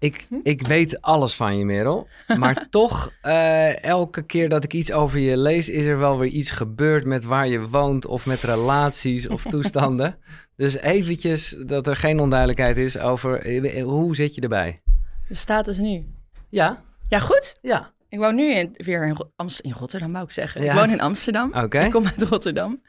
[0.00, 2.08] Ik, ik weet alles van je, Merel.
[2.38, 6.30] Maar toch, eh, elke keer dat ik iets over je lees, is er wel weer
[6.30, 10.18] iets gebeurd met waar je woont of met relaties of toestanden.
[10.56, 14.76] dus eventjes dat er geen onduidelijkheid is over eh, hoe zit je erbij?
[15.28, 16.06] De status nu.
[16.48, 17.54] Ja, Ja, goed.
[17.62, 17.92] ja.
[18.08, 20.62] Ik woon nu in, weer in, Ro- Amst- in Rotterdam, wou ik zeggen.
[20.62, 20.72] Ja.
[20.72, 21.52] Ik woon in Amsterdam.
[21.54, 21.80] Oké.
[21.80, 22.82] Ik kom uit Rotterdam.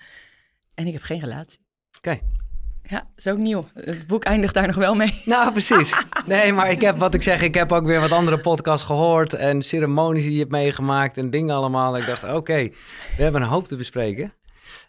[0.74, 1.60] En ik heb geen relatie.
[1.98, 2.20] Oké.
[2.92, 3.68] Ja, is ook nieuw.
[3.74, 5.22] Het boek eindigt daar nog wel mee.
[5.26, 5.98] Nou, precies.
[6.26, 9.34] Nee, maar ik heb wat ik zeg, ik heb ook weer wat andere podcasts gehoord
[9.34, 11.98] en ceremonies die je hebt meegemaakt en dingen allemaal.
[11.98, 12.70] Ik dacht, oké,
[13.18, 14.34] we hebben een hoop te bespreken.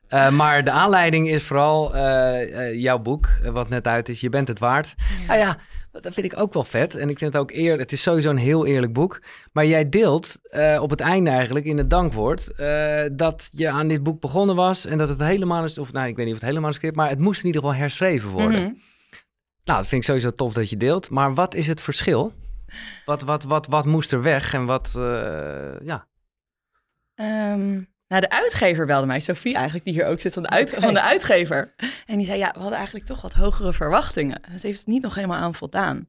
[0.08, 4.20] Eh, maar de aanleiding is vooral eh, eh, jouw boek, wat net uit is.
[4.20, 4.94] Je bent het waard.
[5.26, 5.58] Nou ja,
[6.00, 6.94] dat vind ik ook wel vet.
[6.94, 7.78] En ik vind het ook eer.
[7.78, 9.22] Het is sowieso een heel eerlijk boek.
[9.52, 13.88] Maar jij deelt eh, op het einde eigenlijk in het dankwoord eh, dat je aan
[13.88, 16.40] dit boek begonnen was en dat het helemaal is, of nou, ik weet niet of
[16.40, 18.62] het helemaal is, maar het moest in ieder geval herschreven worden.
[18.62, 18.72] Mhm.
[19.64, 21.10] Nou, dat vind ik sowieso tof dat je deelt.
[21.10, 22.32] Maar wat is het verschil?
[23.04, 26.08] Wat, wat, wat, wat moest er weg en wat, eh, ja.
[27.14, 27.82] Ehm,
[28.12, 30.94] nou, de uitgever belde mij, Sophie eigenlijk, die hier ook zit van de, uit, van
[30.94, 31.74] de uitgever.
[32.06, 34.40] En die zei, ja, we hadden eigenlijk toch wat hogere verwachtingen.
[34.50, 36.08] Het heeft het niet nog helemaal aan voldaan.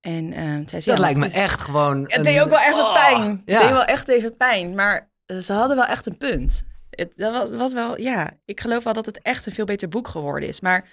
[0.00, 2.02] En toen zei ze, Dat ja, lijkt me het is- echt gewoon...
[2.02, 3.42] Het een- deed ook wel echt Oh, pijn.
[3.44, 4.74] Het deed wel echt even pijn.
[4.74, 6.64] Maar eh, ze hadden wel echt een punt.
[6.90, 9.88] Het, dat was, was wel, ja, ik geloof wel dat het echt een veel beter
[9.88, 10.60] boek geworden is.
[10.60, 10.88] Maar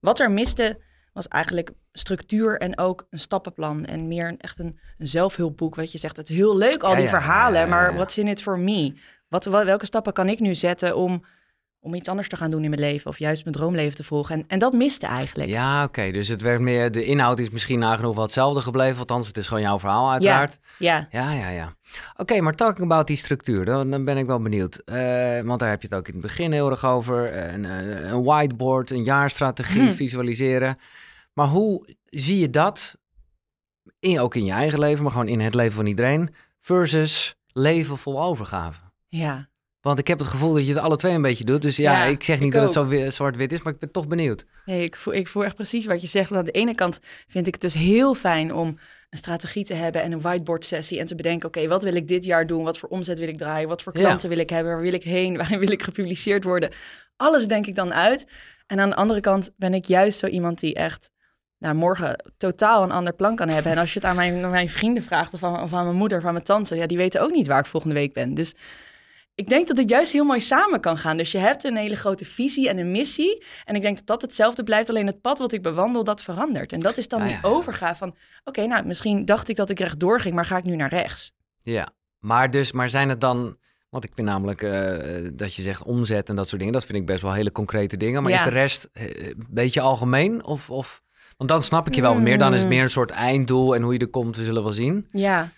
[0.00, 0.80] wat er miste,
[1.12, 3.84] was eigenlijk structuur en ook een stappenplan.
[3.84, 5.74] En meer een, echt een, een zelfhulpboek.
[5.74, 7.60] Wat je zegt, het is heel leuk al Ja, die ja, verhalen.
[7.60, 7.96] ja, Maar ja.
[7.96, 8.94] what's in it for me?
[9.32, 11.24] Wat, wel- welke stappen kan ik nu zetten om,
[11.80, 13.10] om iets anders te gaan doen in mijn leven?
[13.10, 14.34] Of juist mijn droomleven te volgen?
[14.36, 15.48] En, en dat miste eigenlijk.
[15.50, 16.10] Ja, oké.
[16.10, 16.92] Dus het werd meer...
[16.92, 18.98] De inhoud is misschien nagenoeg wel hetzelfde gebleven.
[18.98, 20.58] Althans, het is gewoon jouw verhaal uiteraard.
[20.78, 21.74] Ja, Ja, ja, ja.
[22.16, 24.76] Oké, maar talking about die structuur, dan, dan ben ik wel benieuwd.
[24.76, 27.36] Eh, want daar heb je het ook in het begin heel erg over.
[27.54, 29.92] Een, een, een whiteboard, een jaarstrategie, Hm.
[29.92, 30.78] visualiseren.
[31.32, 32.98] Maar hoe zie je dat,
[33.98, 37.96] in, ook in je eigen leven, maar gewoon in het leven van iedereen, versus leven
[37.98, 38.80] vol overgave?
[39.18, 39.50] Ja.
[39.80, 41.62] Want ik heb het gevoel dat je het alle twee een beetje doet.
[41.62, 43.78] Dus ja, Ja, ik zeg niet ik dat het zo wi- zwart-wit is, maar ik
[43.78, 44.46] ben toch benieuwd.
[44.64, 46.32] Nee, ik voel, ik voel echt precies wat je zegt.
[46.32, 48.66] Aan de ene kant vind ik het dus heel fijn om
[49.10, 52.08] een strategie te hebben en een whiteboard sessie en te bedenken, oké, wat wil ik
[52.08, 52.64] dit jaar doen?
[52.64, 53.68] Wat voor omzet wil ik draaien?
[53.68, 54.02] Wat voor Ja.
[54.04, 54.72] klanten wil ik hebben?
[54.72, 55.36] Waar wil ik heen?
[55.40, 56.70] Waarin wil ik gepubliceerd worden?
[57.16, 58.26] Alles denk ik dan uit.
[58.66, 61.10] En aan de andere kant ben ik juist zo iemand die echt
[61.58, 63.72] nou, morgen totaal een ander plan kan hebben.
[63.72, 65.96] En als je het aan mijn, aan mijn vrienden vraagt of aan, of aan mijn
[65.96, 68.34] moeder of aan mijn tante, ja, die weten ook niet waar ik volgende week ben.
[68.34, 68.54] Dus
[69.42, 71.16] ik denk dat het juist heel mooi samen kan gaan.
[71.16, 73.44] Dus je hebt een hele grote visie en een missie.
[73.64, 74.88] En ik denk dat dat hetzelfde blijft.
[74.88, 76.72] Alleen het pad wat ik bewandel, dat verandert.
[76.72, 78.16] En dat is dan Ja, die ja, overgave van...
[78.44, 81.32] Oké, nou, misschien dacht ik dat ik rechtdoor ging, maar ga ik nu naar rechts?
[81.62, 83.56] Ja, maar, dus, maar zijn het dan...
[83.90, 86.74] Want ik vind namelijk eh, dat je zegt omzet en dat soort dingen.
[86.74, 88.22] Dat vind ik best wel hele concrete dingen.
[88.22, 88.38] Maar Ja.
[88.38, 90.44] is de rest eh, een beetje algemeen?
[90.44, 91.02] Of, of,
[91.36, 92.38] want dan snap ik je wel meer.
[92.38, 93.74] Dan is het meer een soort einddoel.
[93.74, 95.08] En hoe je er komt, we zullen wel zien.
[95.10, 95.50] Ja.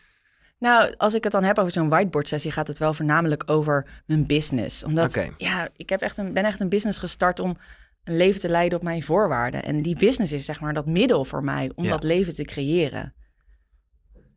[0.64, 4.02] Nou, als ik het dan heb over zo'n whiteboard sessie, gaat het wel voornamelijk over
[4.06, 4.84] mijn business.
[4.84, 7.56] Omdat, ja, ik heb echt een, ben echt een business gestart om
[8.04, 9.62] een leven te leiden op mijn voorwaarden.
[9.62, 11.90] En die business is zeg maar dat middel voor mij om Ja.
[11.90, 13.14] dat leven te creëren.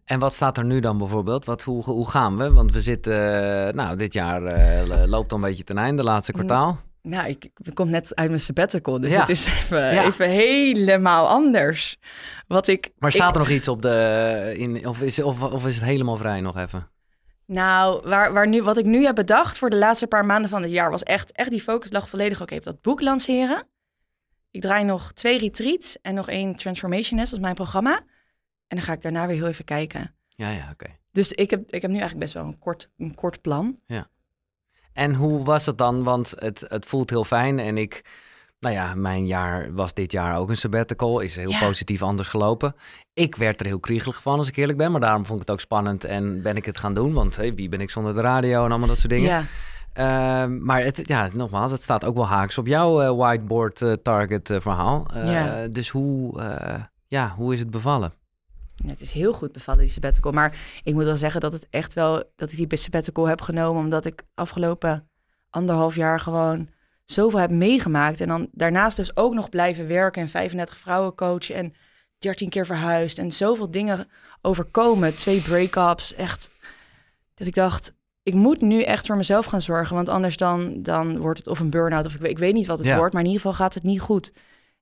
[0.05, 1.45] En wat staat er nu dan bijvoorbeeld?
[1.45, 2.51] Wat, hoe, hoe gaan we?
[2.51, 3.13] Want we zitten...
[3.67, 6.79] eh, nou, dit jaar eh, loopt al een beetje ten einde, laatste kwartaal.
[7.09, 9.19] Nou, ik, ik kom net uit mijn sabbatical, dus Ja.
[9.19, 10.03] het is even, Ja.
[10.05, 11.97] even helemaal anders.
[12.47, 14.53] Wat ik, Maar ik- staat er nog iets op de...
[14.57, 16.89] In, of, is, of, of is het helemaal vrij nog even?
[17.45, 20.61] Nou, waar, waar nu, wat ik nu heb bedacht voor de laatste paar maanden van
[20.61, 23.67] het jaar was echt, echt die focus lag volledig oké op dat boek lanceren.
[24.51, 27.95] Ik draai nog twee retreats en nog één Transformation Nest als mijn programma.
[28.67, 30.15] En dan ga ik daarna weer heel even kijken.
[30.27, 30.85] Ja, ja, oké.
[31.11, 33.79] Dus ik heb, ik heb nu eigenlijk best wel een kort, een kort plan.
[34.97, 36.03] En hoe was het dan?
[36.03, 38.05] Want het, het voelt heel fijn en ik...
[38.59, 41.19] Nou ja, mijn jaar was dit jaar ook een sabbatical.
[41.19, 41.59] Is heel Ja.
[41.59, 42.75] positief anders gelopen.
[43.13, 44.91] Ik werd er heel kriegelig van, als ik eerlijk ben.
[44.91, 47.13] Maar daarom vond ik het ook spannend en ben ik het gaan doen.
[47.13, 49.29] Want hey, wie ben ik zonder de radio en allemaal dat soort dingen.
[49.29, 49.43] Ja.
[49.93, 53.91] Ehm, maar het, ja, nogmaals, het staat ook wel haaks op jouw eh, whiteboard eh,
[53.91, 55.07] target eh, verhaal.
[55.13, 55.67] Ja.
[55.67, 56.41] Dus hoe,
[57.07, 58.13] ja, hoe is het bevallen?
[58.85, 60.31] Het is heel goed bevallen, die sabbatical.
[60.31, 62.23] Maar ik moet wel zeggen dat het echt wel...
[62.35, 63.81] dat ik die sabbatical heb genomen...
[63.81, 65.09] omdat ik afgelopen
[65.49, 66.69] anderhalf jaar gewoon
[67.05, 68.21] zoveel heb meegemaakt.
[68.21, 70.21] En dan daarnaast dus ook nog blijven werken...
[70.21, 71.73] en 35 vrouwen coachen en
[72.17, 73.17] 13 keer verhuisd...
[73.17, 74.07] en zoveel dingen
[74.41, 75.15] overkomen.
[75.15, 76.49] Twee break-ups, echt...
[77.35, 77.95] dat ik dacht...
[78.23, 81.59] Ik moet nu echt voor mezelf gaan zorgen, want anders dan, dan wordt het of
[81.59, 82.97] een burn-out of ik weet, ik weet niet wat het Ja.
[82.97, 84.33] wordt, maar in ieder geval gaat het niet goed.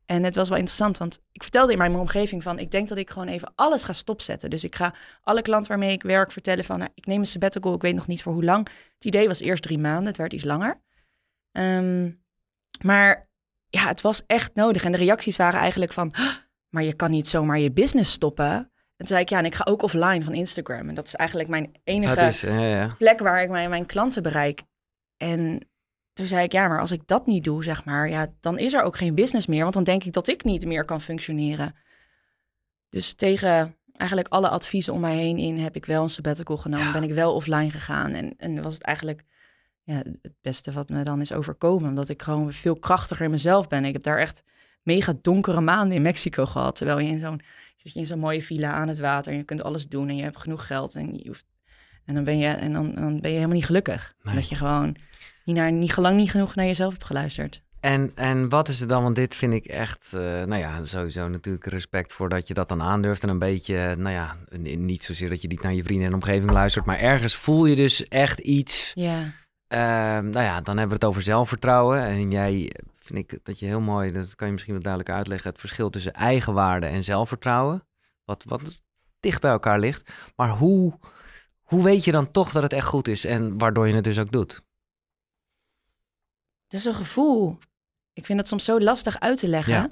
[0.05, 2.59] En het was wel interessant, want ik vertelde in mijn omgeving van...
[2.59, 4.49] ik denk dat ik gewoon even alles ga stopzetten.
[4.49, 6.79] Dus ik ga alle klanten waarmee ik werk vertellen van...
[6.79, 8.67] Nou, ik neem een sabbatical, ik weet nog niet voor hoe lang.
[8.93, 10.81] Het idee was eerst drie maanden, het werd iets langer.
[11.51, 12.11] Ehm,
[12.83, 13.29] maar
[13.69, 14.83] ja, het was echt nodig.
[14.83, 16.13] En de reacties waren eigenlijk van...
[16.15, 16.33] "Huh,
[16.69, 18.71] maar je kan niet zomaar je business stoppen.
[18.97, 20.89] toen zei ik, ja, en ik ga ook offline van Instagram.
[20.89, 22.95] En dat is eigenlijk mijn enige Dat is, ja.
[22.97, 24.63] plek waar ik mijn, mijn klanten bereik.
[25.17, 25.69] En
[26.15, 28.73] toen zei ik, ja, maar als ik dat niet doe, zeg maar, ja, dan is
[28.73, 29.61] er ook geen business meer.
[29.61, 31.75] Want dan denk ik dat ik niet meer kan functioneren.
[32.89, 36.85] Dus tegen eigenlijk alle adviezen om mij heen in heb ik wel een sabbatical genomen.
[36.85, 36.91] Ja.
[36.91, 38.11] Ben ik wel offline gegaan.
[38.11, 39.23] En, en was het eigenlijk
[39.83, 41.89] ja, het beste wat me dan is overkomen.
[41.89, 43.85] Omdat ik gewoon veel krachtiger in mezelf ben.
[43.85, 44.43] Ik heb daar echt
[44.83, 46.75] mega donkere maanden in Mexico gehad.
[46.75, 47.41] Terwijl je in zo'n
[47.75, 49.31] zit je in zo'n mooie villa aan het water.
[49.31, 50.95] En je kunt alles doen en je hebt genoeg geld.
[50.95, 51.45] En, je hoeft,
[52.05, 54.15] en dan ben je, en dan, dan ben je helemaal niet gelukkig.
[54.23, 54.35] Nee.
[54.35, 54.95] Dat je gewoon
[55.45, 57.63] niet, naar, niet lang niet genoeg naar jezelf hebt geluisterd.
[57.79, 59.03] En, en wat is er dan?
[59.03, 62.69] Want dit vind ik echt, eh, nou ja, sowieso natuurlijk respect voor dat je dat
[62.69, 63.23] dan aandurft.
[63.23, 64.37] En een beetje, eh, nou ja,
[64.77, 66.85] niet zozeer dat je niet naar je vrienden en omgeving luistert.
[66.85, 68.91] Maar ergens voel je dus echt iets.
[68.95, 69.33] Ja.
[69.67, 72.01] Ehm, nou ja, dan hebben we het over zelfvertrouwen.
[72.01, 75.49] En jij, vind ik dat je heel mooi, dat kan je misschien wat duidelijker uitleggen.
[75.49, 77.87] Het verschil tussen eigenwaarde en zelfvertrouwen.
[78.23, 78.81] Wat, wat
[79.19, 80.11] dicht bij elkaar ligt.
[80.35, 80.99] Maar hoe,
[81.61, 84.19] hoe weet je dan toch dat het echt goed is en waardoor je het dus
[84.19, 84.63] ook doet?
[86.67, 87.57] Dat is een gevoel.
[88.13, 89.73] Ik vind dat soms zo lastig uit te leggen.
[89.73, 89.89] Ja.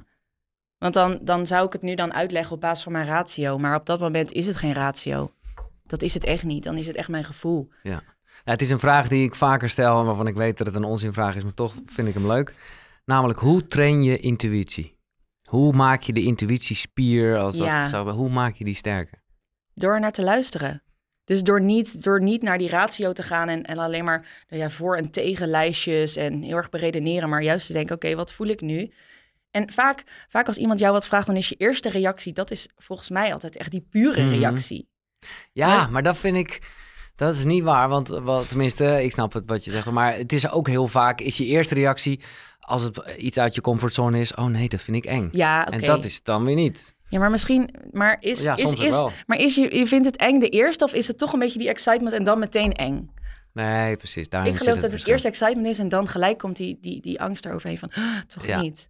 [0.77, 3.57] Want dan, dan zou ik het nu dan uitleggen op basis van mijn ratio.
[3.57, 5.33] Maar op dat moment is het geen ratio.
[5.85, 6.63] Dat is het echt niet.
[6.63, 7.69] Dan is het echt mijn gevoel.
[7.83, 8.01] Nou,
[8.43, 11.35] het is een vraag die ik vaker stel waarvan ik weet dat het een onzinvraag
[11.35, 12.55] is, maar toch vind ik hem leuk.
[13.05, 14.97] Namelijk, hoe train je intuïtie?
[15.43, 17.87] Hoe maak je de intuïtiespier, als dat Ja.
[17.87, 19.21] zo, hoe maak je die sterker?
[19.73, 20.83] Door naar te luisteren.
[21.25, 24.61] Dus door niet, door niet naar die ratio te gaan en, en alleen maar nou
[24.61, 28.47] ja, voor- en tegenlijstjes en heel erg beredeneren, maar juist te denken, oké, wat voel
[28.47, 28.91] ik nu?
[29.51, 32.69] En vaak, vaak als iemand jou wat vraagt, dan is je eerste reactie, dat is
[32.75, 34.33] volgens mij altijd echt die pure Mhm.
[34.33, 34.89] reactie.
[35.51, 35.87] Ja, Ja.
[35.87, 36.61] maar dat vind ik,
[37.15, 40.33] dat is niet waar, want wel, tenminste, ik snap het wat je zegt, maar het
[40.33, 42.19] is ook heel vaak, is je eerste reactie,
[42.59, 45.29] als het iets uit je comfortzone is, oh nee, dat vind ik eng.
[45.31, 45.67] Ja.
[45.69, 46.92] En dat is het dan weer niet.
[47.13, 50.39] Ja, maar misschien, maar is, ja, is, is, maar is je, je vindt het eng
[50.39, 53.09] de eerste of is het toch een beetje die excitement en dan meteen eng?
[53.51, 54.29] Nee, precies.
[54.29, 57.21] Daarin ik geloof dat het eerst excitement is en dan gelijk komt die, die, die
[57.21, 58.61] angst eroverheen van, "Ah, toch Ja.
[58.61, 58.87] niet.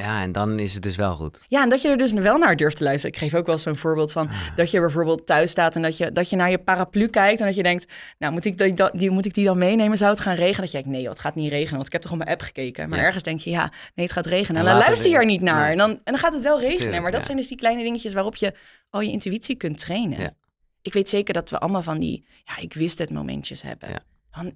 [0.00, 1.44] Ja, en dan is het dus wel goed.
[1.48, 3.14] Ja, en dat je er dus wel naar durft te luisteren.
[3.14, 4.56] Ik geef ook wel zo'n voorbeeld van Ah.
[4.56, 7.46] dat je bijvoorbeeld thuis staat en dat je, dat je naar je paraplu kijkt en
[7.46, 9.96] dat je denkt, nou moet ik die, die, moet ik die dan meenemen?
[9.98, 10.60] Zou het gaan regenen?
[10.60, 12.30] Dat je denkt, nee, joh, het gaat niet regenen, want ik heb toch op mijn
[12.30, 12.88] app gekeken.
[12.88, 13.04] Maar Ja.
[13.04, 14.60] ergens denk je, ja, nee, het gaat regenen.
[14.60, 15.60] En dan luister je er niet naar.
[15.62, 15.70] Nee.
[15.70, 16.78] En, dan, en dan gaat het wel regenen.
[16.78, 17.26] Tuurlijk, maar dat ja.
[17.26, 18.54] zijn dus die kleine dingetjes waarop je
[18.90, 20.20] al je intuïtie kunt trainen.
[20.20, 20.34] Ja.
[20.82, 23.88] Ik weet zeker dat we allemaal van die, ja, ik wist het momentjes hebben.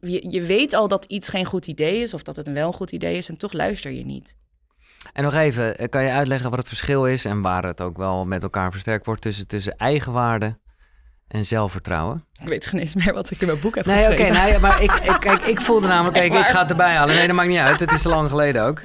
[0.01, 2.67] Je, je weet al dat iets geen goed idee is of dat het een wel
[2.67, 4.37] een goed idee is en toch luister je niet.
[5.13, 7.97] En nog even, eh, kan je uitleggen wat het verschil is en waar het ook
[7.97, 10.59] wel met elkaar versterkt wordt tussen, tussen eigenwaarde
[11.29, 12.25] en zelfvertrouwen?
[12.43, 14.43] Ik weet geen eens meer wat ik in mijn boek heb Nee, oké, geschreven.
[14.43, 17.15] nee, maar ik, ik, kijk, ik voelde namelijk, kijk, ik ga het erbij halen.
[17.15, 18.81] Nee, dat maakt niet uit, het is lang geleden ook.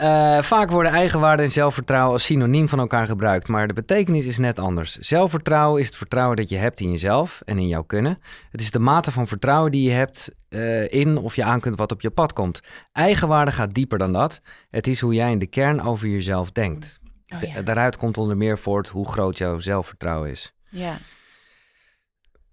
[0.00, 4.38] Eh, vaak worden eigenwaarde en zelfvertrouwen als synoniem van elkaar gebruikt, maar de betekenis is
[4.38, 4.96] net anders.
[4.96, 8.18] Zelfvertrouwen is het vertrouwen dat je hebt in jezelf en in jouw kunnen.
[8.50, 11.76] Het is de mate van vertrouwen die je hebt eh, in of je aan kunt
[11.76, 12.60] wat op je pad komt.
[12.92, 14.40] Eigenwaarde gaat dieper dan dat.
[14.70, 17.00] Het is hoe jij in de kern over jezelf denkt.
[17.28, 17.64] Oh.
[17.64, 20.54] Daaruit komt onder meer voort hoe groot jouw zelfvertrouwen is.
[20.70, 20.98] ja.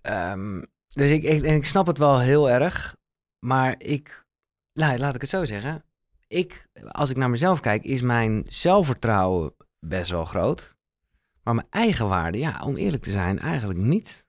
[0.02, 2.96] Ehm, dus ik, ik, en ik snap het wel heel erg,
[3.40, 4.26] maar ik,
[4.74, 5.87] nou, laat ik het zo zeggen.
[6.28, 10.76] Ik, als ik naar mezelf kijk, is mijn zelfvertrouwen best wel groot.
[11.44, 14.26] Maar mijn eigen waarde, ja, om eerlijk te zijn, eigenlijk niet.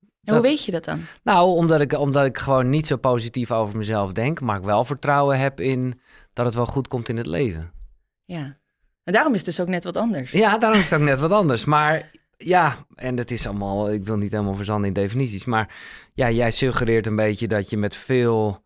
[0.00, 1.00] En Dat- hoe weet je dat dan?
[1.22, 4.84] Nou, omdat ik, omdat ik gewoon niet zo positief over mezelf denk, maar ik wel
[4.84, 6.00] vertrouwen heb in
[6.32, 7.72] dat het wel goed komt in het leven.
[8.24, 8.58] Ja.
[9.04, 10.30] En daarom is het dus ook net wat anders.
[10.30, 11.64] Ja, daarom is het ook net wat anders.
[11.64, 15.44] Maar ja, en het is allemaal, ik wil niet helemaal verzanden in definities.
[15.44, 15.74] Maar
[16.14, 18.64] ja, jij suggereert een beetje dat je met veel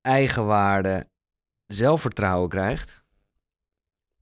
[0.00, 1.08] eigenwaarde
[1.66, 3.02] zelfvertrouwen krijgt.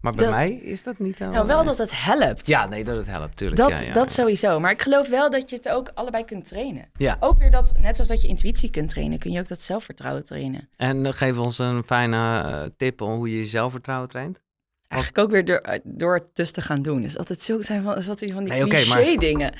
[0.00, 1.44] Maar bij Dat- mij is dat niet helemaal.
[1.44, 2.46] Nou, wel dat het helpt.
[2.46, 3.60] Ja, nee, dat het helpt, tuurlijk.
[3.60, 4.60] dat, ja, ja, dat sowieso.
[4.60, 6.90] Maar ik geloof wel dat je het ook allebei kunt trainen.
[6.96, 7.16] Ja.
[7.20, 10.24] Ook weer dat, net zoals dat je intuïtie kunt trainen, kun je ook dat zelfvertrouwen
[10.24, 10.68] trainen.
[10.76, 14.40] En eh, geef ons een fijne eh, tip om hoe je je zelfvertrouwen traint.
[14.88, 17.02] Eigenlijk ook weer door, eh, door het dus te gaan doen.
[17.02, 19.54] Dus altijd zulke zijn van, wat van die Nee, cliché maar- dingen.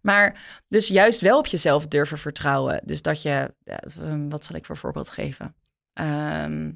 [0.00, 2.80] Maar dus juist wel op jezelf durven vertrouwen.
[2.84, 5.54] Dus dat je, ehm, wat zal ik voor voorbeeld geven?
[5.92, 6.70] Ehm,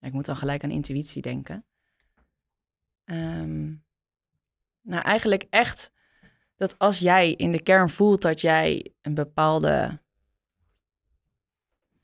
[0.00, 1.64] ik moet dan gelijk aan intuïtie denken.
[3.04, 3.74] Ehm,
[4.80, 5.92] nou, eigenlijk echt
[6.56, 10.00] dat als jij in de kern voelt dat jij een bepaalde.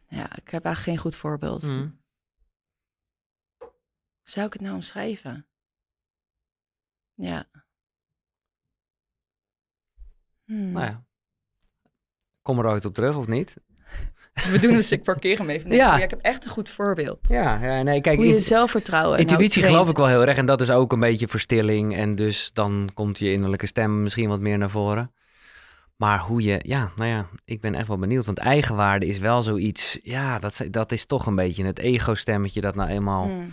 [0.09, 1.63] Ja, ik heb eigenlijk geen goed voorbeeld.
[1.63, 2.01] Mm.
[3.59, 5.47] Hoe zou ik het nou omschrijven?
[7.15, 7.51] Ja.
[10.45, 10.73] Hmm.
[10.73, 11.05] Nou ja.
[12.43, 13.57] Kom er ooit op terug of niet?
[14.51, 15.69] We doen dus, ik parkeer hem even.
[15.69, 15.99] Nee, Ja.
[16.03, 17.19] ik heb echt een goed voorbeeld.
[17.23, 20.37] Ja, ja nee, kijk, Hoe je zelfvertrouwen en intuïtie nou geloof ik wel heel erg.
[20.37, 21.97] En dat is ook een beetje verstilling.
[21.97, 25.13] En dus dan komt je innerlijke stem misschien wat meer naar voren.
[25.97, 28.25] Maar hoe je, ja, nou ja, ik ben echt wel benieuwd.
[28.27, 32.75] Want eigenwaarde is wel zoiets, ja, dat, dat is toch een beetje het ego-stemmetje dat
[32.75, 33.53] nou eenmaal, Mm.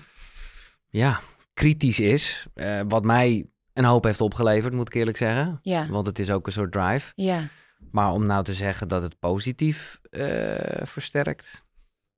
[0.90, 1.20] ja,
[1.54, 2.46] kritisch is.
[2.54, 5.60] Eh, wat mij een hoop heeft opgeleverd, moet ik eerlijk zeggen.
[5.62, 7.12] Ja, Want het is ook een soort drive.
[7.16, 7.48] ja.
[7.94, 11.64] Maar om nou te zeggen dat het positief eh, versterkt,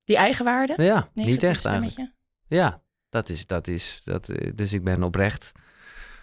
[0.04, 0.84] Die eigenwaarde?
[0.84, 2.12] ja, Nee, niet echt eigenlijk.
[2.48, 5.52] Ja, dat is, dat is, dat, eh, dus ik ben oprecht,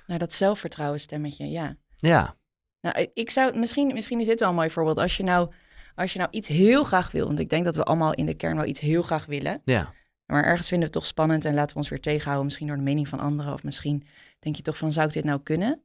[0.06, 1.76] Nou, dat zelfvertrouwen stemmetje, ja.
[1.96, 2.36] ja,
[2.80, 4.98] Nou, ik zou, misschien, misschien is dit wel een mooi voorbeeld.
[4.98, 5.52] Als je, nou,
[5.94, 8.34] als je nou iets heel graag wil, want ik denk dat we allemaal in de
[8.34, 9.62] kern wel iets heel graag willen.
[9.64, 9.92] ja,
[10.26, 12.44] Maar ergens vinden we het toch spannend en laten we ons weer tegenhouden.
[12.44, 13.52] Misschien door de mening van anderen.
[13.52, 14.06] Of misschien
[14.38, 15.82] denk je toch van, zou ik dit nou kunnen?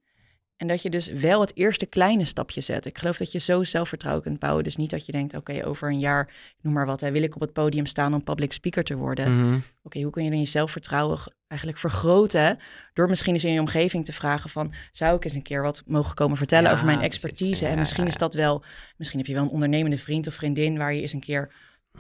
[0.58, 2.86] En dat je dus wel het eerste kleine stapje zet.
[2.86, 4.64] Ik geloof dat je zo zelfvertrouwen kunt bouwen.
[4.64, 7.36] Dus niet dat je denkt, oké, over een jaar, noem maar wat, hè, wil ik
[7.36, 9.48] op het podium staan om public speaker te worden.
[9.48, 12.60] mhm, Oké, hoe kun je dan je zelfvertrouwen eigenlijk vergroten?
[12.94, 14.74] Door misschien eens in je omgeving te vragen van...
[14.92, 17.66] zou ik eens een keer wat mogen komen vertellen Ja, over mijn expertise?
[17.66, 18.64] Ja, en misschien ja, is dat wel...
[18.98, 20.78] Misschien heb je wel een ondernemende vriend of vriendin...
[20.78, 21.52] waar je eens een keer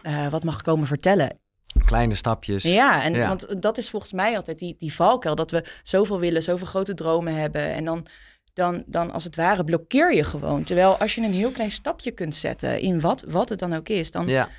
[0.01, 1.39] eh, wat mag komen vertellen.
[1.85, 2.63] kleine stapjes.
[2.63, 5.35] Ja, en want dat is volgens mij altijd die, die valkuil...
[5.35, 7.73] dat we zoveel willen, zoveel grote dromen hebben...
[7.73, 8.05] en dan,
[8.57, 10.63] dan, dan als het ware blokkeer je gewoon.
[10.63, 12.79] Terwijl als je een heel klein stapje kunt zetten...
[12.79, 14.27] in wat, wat het dan ook is, dan...
[14.27, 14.49] Ja,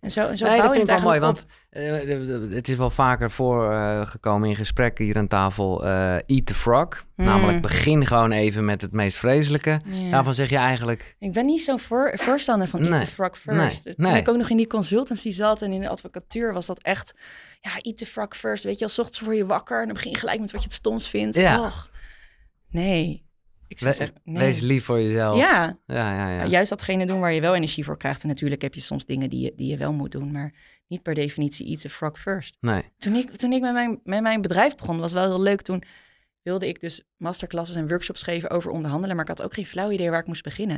[0.00, 2.76] En zo, en zo nee, dat vind ik het wel mooi, want eh, het is
[2.76, 5.84] wel vaker voorgekomen in gesprekken hier aan tafel.
[5.84, 7.24] eh, eat the frog, Mm.
[7.24, 9.80] namelijk begin gewoon even met het meest vreselijke.
[10.10, 13.38] Daarvan zeg je eigenlijk, Ik ben niet zo'n voor, voorstander van eat Nee, the frog
[13.38, 13.84] first.
[13.84, 14.20] nee, Toen nee.
[14.20, 17.14] ik ook nog in die consultancy zat en in de advocatuur was dat echt...
[17.60, 18.64] Ja, eat the frog first.
[18.64, 20.66] Weet je, als ochtends word je wakker en dan begin je gelijk met wat je
[20.66, 21.36] het stomst vindt.
[21.36, 21.64] Ja.
[21.64, 21.90] Och.
[22.70, 23.21] Nee.
[23.72, 24.38] Ik zou we- zeggen, nee.
[24.38, 25.38] wees lief voor jezelf.
[25.38, 25.78] Ja.
[25.86, 26.28] ja, ja.
[26.34, 26.46] ja.
[26.46, 28.22] Juist datgene doen waar je wel energie voor krijgt.
[28.22, 30.54] En natuurlijk heb je soms dingen die je, die je wel moet doen, maar
[30.88, 32.56] niet per definitie eat the frog first.
[32.60, 35.62] Nee, Toen ik, toen ik met, mijn, met mijn bedrijf begon, was wel heel leuk.
[35.62, 35.82] Toen
[36.42, 39.16] wilde ik dus masterclasses en workshops geven over onderhandelen.
[39.16, 40.76] Maar ik had ook geen flauw idee waar ik moest beginnen.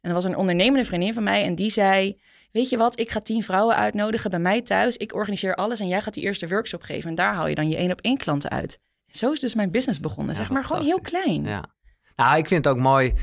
[0.00, 2.20] En er was een ondernemende vriendin van mij en die zei...
[2.52, 4.96] Weet je wat, ik ga tien vrouwen uitnodigen bij mij thuis.
[4.96, 7.08] Ik organiseer alles en jij gaat die eerste workshop geven.
[7.10, 8.78] En daar haal je dan je één op één klanten uit.
[9.06, 10.34] Zo is dus mijn business begonnen.
[10.34, 11.44] Ja, zeg maar gewoon heel klein.
[11.44, 11.74] ja.
[12.16, 13.14] Nou, ik vind het ook mooi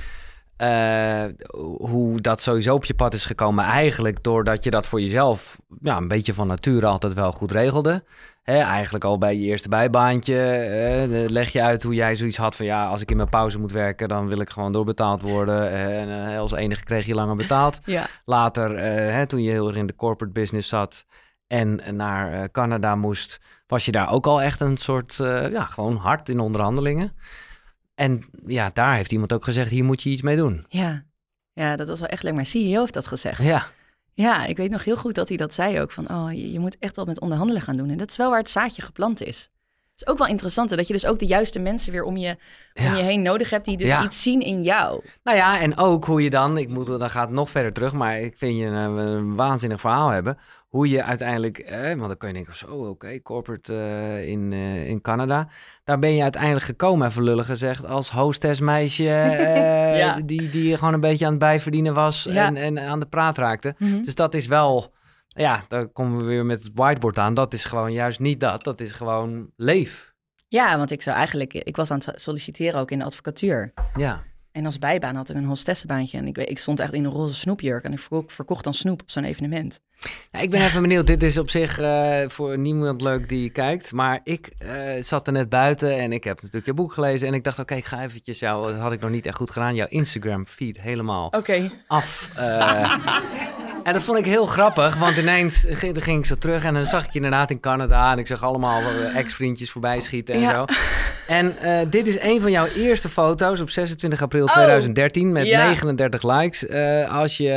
[0.58, 1.24] eh,
[1.78, 3.66] hoe dat sowieso op je pad is gekomen.
[3.66, 8.04] Eigenlijk doordat je dat voor jezelf ja, een beetje van nature altijd wel goed regelde.
[8.44, 12.66] Eigenlijk al bij je eerste bijbaantje eh, leg je uit hoe jij zoiets had van...
[12.66, 15.72] ja, als ik in mijn pauze moet werken, dan wil ik gewoon doorbetaald worden.
[15.72, 17.80] eh, en eh, als enige kreeg je langer betaald.
[17.86, 18.06] Ja.
[18.26, 18.80] Later,
[19.14, 21.06] hè, toen je heel erg in de corporate business zat
[21.48, 25.96] en naar Canada moest, was je daar ook al echt een soort, eh, ja, gewoon
[25.96, 27.16] hard in onderhandelingen.
[27.96, 30.66] En ja, daar heeft iemand ook gezegd, hier moet je iets mee doen.
[30.70, 31.04] Ja.
[31.54, 32.34] ja, dat was wel echt leuk.
[32.34, 33.44] Mijn CEO heeft dat gezegd.
[33.44, 33.66] Ja,
[34.14, 35.92] Ja, ik weet nog heel goed dat hij dat zei ook.
[35.92, 37.90] Van, oh, je, je moet echt wel met onderhandelen gaan doen.
[37.90, 39.50] En dat is wel waar het zaadje geplant is.
[39.92, 42.18] Het is ook wel interessant hè, dat je dus ook de juiste mensen weer om
[42.18, 42.38] je,
[42.74, 42.96] om Ja.
[42.96, 43.66] je heen nodig hebt...
[43.66, 44.04] die dus Ja.
[44.04, 45.04] iets zien in jou.
[45.24, 47.94] nou ja, en ook hoe je dan, ik moet, dan gaat het nog verder terug,
[47.94, 50.38] maar ik vind je een, een waanzinnig verhaal hebben.
[50.74, 54.88] Hoe je uiteindelijk, eh, want dan kun je denken, zo oké, corporate eh, in, eh,
[54.90, 55.48] in Canada.
[55.84, 60.22] Daar ben je uiteindelijk gekomen, even lullig gezegd, als hostessmeisje eh, Ja.
[60.26, 62.46] die, die gewoon een beetje aan het bijverdienen was Ja.
[62.46, 63.76] en, en aan de praat raakte.
[63.78, 64.04] Mhm.
[64.04, 64.94] Dus dat is wel,
[65.28, 67.34] ja, daar komen we weer met het whiteboard aan.
[67.34, 70.14] Dat is gewoon juist niet dat, dat is gewoon leef.
[70.48, 71.54] Ja, want ik zou eigenlijk...
[71.54, 73.74] Ik was aan het solliciteren ook in de advocatuur.
[73.96, 76.18] Ja, En als bijbaan had ik een hostessenbaantje.
[76.18, 77.84] En ik, ik stond echt in een roze snoepjurk.
[77.84, 79.80] En ik verkocht, dan snoep op zo'n evenement.
[80.32, 81.08] Ja, ik ben even benieuwd.
[81.08, 83.92] Dit is op zich eh, voor niemand leuk die kijkt.
[83.92, 84.70] Maar ik eh,
[85.00, 87.28] zat er net buiten en ik heb natuurlijk je boek gelezen.
[87.28, 89.52] En ik dacht, oké, ik ga eventjes jou, dat had ik nog niet echt goed
[89.52, 91.32] gedaan, jouw Instagram feed helemaal
[91.88, 92.30] af.
[92.36, 92.98] eh.
[93.84, 97.06] en dat vond ik heel grappig, want ineens ging, ik zo terug en dan zag
[97.06, 98.12] ik je inderdaad in Canada.
[98.12, 100.54] En ik zag allemaal eh, ex-vriendjes voorbij schieten en Ja.
[100.54, 100.66] zo.
[101.28, 105.48] En eh, dit is een van jouw eerste foto's op 26 april Oh, 2013 met
[105.48, 105.66] ja.
[105.66, 106.68] 39 likes.
[106.68, 107.50] Eh, als je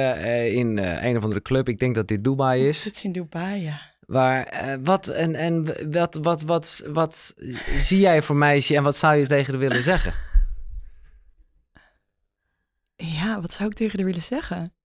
[0.52, 2.82] in een of andere club, ik denk dat dit Dubai is.
[2.82, 3.80] Dit is in Dubai, ja.
[4.06, 4.48] Waar,
[4.82, 7.34] wat, en, en wat, wat, wat, wat
[7.78, 10.14] zie jij voor meisje en wat zou je tegen haar willen zeggen?
[12.96, 14.75] Ja, wat zou ik tegen haar willen zeggen?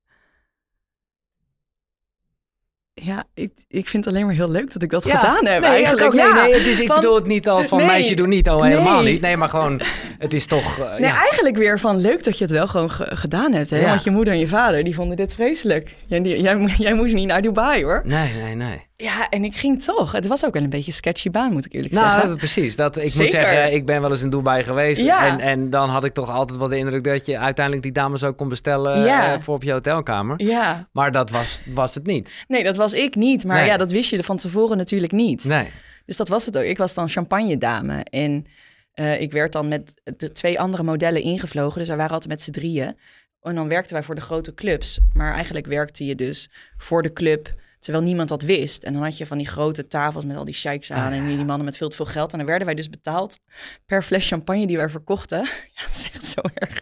[3.04, 5.62] Ja, ik, ik vind het alleen maar heel leuk dat ik dat gedaan heb.
[5.62, 6.00] nee, eigenlijk.
[6.02, 6.14] ik ook.
[6.14, 6.34] Nee, ja.
[6.44, 8.64] nee, het is, ik Van- bedoel het niet al van Nee, meisje doe niet, al
[8.64, 9.12] helemaal nee.
[9.12, 9.22] niet.
[9.22, 9.82] Nee, maar gewoon,
[10.20, 11.18] het is toch, eh, Nee, ja.
[11.20, 13.70] eigenlijk weer van leuk dat je het wel gewoon ge- gedaan hebt.
[13.70, 13.80] Hè?
[13.80, 13.88] Ja.
[13.88, 15.96] Want je moeder en je vader, die vonden dit vreselijk.
[16.06, 18.02] Jij, die- jij, jij moest niet naar Dubai, hoor.
[18.06, 18.90] Nee, nee, nee.
[19.02, 20.12] Ja, en ik ging toch.
[20.12, 22.38] Het was ook wel een beetje een sketchy baan, moet ik eerlijk Nou, zeggen.
[22.38, 22.76] precies.
[22.76, 25.02] Dat, ik moet zeggen, ik ben wel eens in Dubai geweest.
[25.02, 25.28] Ja.
[25.28, 28.24] En, en dan had ik toch altijd wel de indruk dat je uiteindelijk die dames
[28.24, 29.34] ook kon bestellen Ja.
[29.34, 30.42] eh, voor op je hotelkamer.
[30.44, 32.32] Ja, Maar dat was, was het niet.
[32.48, 33.46] nee, dat was ik niet.
[33.46, 33.66] Maar Nee.
[33.66, 35.44] ja, dat wist je van tevoren natuurlijk niet.
[35.46, 35.68] Nee.
[36.06, 36.64] Dus dat was het ook.
[36.64, 38.04] Ik was dan champagne dame.
[38.04, 38.46] En
[38.94, 41.80] eh, ik werd dan met de twee andere modellen ingevlogen.
[41.80, 42.98] Dus wij waren altijd met z'n drieën.
[43.42, 45.00] En dan werkten wij voor de grote clubs.
[45.14, 47.54] Maar eigenlijk werkte je dus voor de club...
[47.82, 48.84] terwijl niemand dat wist.
[48.84, 51.12] En dan had je van die grote tafels met al die sheiks aan...
[51.12, 52.32] Ah, en die mannen met veel te veel geld.
[52.32, 53.40] En dan werden wij dus betaald
[53.86, 55.40] per fles champagne die wij verkochten.
[55.76, 56.82] Ja, dat is echt zo erg.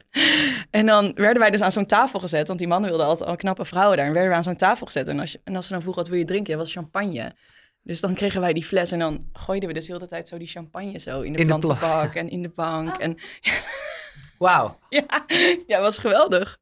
[0.70, 2.48] En dan werden wij dus aan zo'n tafel gezet...
[2.48, 4.06] want die mannen wilden altijd al knappe vrouwen daar.
[4.06, 5.08] En werden we aan zo'n tafel gezet.
[5.08, 6.58] En als, je, en als ze dan vroegen, wat wil je drinken?
[6.58, 7.36] Dat was champagne.
[7.84, 10.38] Dus dan kregen wij die fles en dan gooiden we dus de hele tijd zo
[10.38, 12.98] die champagne zo in de In de plantenbak en in de bank.
[12.98, 13.18] En
[14.38, 14.80] Wauw.
[14.90, 15.26] ja,
[15.68, 16.60] ja, was geweldig.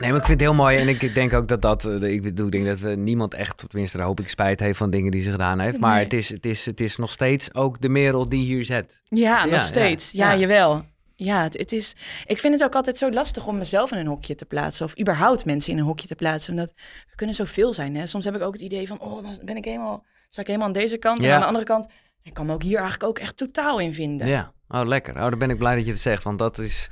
[0.00, 0.78] Nee, maar ik vind het heel mooi.
[0.78, 1.84] En ik, ik denk ook dat dat...
[1.84, 4.78] eh, Ik bedoel, ik denk dat we niemand echt, tenminste daar hoop ik, spijt heeft
[4.78, 5.78] van dingen die ze gedaan heeft.
[5.80, 6.04] Maar Nee.
[6.04, 9.00] het, is, het, is, het is nog steeds ook de merel die hier zet.
[9.08, 10.10] Ja, Ja, nog steeds.
[10.10, 10.38] ja, Ja, ja.
[10.38, 10.84] jawel.
[11.16, 14.06] Ja, het, het is, ik vind het ook altijd zo lastig om mezelf in een
[14.06, 14.84] hokje te plaatsen.
[14.86, 16.50] Of überhaupt mensen in een hokje te plaatsen.
[16.52, 16.72] Omdat
[17.08, 17.94] we kunnen zoveel zijn.
[17.96, 18.06] Hè?
[18.06, 20.68] Soms heb ik ook het idee van, oh, dan ben ik helemaal, sta ik helemaal
[20.68, 21.18] aan deze kant.
[21.22, 21.34] En Ja.
[21.34, 21.86] aan de andere kant,
[22.22, 24.26] ik kan me ook hier eigenlijk ook echt totaal in vinden.
[24.28, 25.14] Ja, oh lekker.
[25.14, 26.88] Oh, dan ben ik blij dat je het zegt, want dat is...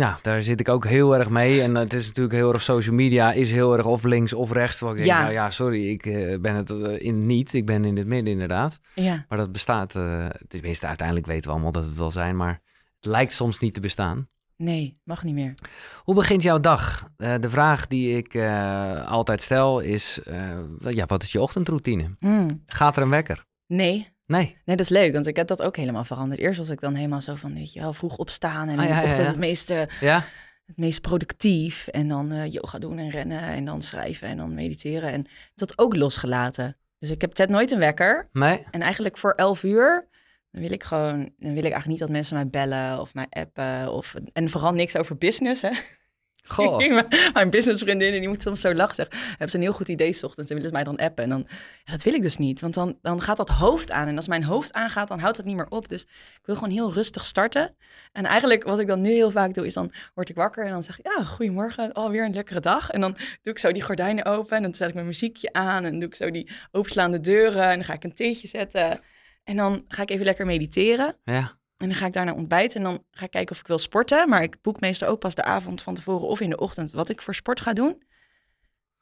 [0.00, 1.62] Ja, daar zit ik ook heel erg mee.
[1.62, 4.80] En het is natuurlijk heel erg social media, is heel erg of links of rechts.
[4.80, 5.20] Waar ik denk, Ja.
[5.20, 7.52] nou ja, sorry, ik eh, ben het eh, in niet.
[7.54, 8.80] Ik ben in het midden inderdaad.
[8.94, 9.24] ja.
[9.28, 12.60] Maar dat bestaat, eh tenminste uiteindelijk weten we allemaal dat het wel zijn, maar
[12.96, 14.28] het lijkt soms niet te bestaan.
[14.56, 15.54] Nee, mag niet meer.
[16.04, 17.08] Hoe begint jouw dag?
[17.16, 18.36] De vraag die ik
[19.06, 20.20] altijd stel is,
[20.80, 22.16] ja, wat is je ochtendroutine?
[22.18, 22.62] Hmm.
[22.66, 23.44] Gaat er een wekker?
[23.66, 24.56] Nee, Nee.
[24.64, 26.40] Nee, dat is leuk, want ik heb dat ook helemaal veranderd.
[26.40, 28.94] Eerst was ik dan helemaal zo van, weet je wel, vroeg opstaan en Ah, ja,
[29.00, 30.24] het, meest, eh, Ja?
[30.66, 31.86] het meest productief.
[31.86, 35.12] En dan eh, yoga doen en rennen en dan schrijven en dan mediteren.
[35.12, 36.76] En dat ook losgelaten.
[36.98, 38.28] Dus ik heb zet nooit een wekker.
[38.32, 38.66] Nee?
[38.70, 40.08] En eigenlijk voor elf uur,
[40.50, 43.26] dan wil ik gewoon, dan wil ik eigenlijk niet dat mensen mij bellen of mij
[43.30, 43.92] appen.
[43.92, 45.70] Of, en vooral niks over business, hè.
[46.44, 46.78] Goh.
[47.32, 48.94] Mijn- businessvriendin, die moet soms zo lachen.
[48.94, 51.24] Zeggen, hebben ze een heel goed idee 's ochtends en willen ze mij dan appen.
[51.24, 51.46] En dan,
[51.84, 52.60] ja, dat wil ik dus niet.
[52.60, 54.08] Want dan, dan gaat dat hoofd aan.
[54.08, 55.88] En als mijn hoofd aangaat, dan houdt het niet meer op.
[55.88, 57.76] Dus ik wil gewoon heel rustig starten.
[58.12, 60.70] En eigenlijk wat ik dan nu heel vaak doe, is dan word ik wakker en
[60.70, 62.90] dan zeg ik, ja, goedemorgen, alweer een lekkere dag.
[62.90, 65.84] En dan doe ik zo die gordijnen open en dan zet ik mijn muziekje aan.
[65.84, 69.00] En doe ik zo die openslaande deuren en dan ga ik een theetje zetten.
[69.44, 71.16] En dan ga ik even lekker mediteren.
[71.24, 71.58] Ja.
[71.80, 74.28] En dan ga ik daarna ontbijten en dan ga ik kijken of ik wil sporten.
[74.28, 77.08] Maar ik boek meestal ook pas de avond van tevoren of in de ochtend wat
[77.08, 78.02] ik voor sport ga doen.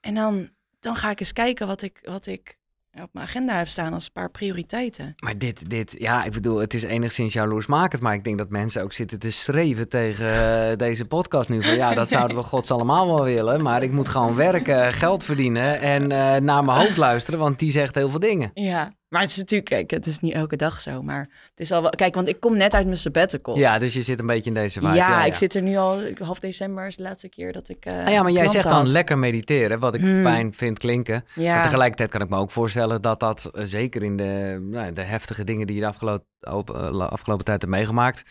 [0.00, 2.58] En dan, dan ga ik eens kijken wat ik, wat ik
[3.02, 5.14] op mijn agenda heb staan als een paar prioriteiten.
[5.16, 8.82] Maar dit, dit, ja, ik bedoel, het is enigszins jaloersmakend, maar ik denk dat mensen
[8.82, 11.62] ook zitten te schreven tegen eh, deze podcast nu.
[11.62, 15.24] Van ja, dat zouden we gods allemaal wel willen, maar ik moet gewoon werken, geld
[15.24, 18.50] verdienen en eh, naar mijn hoofd luisteren, want die zegt heel veel dingen.
[18.54, 21.02] Ja, maar het is natuurlijk, kijk, het is niet elke dag zo.
[21.02, 23.58] Maar het is al wel, kijk, want ik kom net uit mijn sabbatical.
[23.58, 24.94] Ja, dus je zit een beetje in deze vibe.
[24.94, 27.84] ja, ik zit er nu al, half december is de laatste keer dat ik.
[27.84, 28.88] eh, Ah ja, maar jij zegt dan had.
[28.88, 30.22] lekker mediteren, wat ik Hmm.
[30.22, 31.24] fijn vind klinken.
[31.34, 34.92] Maar Ja, tegelijkertijd kan ik me ook voorstellen dat dat eh, zeker in de, nou,
[34.92, 38.22] de heftige dingen die je de afgelopen, op- eh, afgelopen tijd hebt meegemaakt,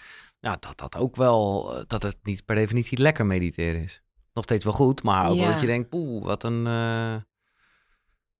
[0.41, 4.01] nou, dat dat ook wel, dat het niet per definitie lekker mediteren is.
[4.33, 5.51] Nog steeds wel goed, maar ook Ja.
[5.51, 6.61] dat je denkt, poeh, wat een...
[6.63, 7.21] nou,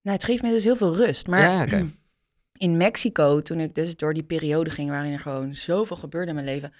[0.02, 1.28] het geeft me dus heel veel rust.
[1.28, 1.86] Maar Ja, oké.
[2.58, 6.36] in Mexico, toen ik dus door die periode ging waarin er gewoon zoveel gebeurde in
[6.36, 6.74] mijn leven,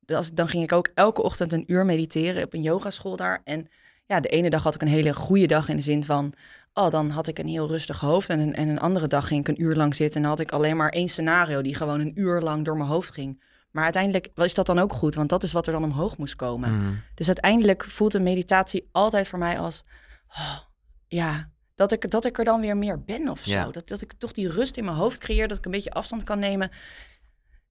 [0.00, 3.40] dus dan ging ik ook elke ochtend een uur mediteren op een yogaschool daar.
[3.44, 3.68] En
[4.06, 6.32] ja, de ene dag had ik een hele goede dag in de zin van,
[6.74, 8.28] oh, dan had ik een heel rustig hoofd.
[8.28, 10.52] En een, en een andere dag ging ik een uur lang zitten en had ik
[10.52, 13.42] alleen maar één scenario die gewoon een uur lang door mijn hoofd ging.
[13.70, 16.36] Maar uiteindelijk is dat dan ook goed, want dat is wat er dan omhoog moest
[16.36, 16.72] komen.
[16.72, 17.00] mm.
[17.14, 19.84] Dus uiteindelijk voelt een meditatie altijd voor mij als,
[20.28, 20.58] oh,
[21.06, 21.50] ja,
[21.88, 23.50] dat ik, dat ik er dan weer meer ben of zo.
[23.50, 23.64] Ja.
[23.70, 26.24] Dat, dat ik toch die rust in mijn hoofd creëer, dat ik een beetje afstand
[26.24, 26.70] kan nemen.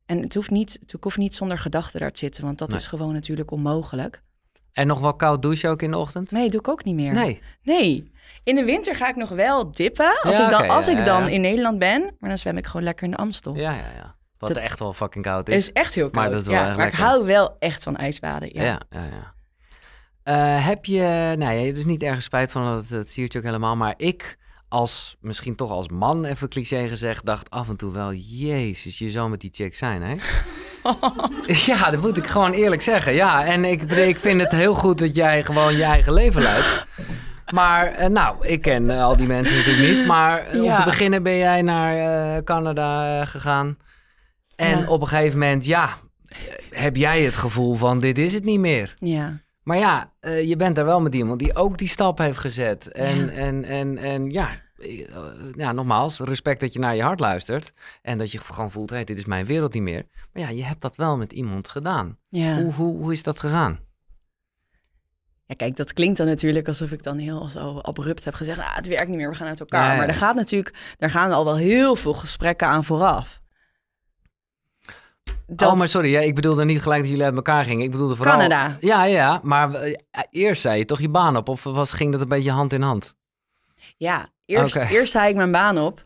[0.06, 2.78] En het hoeft niet, het hoeft niet zonder gedachten daar te zitten, want dat Nee.
[2.78, 4.21] is gewoon natuurlijk onmogelijk.
[4.71, 6.32] En nog wel koud douchen ook in de ochtend?
[6.32, 7.13] Nee, doe ik ook niet meer.
[7.13, 7.41] Nee.
[7.63, 8.12] Nee.
[8.43, 11.06] In de winter ga ik nog wel dippen, als Ja, ik dan, als ja, ik
[11.06, 12.15] dan in Nederland ben.
[12.19, 13.56] Maar dan zwem ik gewoon lekker in de Amstel.
[13.56, 14.15] Ja, ja, ja.
[14.38, 15.67] Wat Dat- echt wel fucking koud Het is.
[15.67, 16.32] is echt heel Maar koud.
[16.32, 18.54] dat is wel ja, maar ik hou wel echt van ijsbaden.
[18.54, 18.63] Ja.
[18.63, 19.34] Ja, ja,
[20.23, 23.38] Eh, heb je, nou, je hebt dus niet ergens spijt van, dat, dat zie je
[23.38, 27.75] ook helemaal, maar ik als, misschien toch als man, even cliché gezegd, dacht af en
[27.75, 30.15] toe wel, jezus, je zou met die chick zijn, hè?
[31.73, 33.45] ja, dat moet ik gewoon eerlijk zeggen, ja.
[33.45, 36.86] En ik, ik vind het heel goed dat jij gewoon je eigen leven leidt.
[37.53, 41.23] Maar, eh, nou, ik ken eh, al die mensen natuurlijk niet, maar om te beginnen
[41.23, 43.77] ben jij naar Canada gegaan.
[44.55, 44.88] En Ja.
[44.88, 45.97] op een gegeven moment, ja,
[46.69, 48.93] heb jij het gevoel van, dit is het niet meer.
[48.99, 49.39] ja.
[49.63, 52.91] Maar ja, eh, je bent er wel met iemand die ook die stap heeft gezet.
[52.91, 53.32] En, Ja.
[53.32, 55.08] en, en, en ja, eh,
[55.56, 57.74] ja, nogmaals, respect dat je naar je hart luistert.
[58.02, 60.06] En dat je gewoon voelt, hey, dit is mijn wereld niet meer.
[60.34, 62.17] Maar ja, je hebt dat wel met iemand gedaan.
[62.30, 62.56] Ja.
[62.62, 63.80] Hoe, hoe, hoe is dat gegaan?
[65.45, 68.76] Ja, kijk, dat klinkt dan natuurlijk alsof ik dan heel zo abrupt heb gezegd, ah,
[68.76, 69.88] het werkt niet meer, we gaan uit elkaar.
[69.88, 69.97] Nee.
[69.97, 73.40] Maar er gaat natuurlijk, daar gaan al wel heel veel gesprekken aan vooraf.
[75.57, 77.86] Oh, maar sorry, ja, ik bedoelde niet gelijk dat jullie uit elkaar gingen.
[77.86, 78.34] Ik bedoelde vooral...
[78.38, 78.77] Canada.
[78.79, 79.93] Ja, ja, maar eh,
[80.29, 81.49] eerst zei je toch je baan op?
[81.49, 83.15] Of was, ging dat een beetje hand in hand?
[83.97, 86.05] Ja, eerst, eerst zei ik mijn baan op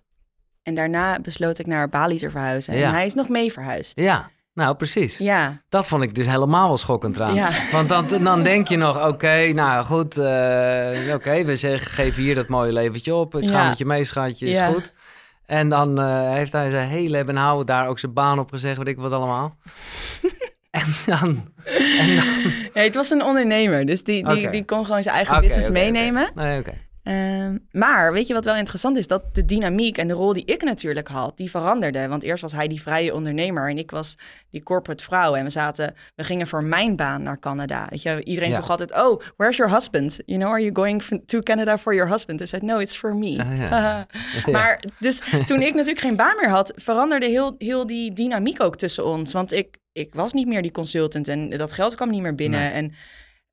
[0.64, 2.74] en daarna besloot ik naar Bali te verhuizen.
[2.74, 2.92] En Ja.
[2.92, 4.00] hij is nog mee verhuisd.
[4.00, 5.18] Ja, nou precies.
[5.18, 7.36] Ja, Dat vond ik dus helemaal wel schokkend eraan.
[7.36, 7.50] Ja.
[7.72, 12.36] Want dan, dan denk je nog, oké, nou goed, eh, oké, we zeggen, geef hier
[12.36, 13.36] dat mooie leventje op.
[13.36, 14.66] Ik ga met je mee, schatje, is Ja.
[14.66, 14.94] goed.
[15.46, 18.88] En dan eh, heeft hij zijn hele houden daar ook zijn baan op gezegd, weet
[18.88, 19.56] ik wat allemaal.
[20.72, 21.54] en dan...
[22.00, 22.26] En dan
[22.74, 26.32] Ja, het was een ondernemer, dus die, die, die kon gewoon zijn eigen business meenemen.
[26.36, 26.74] Nee, oké.
[27.06, 29.08] Ehm, maar weet je wat wel interessant is?
[29.08, 32.08] Dat de dynamiek en de rol die ik natuurlijk had, die veranderde.
[32.08, 34.18] Want eerst was hij die vrije ondernemer en ik was
[34.52, 35.36] die corporate vrouw.
[35.36, 37.88] En we zaten, we gingen voor mijn baan naar Canada.
[37.90, 38.56] Weet je, iedereen Ja.
[38.56, 40.20] vroeg altijd, oh, where's your husband?
[40.26, 42.42] You know, are you going to Canada for your husband?
[42.42, 43.40] I said, no, it's for me.
[43.40, 44.08] Ah, ja.
[44.52, 48.76] maar dus toen ik natuurlijk geen baan meer had, veranderde heel, heel die dynamiek ook
[48.78, 49.34] tussen ons.
[49.34, 52.60] Want ik, ik was niet meer die consultant en dat geld kwam niet meer binnen.
[52.60, 52.70] Nee.
[52.72, 52.94] En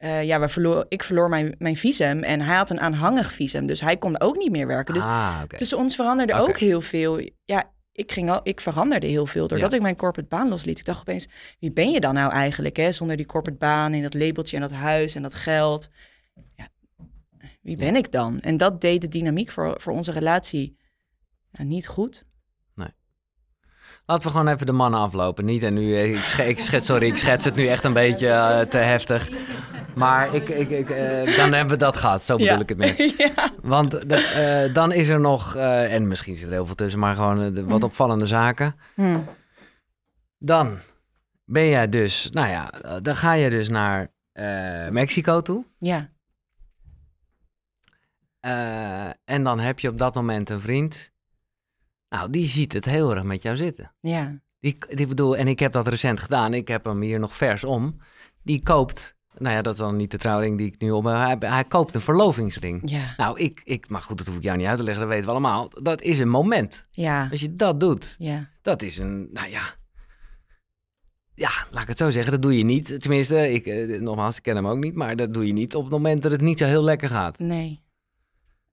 [0.03, 3.67] eh, ja, we verloor, ik verloor mijn, mijn visum en hij had een aanhangig visum.
[3.67, 4.95] Dus hij kon ook niet meer werken.
[4.95, 7.31] Dus ah, tussen ons veranderde ook heel veel.
[7.45, 9.77] Ja, ik, ging al, ik veranderde heel veel doordat Ja.
[9.77, 10.79] ik mijn corporate baan losliet.
[10.79, 12.77] Ik dacht opeens, wie ben je dan nou eigenlijk?
[12.77, 12.93] Hè?
[12.93, 15.88] Zonder die corporate baan en dat labeltje en dat huis en dat geld.
[16.57, 16.69] Ja,
[17.61, 18.41] wie ben ik dan?
[18.41, 20.77] En dat deed de dynamiek voor, voor onze relatie
[21.53, 22.25] niet goed.
[24.07, 25.45] Laten we gewoon even de mannen aflopen.
[25.45, 27.93] Niet en nu, eh, ik, sch ik schets, sorry, ik schets het nu echt een
[27.93, 29.29] beetje eh, te heftig.
[29.94, 32.61] Maar ik, ik, ik, eh, dan hebben we dat gehad, zo bedoel Ja.
[32.61, 33.14] ik het meer.
[33.35, 33.50] ja.
[33.62, 34.16] Want de-
[34.66, 37.55] eh, dan is er nog, eh, en misschien zit er heel veel tussen, maar gewoon
[37.55, 38.74] de- wat opvallende zaken.
[38.94, 39.18] Hm.
[40.38, 40.78] Dan
[41.44, 44.11] ben jij dus, nou ja, dan ga je dus naar
[44.90, 45.64] Mexico toe.
[45.78, 46.11] ja.
[49.24, 51.12] En dan heb je op dat moment een vriend.
[52.09, 53.94] Nou, die ziet het heel erg met jou zitten.
[54.00, 54.40] Ja.
[54.61, 56.55] Die, die bedoel, en ik heb dat recent gedaan.
[56.55, 58.00] Ik heb hem hier nog vers om.
[58.42, 61.40] Die koopt, nou ja, dat is dan niet de trouwring die ik nu op heb.
[61.40, 62.81] Hij, hij koopt een verlovingsring.
[62.90, 63.14] Ja.
[63.16, 65.25] Nou, ik, ik, maar goed, dat hoef ik jou niet uit te leggen, dat weten
[65.27, 65.71] we allemaal.
[65.83, 66.87] Dat is een moment.
[66.90, 67.29] Ja.
[67.31, 68.49] Als je dat doet, Ja.
[68.62, 69.62] dat is een, nou ja.
[71.35, 73.01] Ja, laat ik het zo zeggen, dat doe je niet.
[73.03, 75.83] Tenminste, ik, eh, nogmaals, ik ken hem ook niet, maar dat doe je niet op
[75.83, 77.38] het moment dat het niet zo heel lekker gaat.
[77.38, 77.83] Nee.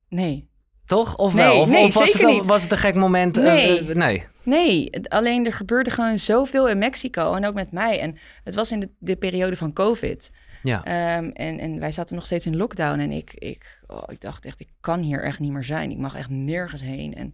[0.10, 0.48] Nee.
[0.86, 1.16] Toch?
[1.18, 1.62] Of Nee, wel?
[1.62, 2.46] Of, nee, of was, zeker het, niet.
[2.46, 3.38] was het een gek moment?
[3.38, 3.80] Eh, Nee.
[3.90, 4.24] eh, nee.
[4.44, 8.00] Nee, het- alleen er gebeurde gewoon zoveel in Mexico en ook met mij.
[8.00, 10.32] En het was in de, de periode van COVID.
[10.64, 10.84] Ja.
[10.84, 13.00] Ehm, en, en wij zaten nog steeds in lockdown.
[13.00, 15.92] En ik, ik, oh, ik dacht echt, ik kan hier echt niet meer zijn.
[15.92, 17.14] Ik mag echt nergens heen.
[17.16, 17.28] En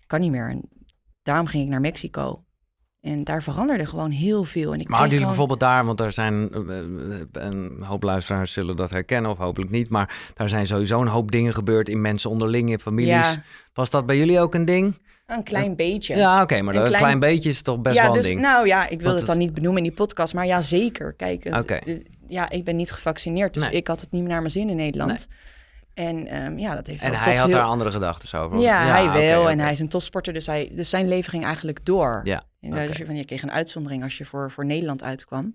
[0.00, 0.48] ik kan niet meer.
[0.50, 0.62] En
[1.22, 2.42] daarom ging ik naar Mexico.
[3.00, 4.72] En daar veranderde gewoon heel veel.
[4.72, 8.52] En ik Maar jullie gewoon- bijvoorbeeld daar, want er zijn eh, eh, een hoop luisteraars
[8.52, 12.00] zullen dat herkennen of hopelijk niet, maar daar zijn sowieso een hoop dingen gebeurd in
[12.00, 13.08] mensen onderling, in families.
[13.32, 13.42] Ja,
[13.72, 14.98] Was dat bij jullie ook een ding?
[15.26, 16.16] een klein beetje.
[16.16, 17.02] Ja, oké, maar Een klein...
[17.02, 18.40] klein- beetje is toch best ja, wel een dus, ding.
[18.40, 21.12] Nou ja, ik wil het dan niet benoemen in die podcast, maar ja, zeker.
[21.12, 23.76] Kijk, het- ja, ik ben niet gevaccineerd, dus Nee.
[23.76, 25.28] ik had het niet meer naar mijn zin in Nederland.
[25.94, 28.58] En ehm, ja, dat heeft en hij had heel- daar andere gedachten over.
[28.58, 29.50] Ja, hij oké, wel.
[29.50, 32.20] En hij is een topsporter, dus, hij, dus zijn leven ging eigenlijk door.
[32.24, 32.98] Ja, En dus oké.
[32.98, 35.54] je, van, je kreeg een uitzondering als je voor, voor Nederland uitkwam.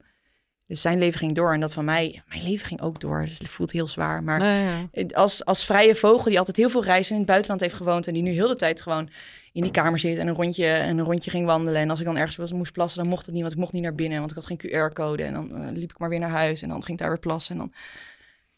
[0.67, 3.21] Dus zijn leven ging door en dat van mij, mijn leven ging ook door.
[3.21, 4.23] Dus het voelt heel zwaar.
[4.23, 5.05] Maar Nee, ja.
[5.15, 8.07] als, als vrije vogel die altijd heel veel reizen in het buitenland heeft gewoond...
[8.07, 9.09] en die nu heel de tijd gewoon
[9.53, 11.81] in die kamer zit en een rondje, en een rondje ging wandelen.
[11.81, 13.73] En als ik dan ergens was, moest plassen, dan mocht het niet, want ik mocht
[13.73, 14.19] niet naar binnen.
[14.19, 16.69] Want ik had geen QR-code en dan eh, liep ik maar weer naar huis en
[16.69, 17.55] dan ging ik daar weer plassen.
[17.55, 17.73] En dan...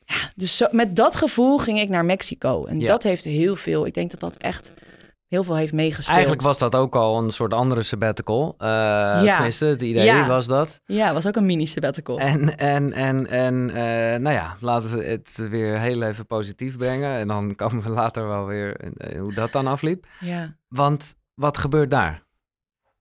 [0.05, 2.65] ja, dus zo, met dat gevoel ging ik naar Mexico.
[2.65, 2.85] En Ja.
[2.85, 4.71] dat heeft heel veel, ik denk dat dat echt
[5.35, 6.09] heel veel heeft meegespeeld.
[6.09, 8.55] Eigenlijk was dat ook al een soort andere sabbatical.
[8.57, 9.31] Eh Ja.
[9.33, 10.27] Tenminste, het idee Ja.
[10.27, 10.81] was dat.
[10.85, 12.19] Ja, was ook een mini sabbatical.
[12.19, 17.15] En, en, en, en eh, nou ja, laten we het weer heel even positief brengen.
[17.17, 20.05] En dan komen we later wel weer eh, hoe dat dan afliep.
[20.19, 20.55] Ja.
[20.67, 22.23] Want wat gebeurt daar?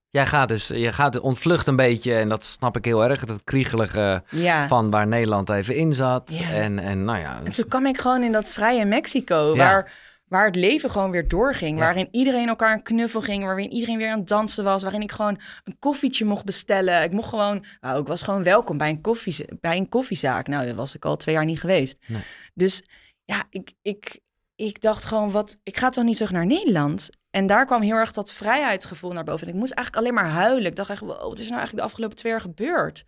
[0.09, 3.43] Jij gaat dus, je gaat ontvlucht een beetje, en dat snap ik heel erg, dat
[3.43, 4.67] kriegelige Ja.
[4.67, 6.29] van waar Nederland even in zat.
[6.33, 6.49] Ja.
[6.51, 9.57] En, en nou ja, En toen kwam ik gewoon in dat vrije Mexico, Ja.
[9.57, 9.91] waar,
[10.27, 11.77] waar het leven gewoon weer doorging.
[11.77, 11.83] Ja.
[11.83, 14.81] Waarin iedereen elkaar een knuffel ging, waarin iedereen weer aan het dansen was.
[14.81, 17.03] Waarin ik gewoon een koffietje mocht bestellen.
[17.03, 20.47] Ik mocht gewoon, nou, ik was gewoon welkom bij een, koffie, bij een koffiezaak.
[20.47, 21.97] Nou, dat was ik al twee jaar niet geweest.
[22.07, 22.21] Nee.
[22.53, 22.83] Dus
[23.25, 24.19] ja, ik, ik,
[24.55, 27.09] ik dacht gewoon, wat, ik ga toch niet terug naar Nederland?
[27.29, 29.47] En daar kwam heel erg dat vrijheidsgevoel naar boven.
[29.47, 30.65] En ik moest eigenlijk alleen maar huilen.
[30.65, 33.05] Ik dacht echt, wow, wat is nou eigenlijk de afgelopen twee jaar gebeurd?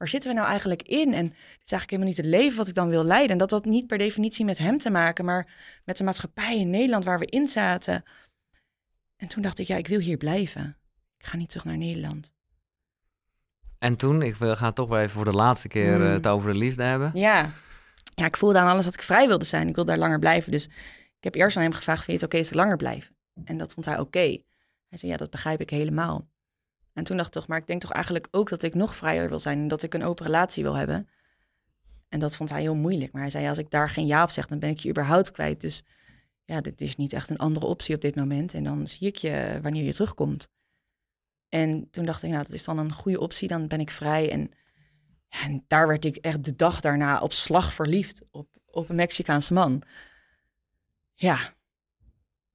[0.00, 1.14] Waar zitten we nou eigenlijk in?
[1.14, 1.34] En dit
[1.64, 3.30] is eigenlijk helemaal niet het leven wat ik dan wil leiden.
[3.30, 5.52] En dat had niet per definitie met hem te maken, maar
[5.84, 8.02] met de maatschappij in Nederland waar we in zaten.
[9.16, 10.76] En toen dacht ik, ja, ik wil hier blijven.
[11.18, 12.32] Ik ga niet terug naar Nederland.
[13.78, 16.06] En toen, ik wil- ga toch wel even voor de laatste keer eh, Hmm.
[16.12, 17.10] het over de liefde hebben.
[17.14, 17.50] Ja.
[18.14, 19.68] ja, ik voelde aan alles dat ik vrij wilde zijn.
[19.68, 20.52] Ik wilde daar langer blijven.
[20.52, 20.64] Dus
[21.16, 23.12] ik heb eerst aan hem gevraagd, vind je het oké als ik langer blijf?
[23.44, 24.18] En dat vond hij oké.
[24.88, 26.28] Hij zei, ja, dat begrijp ik helemaal.
[26.92, 29.28] En toen dacht ik toch, maar ik denk toch eigenlijk ook dat ik nog vrijer
[29.28, 29.58] wil zijn...
[29.58, 31.08] en dat ik een open relatie wil hebben.
[32.08, 33.12] En dat vond hij heel moeilijk.
[33.12, 35.30] Maar hij zei, als ik daar geen ja op zeg, dan ben ik je überhaupt
[35.30, 35.60] kwijt.
[35.60, 35.82] Dus
[36.44, 38.54] ja, dit is niet echt een andere optie op dit moment.
[38.54, 40.50] En dan zie ik je wanneer je terugkomt.
[41.48, 43.48] En toen dacht ik, nou, dat is dan een goede optie.
[43.48, 44.50] Dan ben ik vrij en
[45.30, 49.52] en daar werd ik echt de dag daarna op slag verliefd op, op een Mexicaanse
[49.52, 49.82] man.
[51.14, 51.54] Ja.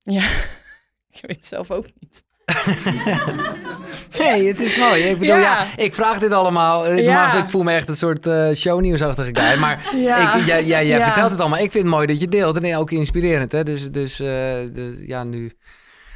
[0.04, 0.30] Ja.
[1.10, 2.26] ik weet het zelf ook niet.
[4.20, 5.04] Nee, het is mooi.
[5.04, 5.68] Ik bedoel, ja, Ja.
[5.76, 6.88] ik vraag dit allemaal.
[6.88, 7.13] Ik, Ja.
[7.28, 9.58] maar, ik voel me echt een soort eh shownieuwsachtige guy.
[9.65, 10.36] Maar Ja.
[10.36, 11.60] ik, jij, jij, vertelt het allemaal.
[11.60, 12.58] Ik vind het mooi dat je deelt.
[12.63, 13.63] En ook inspirerend, hè.
[13.63, 15.52] Dus, dus eh, de, ja, nu...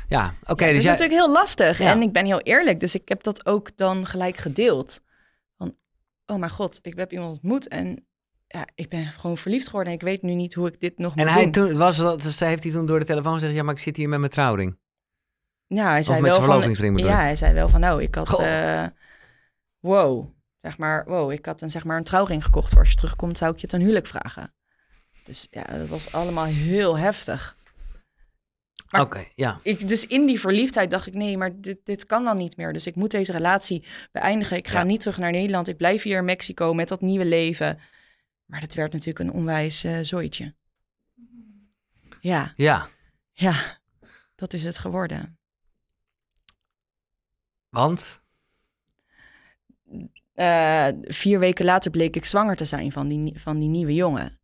[0.07, 0.63] Ja, oké.
[0.63, 0.91] het dus is jij...
[0.91, 1.79] natuurlijk heel lastig.
[1.79, 2.79] En ik ben heel eerlijk.
[2.79, 4.99] Dus ik heb dat ook dan gelijk gedeeld.
[5.57, 5.75] Van,
[6.25, 7.67] oh mijn god, ik heb iemand ontmoet.
[7.67, 8.05] En
[8.47, 9.93] ja, ik ben gewoon verliefd geworden.
[9.93, 11.51] En ik weet nu niet hoe ik dit nog moet En hij doen.
[11.51, 13.53] toen, was dat, dus heeft hij toen door de telefoon gezegd...
[13.53, 14.77] Ja, maar ik zit hier met mijn trouwring.
[15.69, 16.95] Ja, hij zei met wel van...
[16.97, 18.39] Ja, hij zei wel van, nou, ik had...
[18.39, 18.85] Eh,
[19.79, 20.29] wow,
[20.61, 22.69] zeg maar, wow, ik had een, zeg maar, een trouwring gekocht.
[22.69, 24.53] Voor als je terugkomt, zou ik je ten huwelijk vragen.
[25.23, 27.57] Dus ja, dat was allemaal heel heftig.
[28.91, 29.59] Oké, ja.
[29.63, 32.73] Ik, dus in die verliefdheid dacht ik, nee, maar dit, dit kan dan niet meer.
[32.73, 34.57] Dus ik moet deze relatie beëindigen.
[34.57, 34.83] Ik ga Ja.
[34.83, 35.67] niet terug naar Nederland.
[35.67, 37.79] Ik blijf hier in Mexico met dat nieuwe leven.
[38.45, 40.53] Maar dat werd natuurlijk een onwijs eh zooitje.
[42.19, 42.87] Ja, Ja,
[43.33, 43.53] ja,
[44.35, 45.38] dat is het geworden.
[47.69, 48.21] Want...
[50.33, 54.39] Eh, vier weken later bleek ik zwanger te zijn van die, van die nieuwe jongen.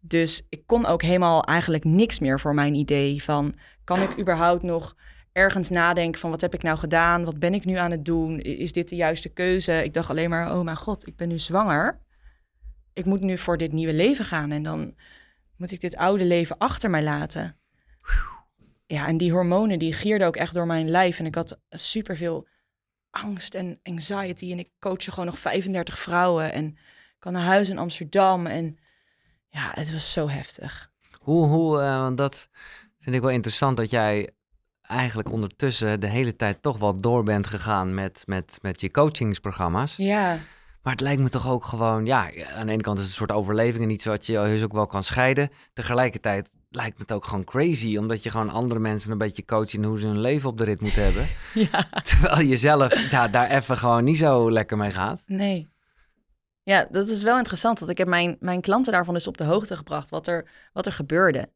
[0.00, 3.54] Dus ik kon ook helemaal eigenlijk niks meer voor mijn idee van...
[3.84, 4.96] kan ik überhaupt nog
[5.32, 7.24] ergens nadenken van wat heb ik nou gedaan?
[7.24, 8.40] Wat ben ik nu aan het doen?
[8.40, 9.84] Is dit de juiste keuze?
[9.84, 12.00] Ik dacht alleen maar, oh mijn god, ik ben nu zwanger.
[12.92, 14.94] Ik moet nu voor dit nieuwe leven gaan en dan
[15.56, 17.58] moet ik dit oude leven achter mij laten.
[18.86, 21.18] Ja, en die hormonen die gierden ook echt door mijn lijf.
[21.18, 22.46] En ik had superveel
[23.14, 24.52] angst en anxiety.
[24.52, 26.52] En ik coachte gewoon nog 35 vrouwen.
[26.52, 26.66] En
[27.16, 28.46] ik had een huis in Amsterdam.
[28.46, 28.78] En
[29.48, 30.90] ja, het was zo heftig.
[31.20, 32.48] Hoe, hoe eh, want dat
[33.00, 34.30] vind ik wel interessant dat jij
[34.82, 39.96] eigenlijk ondertussen de hele tijd toch wel door bent gegaan met, met, met je coachingsprogramma's.
[39.96, 40.38] Ja,
[40.82, 43.18] Maar het lijkt me toch ook gewoon, ja, aan de ene kant is het een
[43.18, 45.50] soort overleving en iets wat je heus ook wel kan scheiden.
[45.72, 49.72] Tegelijkertijd lijkt me het ook gewoon crazy, omdat je gewoon andere mensen een beetje coacht
[49.72, 51.26] in hoe ze hun leven op de rit moeten hebben.
[51.70, 55.22] ja, Terwijl je zelf ja, daar even gewoon niet zo lekker mee gaat.
[55.26, 55.72] nee.
[56.62, 57.78] Ja, dat is wel interessant.
[57.78, 60.10] Want ik heb mijn, mijn klanten daarvan dus op de hoogte gebracht.
[60.10, 61.48] Wat er, wat er gebeurde.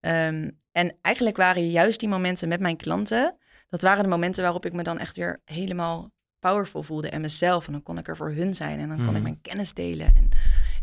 [0.00, 3.36] Ehm, en eigenlijk waren juist die momenten met mijn klanten.
[3.68, 7.08] Dat waren de momenten waarop ik me dan echt weer helemaal powerful voelde.
[7.08, 7.66] En mezelf.
[7.66, 8.78] En dan kon ik er voor hun zijn.
[8.80, 9.16] En dan kon Mhm.
[9.16, 10.06] ik mijn kennis delen.
[10.16, 10.28] En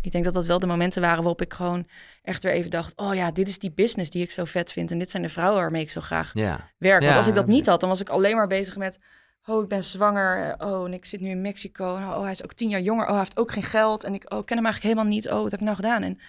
[0.03, 1.87] ik denk dat dat wel de momenten waren waarop ik gewoon
[2.21, 2.93] echt weer even dacht.
[2.95, 4.91] Oh ja, dit is die business die ik zo vet vind.
[4.91, 7.01] En dit zijn de vrouwen waarmee ik zo graag Ja, werk.
[7.03, 8.99] Want als ik dat niet had, dan was ik alleen maar bezig met...
[9.45, 10.55] Oh, ik ben zwanger.
[10.57, 11.93] Oh, en ik zit nu in Mexico.
[11.93, 13.03] Oh, hij is ook tien jaar jonger.
[13.03, 14.03] Oh, hij heeft ook geen geld.
[14.03, 15.29] En ik oh, ken hem eigenlijk helemaal niet.
[15.29, 16.03] Oh, wat heb ik nou gedaan?
[16.03, 16.19] En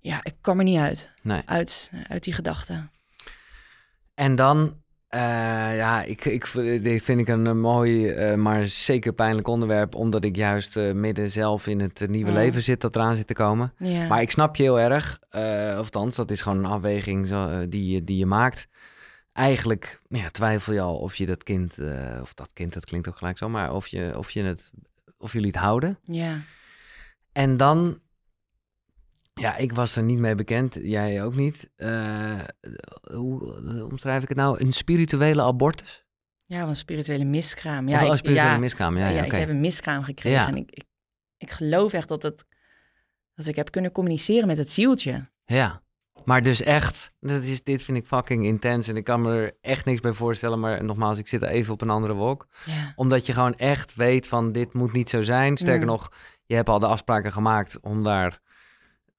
[0.00, 1.14] ja, ik kwam er niet uit.
[1.22, 1.42] nee.
[1.46, 2.90] Uit, uit die gedachten.
[4.14, 5.20] En dan, eh,
[5.76, 10.24] ja, ik, ik, dit vind ik een, eh, mooi, eh, maar zeker pijnlijk onderwerp, omdat
[10.24, 13.72] ik juist midden zelf in het nieuwe leven zit dat eraan zit te komen.
[14.08, 15.18] Maar ik snap je heel erg,
[15.70, 18.68] of althans, dat is gewoon een afweging zo, die, je- die je maakt.
[19.32, 21.74] Eigenlijk ja, twijfel je al of je dat kind,
[22.20, 24.70] of dat kind, dat klinkt ook gelijk zo, maar of je, of je het,
[25.18, 25.98] of jullie het houden.
[26.04, 26.38] ja.
[27.32, 27.98] En dan,
[29.38, 31.70] ja, ik was er niet mee bekend, jij ook niet.
[31.76, 32.40] Eh,
[33.12, 34.64] hoe omschrijf ik het nou?
[34.64, 36.06] Een spirituele abortus?
[36.48, 37.88] ja, van spirituele miskraam.
[37.88, 40.46] Ja, of ik, een spirituele ja, miskraam, ja, ja, ja, ik heb een miskraam gekregen.
[40.46, 40.84] En ik, ik,
[41.36, 42.46] ik geloof echt dat, het,
[43.34, 45.30] dat ik heb kunnen communiceren met het zieltje.
[45.44, 45.82] Ja,
[46.24, 49.56] maar dus echt, dat is, dit vind ik fucking intens en ik kan me er
[49.60, 50.60] echt niks bij voorstellen.
[50.60, 52.46] Maar nogmaals, ik zit even op een andere wolk.
[52.64, 52.92] Ja.
[52.96, 55.56] Omdat je gewoon echt weet van dit moet niet zo zijn.
[55.56, 55.86] Sterker Mm.
[55.86, 56.12] nog,
[56.44, 58.40] je hebt al de afspraken gemaakt om daar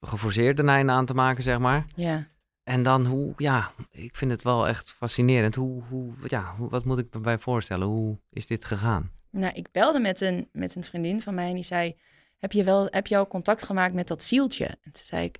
[0.01, 1.85] geforceerd een einde aan te maken, zeg maar.
[1.95, 2.27] ja.
[2.63, 5.55] En dan hoe, ja, ik vind het wel echt fascinerend.
[5.55, 7.87] Hoe, hoe, ja, hoe, wat moet ik me bij voorstellen?
[7.87, 9.11] Hoe is dit gegaan?
[9.29, 11.95] Nou, ik belde met een, met een vriendin van mij en die zei...
[12.37, 14.65] Heb je, wel, heb je al contact gemaakt met dat zieltje?
[14.65, 15.39] En toen zei ik,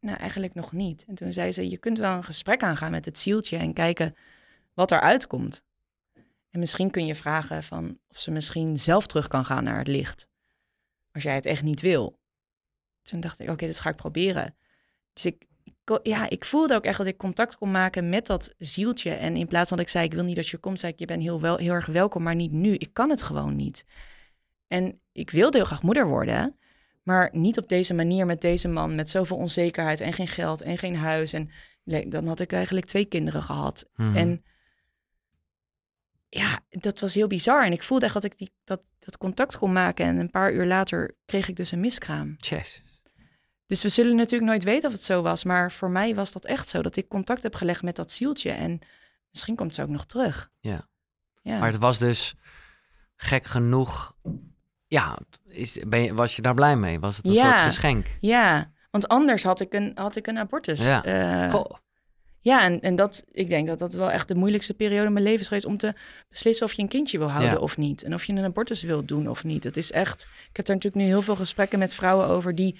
[0.00, 1.04] nou eigenlijk nog niet.
[1.04, 3.56] En toen zei ze, je kunt wel een gesprek aangaan met het zieltje...
[3.56, 4.14] en kijken
[4.74, 5.64] wat eruit komt.
[6.50, 9.88] En misschien kun je vragen van of ze misschien zelf terug kan gaan naar het
[9.88, 10.28] licht.
[11.12, 12.19] Als jij het echt niet wil.
[13.02, 14.54] Toen dacht ik, oké, dit ga ik proberen.
[15.12, 15.46] Dus ik,
[16.02, 19.10] ja, ik voelde ook echt dat ik contact kon maken met dat zieltje.
[19.10, 20.98] En in plaats van dat ik zei, ik wil niet dat je komt, zei ik,
[20.98, 22.74] je bent heel, wel, heel erg welkom, maar niet nu.
[22.74, 23.84] Ik kan het gewoon niet.
[24.66, 26.56] En ik wilde heel graag moeder worden,
[27.02, 30.78] maar niet op deze manier met deze man, met zoveel onzekerheid en geen geld en
[30.78, 31.32] geen huis.
[31.32, 31.50] En
[32.08, 33.88] dan had ik eigenlijk twee kinderen gehad.
[33.94, 34.16] Mhm.
[34.16, 34.44] En
[36.28, 37.64] ja, dat was heel bizar.
[37.64, 40.06] En ik voelde echt dat ik die, dat, dat contact kon maken.
[40.06, 42.34] En een paar uur later kreeg ik dus een miskraam.
[42.36, 42.82] Yes.
[43.70, 45.44] Dus we zullen natuurlijk nooit weten of het zo was.
[45.44, 46.82] Maar voor mij was dat echt zo.
[46.82, 48.50] Dat ik contact heb gelegd met dat zieltje.
[48.50, 48.78] En
[49.30, 50.50] misschien komt ze ook nog terug.
[50.60, 50.88] Ja.
[51.42, 52.34] Ja, Maar het was dus
[53.16, 54.16] gek genoeg.
[54.86, 57.00] Ja, is, ben je, was je daar blij mee?
[57.00, 57.52] Was het een Ja.
[57.52, 58.06] soort geschenk?
[58.20, 58.70] ja.
[58.90, 60.84] want anders had ik een, had ik een abortus.
[60.86, 61.04] Ja.
[61.04, 61.70] Eh, Goh.
[62.40, 65.24] ja, en, en dat, ik denk dat dat wel echt de moeilijkste periode in mijn
[65.24, 65.66] leven is geweest...
[65.66, 65.94] om te
[66.28, 67.58] beslissen of je een kindje wil houden Ja.
[67.58, 68.02] of niet.
[68.02, 69.64] En of je een abortus wil doen of niet.
[69.64, 70.22] Het is echt...
[70.22, 72.54] Ik heb daar natuurlijk nu heel veel gesprekken met vrouwen over...
[72.54, 72.78] die,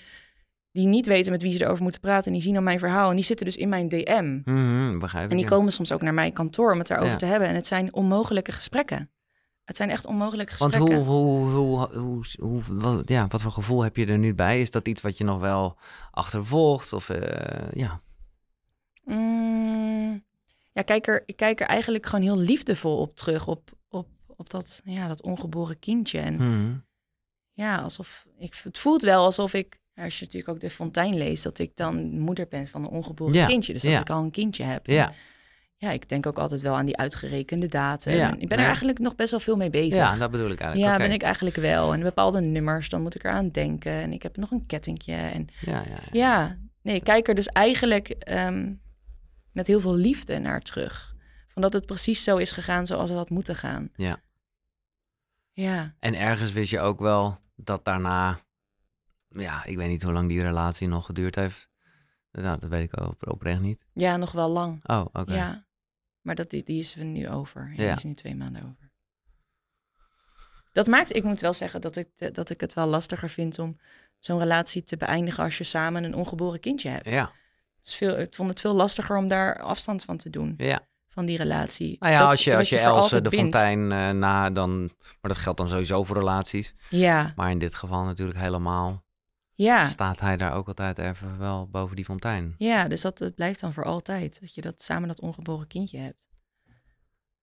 [0.72, 2.26] die niet weten met wie ze erover moeten praten.
[2.26, 4.40] En die zien dan mijn verhaal en die zitten dus in mijn DM.
[4.44, 5.30] Mhm, begrijp ik.
[5.30, 5.50] En die ja.
[5.56, 7.18] komen soms ook naar mijn kantoor om het daarover Ja.
[7.18, 7.48] te hebben.
[7.48, 9.10] En het zijn onmogelijke gesprekken.
[9.64, 11.04] Het zijn echt onmogelijke Want gesprekken.
[11.04, 11.16] hoe,
[11.50, 14.60] hoe, hoe, hoe, hoe- wat, ja, wat voor gevoel heb je er nu bij?
[14.60, 15.76] Is dat iets wat je nog wel
[16.10, 16.92] achtervolgt?
[16.92, 18.00] Of eh, ja.
[19.04, 20.24] Mm,
[20.72, 23.46] ja, kijk er, ik kijk er eigenlijk gewoon heel liefdevol op terug.
[23.48, 26.18] Op, op, op dat, ja, dat ongeboren kindje.
[26.18, 26.76] En Mhm.
[27.52, 31.42] ja, alsof ik, het voelt wel alsof ik, als je natuurlijk ook de fontein leest,
[31.42, 33.72] dat ik dan moeder ben van een ongeboren Ja, kindje.
[33.72, 34.00] Dus dat ja.
[34.00, 34.86] ik al een kindje heb.
[34.86, 35.12] En Ja,
[35.76, 38.12] ja, ik denk ook altijd wel aan die uitgerekende datum.
[38.12, 39.96] Ja, ik ben er eigenlijk nog best wel veel mee bezig.
[39.96, 40.92] ja, dat bedoel ik eigenlijk.
[40.92, 41.92] Ja, ben ik eigenlijk wel.
[41.92, 43.92] En bepaalde nummers, dan moet ik eraan denken.
[43.92, 45.14] En ik heb nog een kettingje.
[45.14, 46.08] En Ja, ja, ja.
[46.10, 48.72] ja, nee, ik kijk er dus eigenlijk ehm,
[49.52, 51.14] met heel veel liefde naar terug.
[51.48, 53.90] Van dat het precies zo is gegaan zoals het had moeten gaan.
[53.96, 54.20] Ja.
[55.52, 58.40] Ja, En ergens wist je ook wel dat daarna...
[59.34, 61.68] Ja, ik weet niet hoe lang die relatie nog geduurd heeft.
[62.32, 63.84] Nou, dat weet ik op, oprecht niet.
[63.92, 64.80] ja nog wel lang.
[64.86, 65.34] Oh, oké.
[65.34, 65.64] Ja,
[66.20, 67.72] maar dat, die, die is er nu over.
[67.76, 67.88] Ja, Ja.
[67.88, 68.90] Die is nu twee maanden over.
[70.72, 73.78] Dat maakt, ik moet wel zeggen dat ik, dat ik het wel lastiger vind om
[74.18, 77.08] zo'n relatie te beëindigen als je samen een ongeboren kindje hebt.
[77.10, 77.32] Ja,
[77.82, 80.80] Dus veel, ik vond het veel lastiger om daar afstand van te doen, ja.
[81.08, 81.96] van die relatie.
[81.98, 84.80] Nou ja, Dat- als je, als je Else de fontein eh, na, dan...
[85.20, 86.74] Maar dat geldt dan sowieso voor relaties.
[86.90, 89.04] Ja, Maar in dit geval natuurlijk helemaal...
[89.64, 89.88] ja.
[89.88, 92.54] Staat hij daar ook altijd even wel boven die fontein.
[92.58, 94.40] Ja, dus dat, blijft dan voor altijd.
[94.40, 96.28] Dat je dat samen dat ongeboren kindje hebt.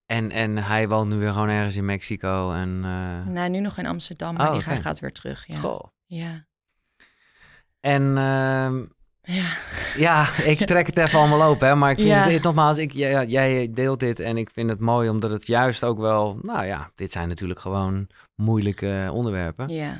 [0.05, 2.51] En, en hij woont nu weer gewoon ergens in Mexico.
[2.51, 4.81] En, eh, Nou, nu nog in Amsterdam, maar Oh, die hij oké.
[4.81, 5.47] gaat weer terug.
[5.47, 5.55] Ja.
[5.55, 5.83] Goh.
[6.05, 6.45] Ja.
[7.79, 8.85] En ehm,
[9.21, 9.53] ja.
[9.97, 11.75] ja, ik trek het even allemaal open, hè.
[11.75, 12.27] Maar ik vind Ja.
[12.29, 15.83] het, nogmaals, ik, ja, jij deelt dit en ik vind het mooi omdat het juist
[15.83, 16.39] ook wel...
[16.41, 19.67] Nou ja, dit zijn natuurlijk gewoon moeilijke onderwerpen.
[19.73, 19.97] Ja.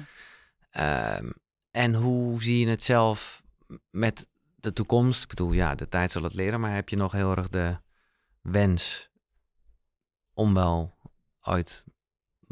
[0.72, 1.30] Ehm,
[1.78, 3.44] en hoe zie je het zelf
[3.90, 5.24] met de toekomst?
[5.24, 7.78] Ik bedoel, ja, de tijd zal het leren, maar heb je nog heel erg de
[8.42, 9.10] wens
[10.34, 10.98] om wel
[11.42, 11.84] ooit...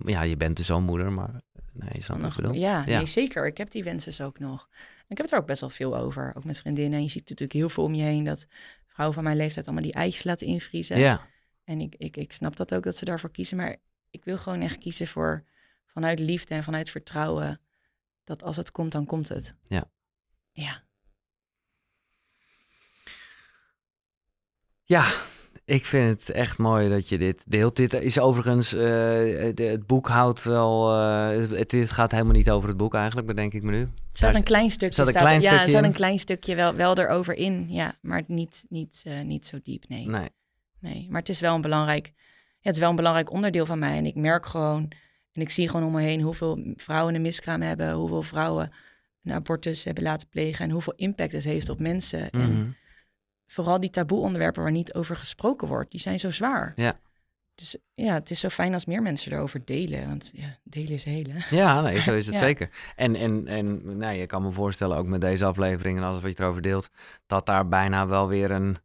[0.06, 1.42] Ja, je bent dus zo'n moeder, maar...
[1.72, 2.54] Nee, je wat ik Nog- bedoel.
[2.54, 2.98] ja, Ja.
[2.98, 3.46] Nee, zeker.
[3.46, 4.70] Ik heb die wensen dus ook nog.
[4.74, 6.34] En ik heb het er ook best wel veel over.
[6.38, 6.98] Ook met vriendinnen.
[6.98, 8.48] En je ziet natuurlijk heel veel om je heen dat
[8.86, 10.98] vrouwen van mijn leeftijd allemaal die ijsjes laten invriezen.
[11.00, 11.28] Ja,
[11.64, 13.58] En ik, ik, ik snap dat ook dat ze daarvoor kiezen.
[13.58, 13.76] Maar
[14.10, 15.44] ik wil gewoon echt kiezen voor
[15.86, 17.60] vanuit liefde en vanuit vertrouwen.
[18.26, 19.56] Dat als het komt, dan komt het.
[19.68, 19.84] Ja.
[20.52, 20.84] Ja.
[24.84, 25.12] Ja,
[25.66, 27.76] ik vind het echt mooi dat je dit deelt.
[27.76, 32.50] Dit is overigens, eh, het, het boek houdt wel, eh, het, dit gaat helemaal niet
[32.50, 33.82] over het boek eigenlijk, bedenk ik me nu.
[33.82, 34.94] Er staat een klein stukje.
[34.94, 35.90] staat een staat- klein ja, er stukje staat in.
[35.90, 37.66] een klein stukje wel, wel erover in.
[37.70, 40.08] Ja, maar niet, niet, eh, niet zo diep, nee.
[40.08, 40.30] Nee,
[40.80, 41.08] nee.
[41.10, 42.22] Maar het is wel een belangrijk, ja,
[42.62, 43.98] het is wel een belangrijk onderdeel van mij.
[43.98, 44.92] En ik merk gewoon,
[45.36, 48.72] en ik zie gewoon om me heen hoeveel vrouwen een miskraam hebben, hoeveel vrouwen
[49.24, 52.30] een abortus hebben laten plegen en hoeveel impact het heeft op mensen.
[52.30, 52.70] En Mhm.
[53.48, 56.74] vooral die taboe onderwerpen waar niet over gesproken wordt, die zijn zo zwaar.
[56.76, 57.00] Ja.
[57.56, 60.08] Dus ja, het is zo fijn als meer mensen erover delen.
[60.08, 61.44] Want ja, delen is helen.
[61.50, 62.42] Ja, nee, zo is het Ja.
[62.42, 62.70] zeker.
[62.96, 66.38] En, en, en nou, je kan me voorstellen, ook met deze aflevering en alles wat
[66.38, 66.90] je erover deelt,
[67.28, 68.78] dat daar bijna wel weer een,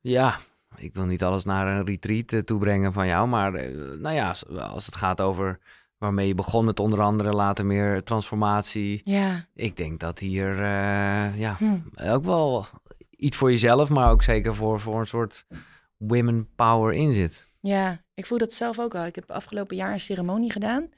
[0.00, 0.38] ja,
[0.76, 4.34] ik wil niet alles naar een retreat eh, toebrengen van jou, maar eh, nou ja,
[4.58, 5.58] als- het gaat over
[5.98, 9.44] waarmee je begon met onder andere later meer transformatie, Ja.
[9.54, 11.76] ik denk dat hier eh, ja, Hm.
[12.08, 12.66] ook wel
[13.10, 15.46] iets voor jezelf, maar ook zeker voor, voor een soort
[15.96, 17.48] women power in zit.
[17.60, 19.04] Ja, ik voel dat zelf ook al.
[19.04, 20.88] Ik heb afgelopen jaar een ceremonie gedaan.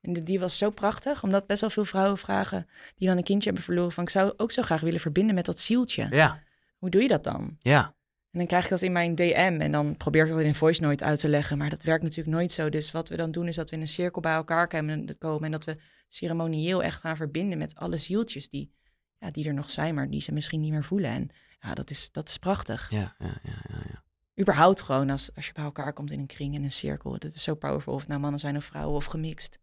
[0.00, 3.22] En die- die was zo prachtig, omdat best wel veel vrouwen vragen die dan een
[3.22, 3.92] kindje hebben verloren.
[3.92, 6.06] Van ik zou ook zo graag willen verbinden met dat zieltje.
[6.10, 6.42] Ja,
[6.78, 7.56] Hoe doe je dat dan?
[7.60, 7.94] ja,
[8.30, 10.54] En dan krijg ik dat in mijn DM en dan probeer ik dat in een
[10.54, 11.58] voice note uit te leggen.
[11.58, 12.68] Maar dat werkt natuurlijk nooit zo.
[12.68, 15.50] Dus wat we dan doen is dat we in een cirkel bij elkaar komen en
[15.50, 15.76] dat we
[16.08, 18.72] ceremonieel echt gaan verbinden met alle zieltjes die,
[19.18, 21.10] ja, die er nog zijn, maar die ze misschien niet meer voelen.
[21.10, 22.90] En ja, dat is, dat is prachtig.
[22.90, 24.02] Ja, ja, ja, ja, ja.
[24.40, 27.18] Überhaupt gewoon als, als je bij elkaar komt in een kring, in een cirkel.
[27.18, 29.58] Dat is zo powerful, of het nou mannen zijn of vrouwen of gemixt.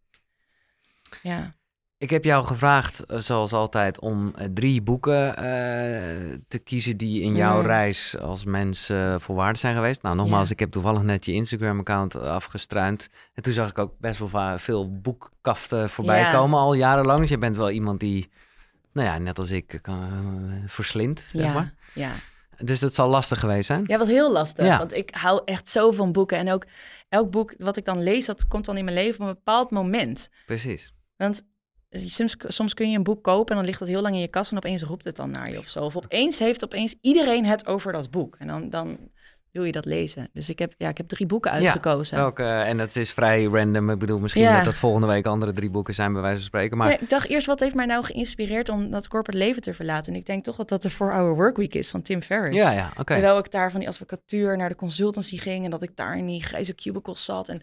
[1.23, 1.55] Ja.
[1.97, 5.43] Ik heb jou gevraagd, eh, zoals altijd, om eh, drie boeken eh,
[6.47, 7.65] te kiezen die in jouw Mm.
[7.65, 8.87] reis als mens
[9.27, 10.01] waarde zijn geweest.
[10.01, 13.09] Nou, nogmaals, ik heb toevallig net je Instagram-account afgestruind.
[13.33, 17.19] En toen zag ik ook best wel veel boekkaften voorbij komen, al jarenlang.
[17.19, 18.29] Dus je bent wel iemand die,
[18.93, 21.73] nou ja, net als ik, kan, eh, verslindt, zeg ja, maar.
[21.93, 22.11] ja.
[22.57, 23.83] Dus dat zal lastig geweest zijn.
[23.87, 24.65] Ja, wat heel lastig.
[24.65, 24.77] Ja.
[24.77, 26.37] Want ik hou echt zo van boeken.
[26.37, 26.65] En ook
[27.09, 29.71] elk boek wat ik dan lees, dat komt dan in mijn leven op een bepaald
[29.71, 30.29] moment.
[30.45, 30.93] Precies.
[31.17, 31.43] Want
[31.97, 34.27] soms, soms kun je een boek kopen en dan ligt het heel lang in je
[34.27, 35.79] kast en opeens roept het dan naar je of zo.
[35.83, 38.35] Of opeens heeft opeens iedereen het over dat boek.
[38.39, 38.97] En dan, dan
[39.51, 40.29] wil je dat lezen.
[40.33, 42.17] Dus ik heb, ja, ik heb drie boeken uitgekozen.
[42.17, 43.89] Welke, en dat is vrij random.
[43.89, 44.55] Ik bedoel, misschien Ja.
[44.55, 46.77] dat dat volgende week andere drie boeken zijn, bij wijze van spreken.
[46.77, 49.73] Maar Nee, ik dacht eerst, wat heeft mij nou geïnspireerd om dat corporate leven te
[49.73, 50.13] verlaten?
[50.13, 52.57] En ik denk toch dat dat de 4-Hour Workweek is van Tim Ferriss.
[52.61, 53.13] ja, ja, oké.
[53.13, 56.25] Terwijl ik daar van die advocatuur naar de consultancy ging en dat ik daar in
[56.25, 57.61] die grijze cubicles zat en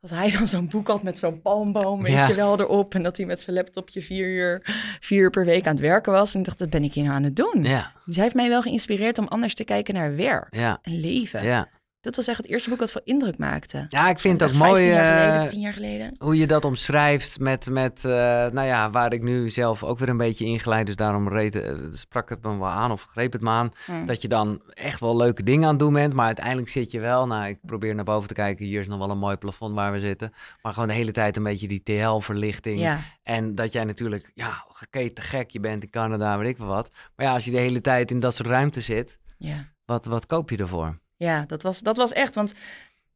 [0.00, 2.26] dat hij dan zo'n boek had met zo'n palmboom, weet Ja.
[2.28, 2.94] je wel, erop.
[2.94, 4.60] En dat hij met zijn laptopje vier uur,
[5.00, 6.32] vier uur per week aan het werken was.
[6.34, 7.62] En ik dacht, dat ben ik hier nou aan het doen.
[7.64, 11.00] Ja, Dus hij heeft mij wel geïnspireerd om anders te kijken naar werk ja, en
[11.00, 11.42] leven.
[11.44, 11.68] ja.
[12.00, 13.86] Dat was echt het eerste boek dat veel indruk maakte.
[13.88, 16.14] Ja, ik vind het ook mooi 15 jaar geleden eh, of 10 jaar geleden.
[16.18, 18.10] hoe je dat omschrijft met, met eh,
[18.46, 20.86] nou ja, waar ik nu zelf ook weer een beetje ingeleid.
[20.86, 23.72] Dus daarom reed, eh, sprak het me wel aan of greep het me aan.
[23.84, 24.06] Hm.
[24.06, 26.14] Dat je dan echt wel leuke dingen aan het doen bent.
[26.14, 28.64] Maar uiteindelijk zit je wel, nou ik probeer naar boven te kijken.
[28.64, 30.32] Hier is nog wel een mooi plafond waar we zitten.
[30.62, 32.80] Maar gewoon de hele tijd een beetje die TL-verlichting.
[32.80, 36.66] Ja, En dat jij natuurlijk, ja, geketen gek, je bent in Canada, weet ik wel
[36.66, 36.90] wat.
[37.16, 39.68] Maar ja, als je de hele tijd in dat soort ruimte zit, ja.
[39.84, 40.98] wat, wat koop je ervoor?
[41.26, 42.34] Ja, dat was, dat was echt.
[42.34, 42.54] Want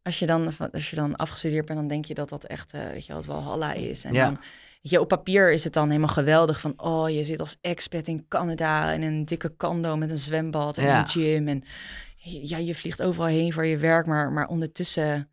[0.03, 2.81] als je, dan, als je dan afgestudeerd bent, dan denk je dat dat echt, eh,
[2.87, 4.05] weet je wel, het Walhalla is.
[4.05, 4.25] En Ja.
[4.25, 4.35] dan,
[4.83, 8.07] weet je, op papier is het dan helemaal geweldig van, oh, je zit als expat
[8.07, 10.99] in Canada in een dikke condo met een zwembad en Ja.
[10.99, 11.49] een gym.
[11.49, 11.63] En
[12.17, 15.31] ja, je vliegt overal heen voor je werk, maar, maar ondertussen,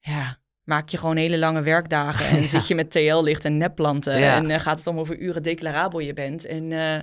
[0.00, 2.46] ja, maak je gewoon hele lange werkdagen en Ja.
[2.46, 4.12] zit je met TL-licht en nepplanten.
[4.14, 6.44] En eh, gaat het om hoeveel uren declarabel je bent.
[6.46, 7.00] En eh,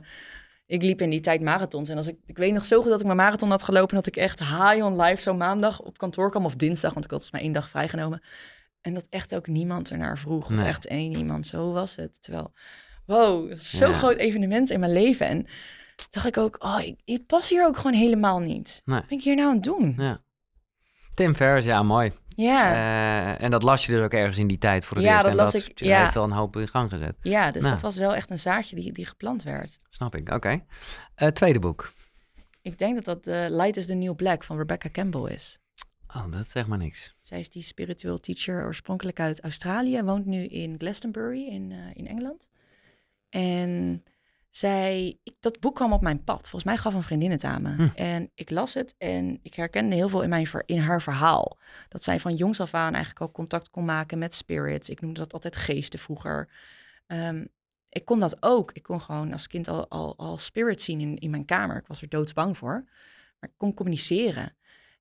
[0.65, 1.89] ik liep in die tijd marathons.
[1.89, 3.95] En als ik, ik weet nog zo goed dat ik mijn marathon had gelopen...
[3.95, 6.45] dat ik echt high on life zo maandag op kantoor kwam...
[6.45, 8.23] of dinsdag, want ik had volgens mij één dag vrijgenomen.
[8.81, 10.51] En dat echt ook niemand ernaar vroeg.
[10.51, 12.21] Of echt één iemand, zo was het.
[12.21, 12.53] Terwijl,
[13.05, 13.97] wow, zo'n Ja.
[13.97, 15.27] groot evenement in mijn leven.
[15.27, 15.47] En
[16.09, 18.81] dacht ik ook, oh, ik, ik pas hier ook gewoon helemaal niet.
[18.85, 18.99] Nee.
[18.99, 19.95] Wat ben ik hier nou aan het doen?
[19.97, 20.23] Ja.
[21.13, 22.11] Tim Ferriss, ja, mooi.
[22.35, 25.11] Ja, Eh, en dat las je dus ook ergens in die tijd voor het Ja,
[25.11, 25.23] eerst.
[25.23, 26.01] dat en las dat ik, ja.
[26.01, 27.15] heeft wel een hoop in gang gezet.
[27.21, 27.73] ja dus nou.
[27.73, 29.79] dat was wel echt een zaadje die, die geplant werd.
[29.89, 30.63] Snap ik, oké.
[31.15, 31.93] Eh, tweede boek.
[32.61, 35.59] Ik denk dat dat eh, Light is the New Black van Rebecca Campbell is.
[36.15, 37.15] Oh, dat zegt maar niks.
[37.21, 42.47] Zij is die spiritueel teacher oorspronkelijk uit Australië, woont nu in Glastonbury in, in Engeland.
[43.29, 44.03] En
[44.57, 46.41] zij, ik, dat boek kwam op mijn pad.
[46.41, 47.75] Volgens mij gaf een vriendin het aan me.
[47.75, 47.87] Hm.
[47.95, 51.57] En ik las het en ik herkende heel veel in, mijn, in haar verhaal.
[51.89, 54.89] Dat zij van jongs af aan eigenlijk al contact kon maken met spirits.
[54.89, 56.49] Ik noemde dat altijd geesten vroeger.
[57.07, 57.45] Ehm,
[57.89, 58.71] ik kon dat ook.
[58.71, 61.77] Ik kon gewoon als kind al, al, al spirits zien in, in mijn kamer.
[61.77, 62.83] Ik was er doodsbang voor.
[63.39, 64.55] Maar ik kon communiceren.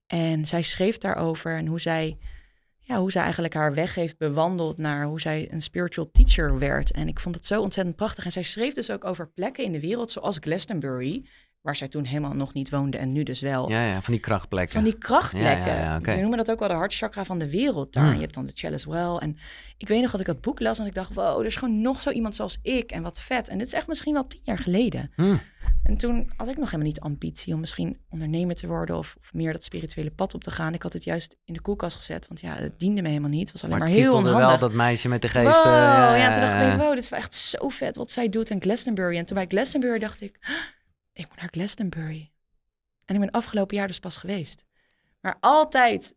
[0.07, 2.19] En zij schreef daarover en hoe zij,
[2.87, 6.91] ja, hoe zij eigenlijk haar weg heeft bewandeld naar hoe zij een spiritual teacher werd.
[6.91, 8.25] En ik vond het zo ontzettend prachtig.
[8.25, 11.25] En zij schreef dus ook over plekken in de wereld zoals Glastonbury,
[11.65, 13.71] waar zij toen helemaal nog niet woonde en nu dus wel.
[13.71, 14.75] Ja, ja, van die krachtplekken.
[14.75, 15.75] Van die krachtplekken.
[15.75, 16.13] Ja, ja.
[16.15, 18.05] Ze noemen dat ook wel de hartchakra van de wereld daar.
[18.05, 18.15] Hmm.
[18.15, 19.17] Je hebt dan de chalice well.
[19.17, 19.37] En
[19.79, 21.81] ik weet nog dat ik dat boek las en ik dacht, wow, er is gewoon
[21.81, 22.91] nog zo iemand zoals ik.
[22.91, 23.49] En wat vet.
[23.49, 25.11] En dit is echt misschien wel tien jaar geleden.
[25.15, 25.37] Hm.
[25.83, 29.33] En toen had ik nog helemaal niet ambitie om misschien ondernemer te worden of, of
[29.33, 30.75] meer dat spirituele pad op te gaan.
[30.75, 33.41] Ik had het juist in de koelkast gezet, want ja, het diende me helemaal niet.
[33.43, 34.47] Het was alleen Maar maar, heel onhandig.
[34.47, 35.53] wel dat meisje met de geesten.
[35.53, 38.51] Wow, ja, ja, toen dacht ik wow, dit is echt zo vet wat zij doet
[38.51, 39.17] in Glastonbury.
[39.17, 40.51] En toen bij Glastonbury dacht ik, "Ah,
[41.15, 42.31] ik moet naar Glastonbury.
[43.05, 44.65] En ik ben afgelopen jaar dus pas geweest.
[45.21, 46.15] Maar altijd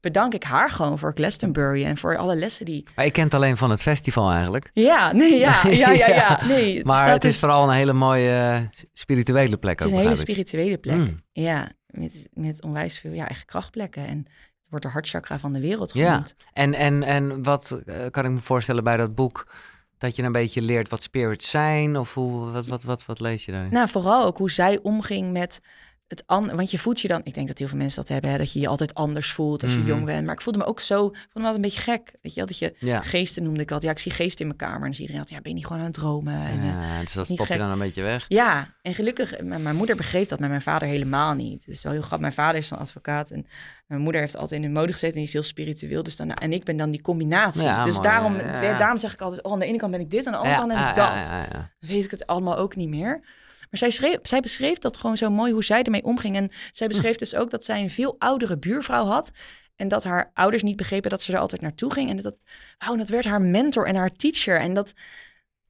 [0.00, 2.86] bedank ik haar gewoon voor Glastonbury en voor alle lessen die...
[2.96, 4.70] Maar ik ken het alleen van het festival eigenlijk.
[4.72, 6.06] Ja, nee, ja, ja, ja, ja.
[6.14, 9.88] Ja, Nee, Maar staat het is dus- vooral een hele mooie eh, spirituele plek Het
[9.88, 10.20] is ook, een hele ik.
[10.20, 10.94] spirituele plek.
[10.96, 11.22] Hmm.
[11.32, 14.06] Ja, met, met onwijs veel ja, eigen krachtplekken.
[14.06, 16.08] En het wordt de hartchakra van de wereld Ja.
[16.10, 16.36] genoemd.
[16.52, 19.52] En, en, en wat eh, kan ik me voorstellen bij dat boek?
[19.98, 21.96] Dat je een beetje leert wat spirits zijn?
[21.96, 23.72] Of hoe, wat, wat, wat, wat lees je daarin?
[23.72, 25.60] Nou, vooral ook hoe zij omging met
[26.08, 28.30] het an, want je voelt je dan, ik denk dat heel veel mensen dat hebben,
[28.30, 29.86] hè, dat je je altijd anders voelt als je Mhm.
[29.88, 30.24] jong bent.
[30.24, 32.12] Maar ik voelde me ook zo, ik vond me altijd een beetje gek.
[32.22, 33.00] Weet je wel, dat je Ja.
[33.02, 33.82] geesten noemde ik altijd.
[33.82, 34.76] Ja, ik zie geesten in mijn kamer.
[34.76, 36.34] En dan zie iedereen altijd, ja, ben je niet gewoon aan het dromen?
[36.46, 37.58] En, eh, Ja, dus dat stop je gek.
[37.58, 38.24] dan een beetje weg.
[38.28, 41.64] ja, en gelukkig, mijn moeder begreep dat, maar mijn vader helemaal niet.
[41.68, 42.20] Is wel heel grappig.
[42.20, 43.46] Mijn vader is dan advocaat en
[43.86, 46.02] mijn moeder heeft altijd in de mode gezeten en die is heel spiritueel.
[46.02, 47.62] Dus dan, en ik ben dan die combinatie.
[47.62, 48.38] Ja, dus mooi, daarom,
[48.78, 50.56] daarom zeg ik altijd, oh, aan de ene kant ben ik dit, aan de andere
[50.56, 51.28] kant ben ik dat.
[51.80, 53.20] Dan weet ik het allemaal ook niet meer.
[53.70, 56.36] Maar zij, schreef, zij beschreef dat gewoon zo mooi hoe zij ermee omging.
[56.36, 59.30] En zij beschreef dus ook dat zij een veel oudere buurvrouw had.
[59.76, 62.10] En dat haar ouders niet begrepen dat ze er altijd naartoe ging.
[62.10, 62.36] En dat,
[62.78, 64.60] en dat werd haar mentor en haar teacher.
[64.60, 64.86] En dat,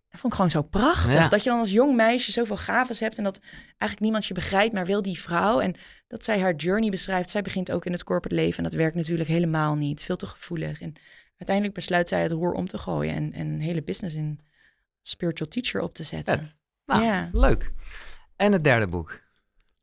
[0.08, 1.12] dat vond ik gewoon zo prachtig.
[1.12, 1.28] Ja.
[1.28, 3.18] Dat je dan als jong meisje zoveel gaves hebt.
[3.18, 5.60] En dat eigenlijk niemand je begrijpt, maar wel die vrouw.
[5.60, 5.74] En
[6.08, 7.30] dat zij haar journey beschrijft.
[7.30, 8.56] Zij begint ook in het corporate leven.
[8.56, 10.04] En dat werkt natuurlijk helemaal niet.
[10.04, 10.80] Veel te gevoelig.
[10.80, 10.92] En
[11.36, 13.14] uiteindelijk besluit zij het roer om te gooien.
[13.14, 14.40] En, en een hele business in
[15.02, 16.50] spiritual teacher op te zetten.
[16.86, 17.28] Nou, Ja.
[17.32, 17.72] leuk.
[18.36, 19.20] En het derde boek.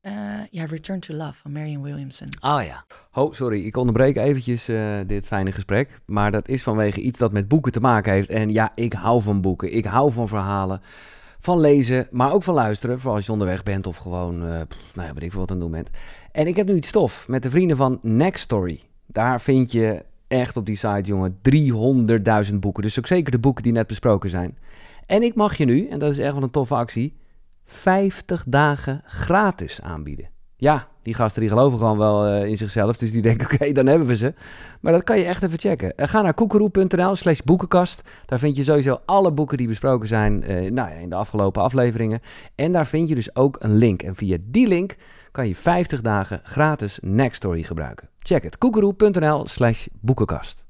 [0.02, 0.14] Eh,
[0.50, 2.28] ja, Return to Love van Marion Williamson.
[2.42, 2.86] Oh ja.
[3.14, 6.00] Oh, sorry, ik onderbreek eventjes eh, dit fijne gesprek.
[6.06, 8.30] Maar dat is vanwege iets dat met boeken te maken heeft.
[8.30, 9.76] En ja, ik hou van boeken.
[9.76, 10.82] Ik hou van verhalen.
[11.40, 12.98] Van lezen, maar ook van luisteren.
[13.00, 15.50] Vooral als je onderweg bent of gewoon, eh pff, nou ja, weet ik veel wat
[15.52, 15.90] aan het doen bent.
[16.32, 18.80] En ik heb nu iets stof met de vrienden van Next Story.
[19.06, 21.40] Daar vind je echt op die site, jongen,
[22.50, 22.84] 300.000 boeken.
[22.84, 24.58] Dus ook zeker de boeken die net besproken zijn.
[25.06, 27.16] En ik mag je nu, en dat is echt wel een toffe actie,
[27.66, 30.30] 50 dagen gratis aanbieden.
[30.64, 32.98] Ja, die gasten die geloven gewoon wel eh, in zichzelf.
[32.98, 34.34] Dus die denken, oké, dan hebben we ze.
[34.82, 35.96] Maar dat kan je echt even checken.
[35.96, 38.02] Eh, ga naar koekeroe.nl slash boekenkast.
[38.26, 42.20] Daar vind je sowieso alle boeken die besproken zijn eh, nou in de afgelopen afleveringen.
[42.56, 44.02] En daar vind je dus ook een link.
[44.04, 44.96] En via die link
[45.32, 48.10] kan je 50 dagen gratis Nextory gebruiken.
[48.18, 48.58] Check het.
[48.58, 50.63] koekeroe.nl slash boekenkast.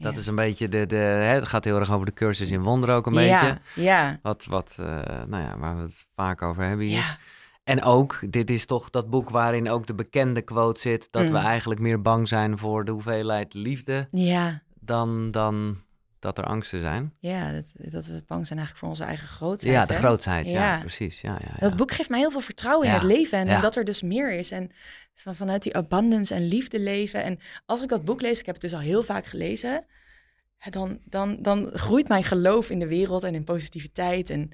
[0.00, 0.20] Dat Ja.
[0.20, 2.94] is een beetje de, de hè, het gaat heel erg over de cursus in wonderen
[2.94, 3.28] ook een beetje.
[3.46, 4.86] Ja, ja, Wat, wat eh,
[5.26, 6.96] nou ja, waar we het vaak over hebben hier.
[6.96, 7.18] ja.
[7.64, 11.08] En ook, dit is toch dat boek waarin ook de bekende quote zit...
[11.10, 11.44] dat we Mm.
[11.44, 14.08] eigenlijk meer bang zijn voor de hoeveelheid liefde...
[14.10, 15.76] Ja, dan, dan
[16.20, 17.12] dat er angsten zijn.
[17.18, 19.74] ja dat, dat we bang zijn eigenlijk voor onze eigen grootheid.
[19.74, 19.98] ja, de hè?
[19.98, 20.80] grootheid, ja, Ja.
[20.80, 21.20] precies.
[21.20, 21.68] Ja, ja, ja.
[21.68, 24.32] Dat boek geeft mij heel veel vertrouwen in het leven en, dat er dus meer
[24.32, 24.50] is.
[24.50, 24.70] En
[25.14, 27.22] van, vanuit die abundance en liefde leven.
[27.22, 29.84] En als ik dat boek lees, ik heb het dus al heel vaak gelezen...
[30.70, 34.30] Dan, dan, dan groeit mijn geloof in de wereld en in positiviteit.
[34.30, 34.50] En,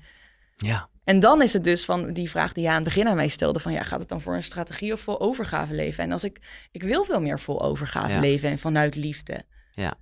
[0.57, 0.89] ja.
[1.05, 3.29] en dan is het dus van die vraag die je aan het begin aan mij
[3.29, 6.05] stelde: van ja, gaat het dan voor een strategie of vol overgave leven?
[6.05, 6.41] En als ik,
[6.71, 9.45] ik wil veel meer vol overgave leven en vanuit liefde.
[9.75, 9.95] Ja.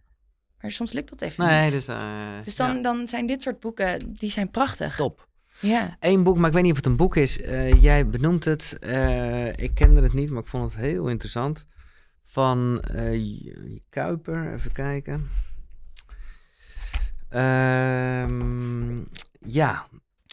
[0.64, 1.72] Maar soms lukt dat even Nee, niet.
[1.72, 1.86] dus...
[1.86, 4.96] eh, Dus dan, ja, dan zijn dit soort boeken, die zijn prachtig.
[4.96, 5.28] top.
[5.60, 5.96] Ja.
[6.00, 7.40] Eén boek, maar ik weet niet of het een boek is.
[7.40, 8.76] Eh, jij benoemt het.
[8.80, 11.66] eh, ik kende het niet, maar ik vond het heel interessant.
[12.22, 12.82] Van
[13.88, 15.28] Kuiper, even kijken.
[17.28, 18.96] Ehm,
[19.40, 19.86] ja,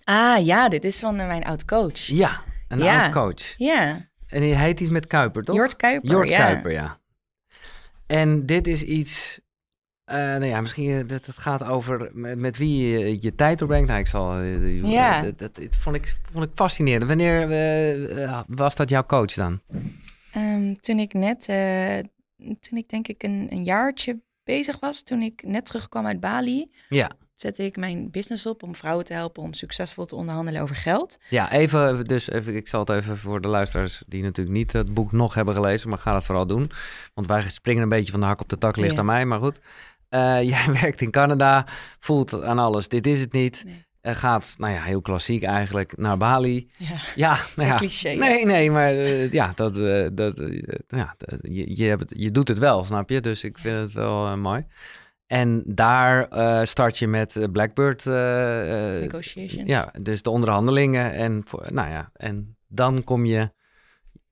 [0.04, 1.98] Ah ja, dit is van mijn oud coach.
[2.00, 3.04] ja, een Ja.
[3.04, 3.58] oud coach.
[3.58, 5.56] Ja, En hij heet iets met Kuiper, toch?
[5.56, 6.10] Jort Kuiper.
[6.12, 6.38] Jort ja.
[6.38, 7.00] Kuiper, ja.
[8.08, 9.40] En dit is iets...
[10.06, 13.60] eh, nou ja, misschien eh, dat het gaat over met, met wie je je tijd
[13.60, 13.88] doorbrengt.
[13.88, 14.34] Nou, ik zal...
[14.38, 15.22] eh, Ja.
[15.22, 17.08] Dat, dat, dat vond, ik, vond ik fascinerend.
[17.08, 17.48] Wanneer
[18.48, 19.62] was dat jouw coach dan?
[20.32, 21.46] Ehm, toen ik net,
[22.60, 26.72] toen ik denk ik een, een jaartje bezig was, toen ik net terugkwam uit Bali,
[26.90, 27.10] Ja.
[27.36, 31.18] zette ik mijn business op om vrouwen te helpen om succesvol te onderhandelen over geld.
[31.30, 34.94] Ja, even, dus even, ik zal het even voor de luisteraars die natuurlijk niet het
[34.94, 36.72] boek nog hebben gelezen, maar ga dat vooral doen.
[37.14, 39.00] Want wij springen een beetje van de hak op de tak, ligt Ja.
[39.00, 39.60] aan mij, maar goed.
[40.12, 41.66] Eh, jij werkt in Canada,
[42.00, 43.64] voelt aan alles, dit is het niet.
[43.66, 43.86] Nee.
[44.02, 46.70] Eh, gaat, nou ja, heel klassiek eigenlijk, naar Bali.
[46.78, 47.76] Ja, Ja, nou ja.
[47.76, 48.14] cliché.
[48.14, 49.76] Nee, nee, maar eh, ja, dat,
[50.16, 50.42] dat,
[50.88, 53.22] ja dat- je, je, hebt het, je doet het wel, snap je?
[53.22, 54.66] Dus ik vind het wel mooi.
[55.28, 56.28] En daar
[56.68, 58.06] start je met Blackbird.
[58.06, 59.70] Negotiations.
[59.70, 61.14] ja, dus de onderhandelingen.
[61.14, 63.52] En, voor, nou ja, en dan kom je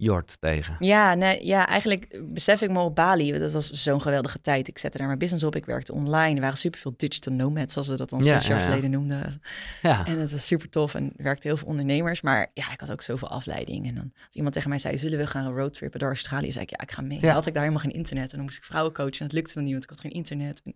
[0.01, 0.75] Jort tegen.
[0.79, 3.39] Ja, nee, ja, eigenlijk besef ik me op Bali.
[3.39, 4.67] Dat was zo'n geweldige tijd.
[4.67, 5.55] Ik zette daar mijn business op.
[5.55, 6.35] Ik werkte online.
[6.35, 8.69] Er waren superveel digital nomads, zoals we dat dan Ja, zes jaar ja, ja.
[8.69, 9.41] geleden noemden.
[9.81, 12.21] Ja, En het was super tof en er werkte heel veel ondernemers.
[12.21, 13.87] Maar ja, ik had ook zoveel afleiding.
[13.87, 16.51] En dan als iemand tegen mij zei, zullen we gaan roadtrippen door Australië?
[16.51, 17.19] zei ik, ja, ik ga mee.
[17.19, 18.29] Dan had ik daar helemaal geen internet.
[18.31, 19.19] En dan moest ik vrouwen coachen.
[19.19, 20.61] En dat lukte dan niet, want ik had geen internet.
[20.65, 20.75] En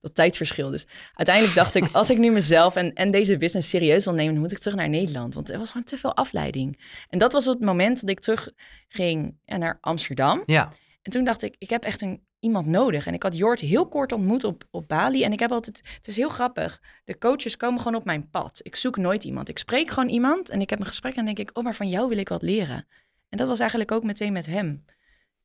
[0.00, 0.70] dat tijdverschil.
[0.70, 4.32] Dus uiteindelijk dacht ik, als ik nu mezelf en, en deze business serieus wil nemen,
[4.32, 5.34] dan moet ik terug naar Nederland.
[5.34, 6.78] Want er was gewoon te veel afleiding.
[7.10, 8.52] En dat was het moment dat ik terug
[8.88, 10.42] ging ja, naar Amsterdam.
[10.46, 13.06] ja, En toen dacht ik, ik heb echt een, iemand nodig.
[13.06, 15.24] En ik had Jort heel kort ontmoet op, op Bali.
[15.24, 16.82] En ik heb altijd, het is heel grappig.
[17.04, 18.60] De coaches komen gewoon op mijn pad.
[18.62, 19.48] Ik zoek nooit iemand.
[19.48, 21.88] Ik spreek gewoon iemand en ik heb een gesprek en denk ik, oh, maar van
[21.88, 22.86] jou wil ik wat leren.
[23.28, 24.84] En dat was eigenlijk ook meteen met hem.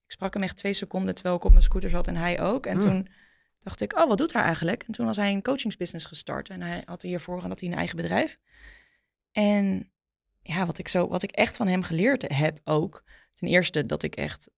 [0.05, 2.65] Ik sprak hem echt twee seconden terwijl ik op mijn scooter zat en hij ook.
[2.65, 2.81] En Hmm.
[2.81, 3.07] toen
[3.63, 4.83] dacht ik, oh, wat doet hij eigenlijk?
[4.83, 6.49] En toen was hij een coachingsbusiness gestart.
[6.49, 8.37] En hij had hiervoor had hij een eigen bedrijf.
[9.31, 9.91] En
[10.49, 13.03] ja, wat ik, zo, wat ik echt van hem geleerd heb ook.
[13.33, 14.49] Ten eerste dat ik echt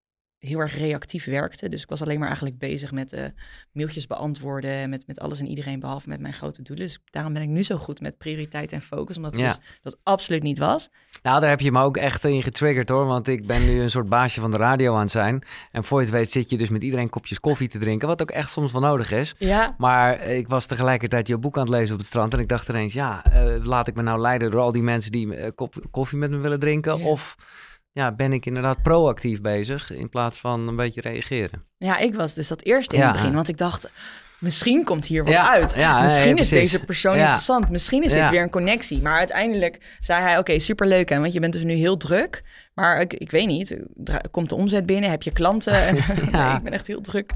[0.42, 1.70] heel erg reactief werkte.
[1.70, 3.26] Dus ik was alleen maar eigenlijk bezig met uh,
[3.72, 6.86] mailtjes beantwoorden, met, met alles en iedereen, behalve met mijn grote doelen.
[6.86, 9.48] Dus daarom ben ik nu zo goed met prioriteit en focus, omdat ja.
[9.48, 10.90] dus dat absoluut niet was.
[11.22, 13.92] Nou, daar heb je me ook echt in getriggerd hoor, want ik ben nu een
[13.92, 15.44] soort baasje van de radio aan het zijn.
[15.72, 18.22] En voor je het weet zit je dus met iedereen kopjes koffie te drinken, wat
[18.22, 19.36] ook echt soms wel nodig is.
[19.38, 19.76] Ja.
[19.78, 22.70] Maar ik was tegelijkertijd jouw boek aan het lezen op het strand en ik dacht
[22.70, 25.76] ineens, ja, uh, laat ik me nou leiden door al die mensen die uh, kop
[25.92, 27.06] koffie met me willen drinken, ja.
[27.06, 27.36] of
[27.92, 31.66] ja, ben ik inderdaad proactief bezig in plaats van een beetje reageren.
[31.78, 33.90] Ja, ik was dus dat eerst in het begin, want ik dacht,
[34.40, 35.76] misschien komt hier wat uit.
[36.02, 37.70] misschien is deze persoon interessant.
[37.70, 39.02] Misschien is dit weer een connectie.
[39.02, 42.44] Maar uiteindelijk zei hij, oké, superleuk hè, want je bent dus nu heel druk.
[42.74, 43.78] Maar ik, ik weet niet,
[44.32, 45.74] komt de omzet binnen, heb je klanten?
[46.32, 47.32] nee, ik ben echt heel druk.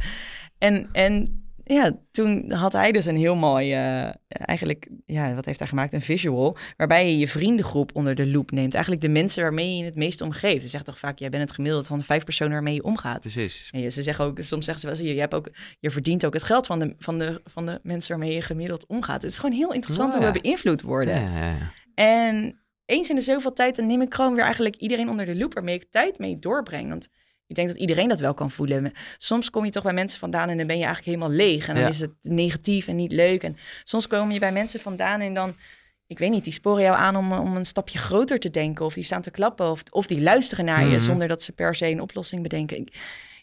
[0.57, 5.59] En, en ja, toen had hij dus een heel mooi, uh, eigenlijk, ja, wat heeft
[5.59, 5.93] hij gemaakt?
[5.93, 8.73] Een visual, waarbij je je vriendengroep onder de loep neemt.
[8.73, 10.61] Eigenlijk de mensen waarmee je het meest omgeeft.
[10.61, 13.19] Ze zegt toch vaak, jij bent het gemiddelde van de vijf personen waarmee je omgaat.
[13.19, 13.69] Precies.
[13.71, 15.49] En ze zeggen ook, soms zeggen ze wel, je, hebt ook,
[15.79, 18.85] je verdient ook het geld van de, van, de, van de mensen waarmee je gemiddeld
[18.85, 19.21] omgaat.
[19.21, 21.21] Het is gewoon heel interessant oh, hoe we beïnvloed worden.
[21.21, 25.09] Ja, ja, en eens in de zoveel tijd, dan neem ik gewoon weer eigenlijk iedereen
[25.09, 26.89] onder de loep waarmee ik tijd mee doorbreng.
[26.89, 27.09] Want
[27.47, 28.91] ik denk dat iedereen dat wel kan voelen.
[29.17, 31.67] Soms kom je toch bij mensen vandaan en dan ben je eigenlijk helemaal leeg.
[31.67, 33.43] En dan is het negatief en niet leuk.
[33.43, 35.55] En soms kom je bij mensen vandaan en dan,
[36.07, 38.85] ik weet niet, die sporen jou aan om, om een stapje groter te denken.
[38.85, 39.71] Of die staan te klappen.
[39.71, 40.99] Of, of die luisteren naar je mhm.
[40.99, 42.91] zonder dat ze per se een oplossing bedenken.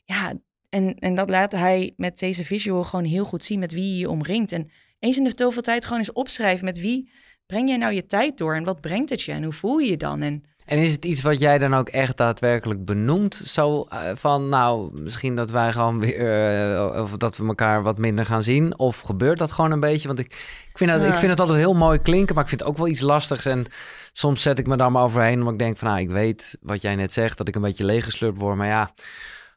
[0.04, 0.32] Ja,
[0.68, 3.98] en, en dat laat hij met deze visual gewoon heel goed zien met wie je
[3.98, 4.52] je omringt.
[4.52, 7.10] En eens in de zoveel tijd gewoon eens opschrijven met wie
[7.46, 9.90] breng jij nou je tijd door en wat brengt het je en hoe voel je
[9.90, 10.22] je dan?
[10.22, 13.34] En en is het iets wat jij dan ook echt daadwerkelijk benoemt?
[13.34, 17.98] Zo uh, van, nou, misschien dat wij gewoon weer, uh, of dat we elkaar wat
[17.98, 18.78] minder gaan zien?
[18.78, 20.06] Of gebeurt dat gewoon een beetje?
[20.06, 20.26] Want ik,
[20.68, 21.06] ik, vind, dat, ja.
[21.06, 23.46] ik vind het altijd heel mooi klinken, maar ik vind het ook wel iets lastigs.
[23.46, 23.66] En
[24.12, 26.82] soms zet ik me daar maar overheen, omdat ik denk van, nou, ik weet wat
[26.82, 28.56] jij net zegt, dat ik een beetje leeggeslurpt word.
[28.56, 28.90] Maar ja,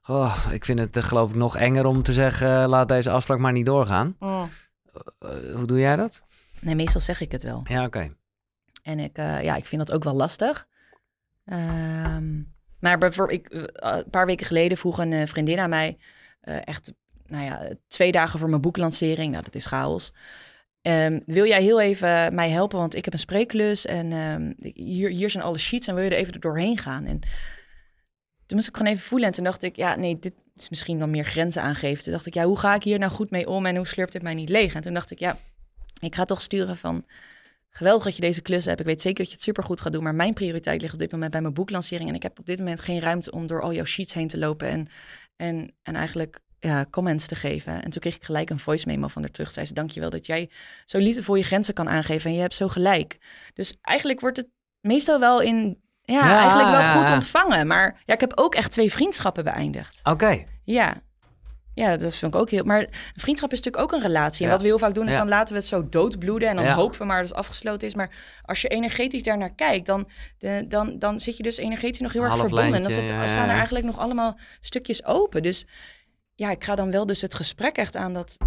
[0.08, 3.40] oh, ik vind het uh, geloof ik nog enger om te zeggen, laat deze afspraak
[3.40, 4.16] maar niet doorgaan.
[4.20, 4.44] Oh.
[5.56, 6.24] hoe doe jij dat?
[6.60, 7.62] Nee, meestal zeg ik het wel.
[7.64, 8.16] Ja, oké.
[8.84, 10.68] En ik, ja, ik vind dat ook wel lastig.
[11.46, 15.98] Um, maar bijvoorbeeld, ik, eh, een paar weken geleden vroeg een uh, vriendin aan mij,
[16.44, 16.94] uh, echt,
[17.26, 19.32] nou ja, twee dagen voor mijn boeklancering.
[19.32, 20.14] Nou, dat is chaos.
[20.82, 22.80] Um, wil jij heel even mij helpen?
[22.80, 26.10] Want ik heb een spreeklus en um, hier, hier zijn alle sheets en wil je
[26.10, 27.06] er even doorheen gaan?
[27.06, 27.20] En
[28.46, 31.00] toen moest ik gewoon even voelen en toen dacht ik, ja, nee, dit is misschien
[31.00, 32.04] dan meer grenzen aangeven.
[32.04, 34.14] Toen dacht ik, ja, hoe ga ik hier nou goed mee om en hoe slurpt
[34.14, 34.74] het mij niet leeg?
[34.74, 35.38] En toen dacht ik, ja,
[36.00, 37.06] ik ga toch sturen van
[37.76, 38.80] geweldig dat je deze klus hebt.
[38.80, 40.04] Ik weet zeker dat je het supergoed gaat doen.
[40.04, 42.10] Maar mijn prioriteit ligt op dit moment bij mijn boeklancering.
[42.10, 44.38] En ik heb op dit moment geen ruimte om door al jouw sheets heen te
[44.38, 44.68] lopen.
[44.68, 44.88] En,
[45.36, 47.84] en, en eigenlijk ja, comments te geven.
[47.84, 49.52] En toen kreeg ik gelijk een voice memo van haar terug.
[49.52, 50.50] Zei ze, dankjewel dat jij
[50.86, 52.30] zo liefdevol je grenzen kan aangeven.
[52.30, 53.18] En je hebt zo gelijk.
[53.54, 54.48] Dus eigenlijk wordt het
[54.82, 55.84] meestal wel in...
[56.02, 57.68] Ja, eigenlijk wel goed ontvangen.
[57.68, 60.00] Maar ja, ik heb ook echt twee vriendschappen beëindigd.
[60.04, 60.46] Oké.
[60.64, 61.02] Ja,
[61.76, 62.64] ja, dat vind ik ook heel...
[62.64, 64.46] Maar vriendschap is natuurlijk ook een relatie.
[64.46, 66.50] En wat we heel vaak doen, is dan laten we het zo doodbloeden...
[66.50, 67.96] en dan hopen we maar dat het afgesloten is.
[67.96, 69.86] Maar als je energetisch daarnaar kijkt...
[69.86, 72.74] dan, de, dan, dan zit je dus energetisch nog heel erg verbonden.
[72.74, 72.92] en dan
[73.30, 75.44] staan er eigenlijk nog allemaal stukjes open.
[75.44, 75.68] Dus
[76.36, 78.14] ja, ik ga dan wel dus het gesprek echt aan...
[78.14, 78.38] dat,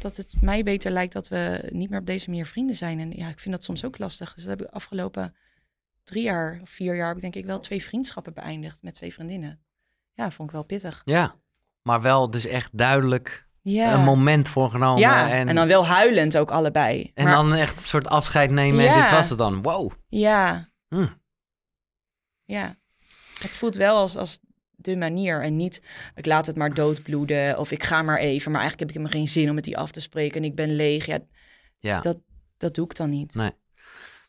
[0.00, 3.00] dat het mij beter lijkt dat we niet meer op deze manier vrienden zijn.
[3.00, 4.34] En ja, ik vind dat soms ook lastig.
[4.34, 5.34] Dus dat heb ik afgelopen
[6.04, 7.06] drie jaar of vier jaar...
[7.06, 9.60] heb ik denk ik wel twee vriendschappen beëindigd met twee vriendinnen.
[10.12, 11.02] Ja, vond ik wel pittig.
[11.04, 11.34] Ja,
[11.88, 13.94] maar wel dus echt duidelijk ja.
[13.94, 15.00] een moment voor genomen.
[15.00, 17.10] Ja, en, en dan wel huilend ook allebei.
[17.14, 18.94] En dan echt een soort afscheid nemen ja.
[18.94, 19.62] en dit was het dan.
[19.62, 19.92] Wow.
[20.08, 20.68] Ja.
[20.88, 21.06] Hm.
[22.44, 22.76] Ja.
[23.40, 24.38] Het voelt wel als, als
[24.70, 25.82] de manier en niet
[26.14, 28.50] ik laat het maar doodbloeden of ik ga maar even.
[28.50, 30.54] Maar eigenlijk heb ik helemaal geen zin om met die af te spreken en ik
[30.54, 31.06] ben leeg.
[31.06, 31.18] Ja,
[31.78, 32.00] ja.
[32.00, 32.18] Dat,
[32.56, 33.34] dat doe ik dan niet.
[33.34, 33.50] Nee.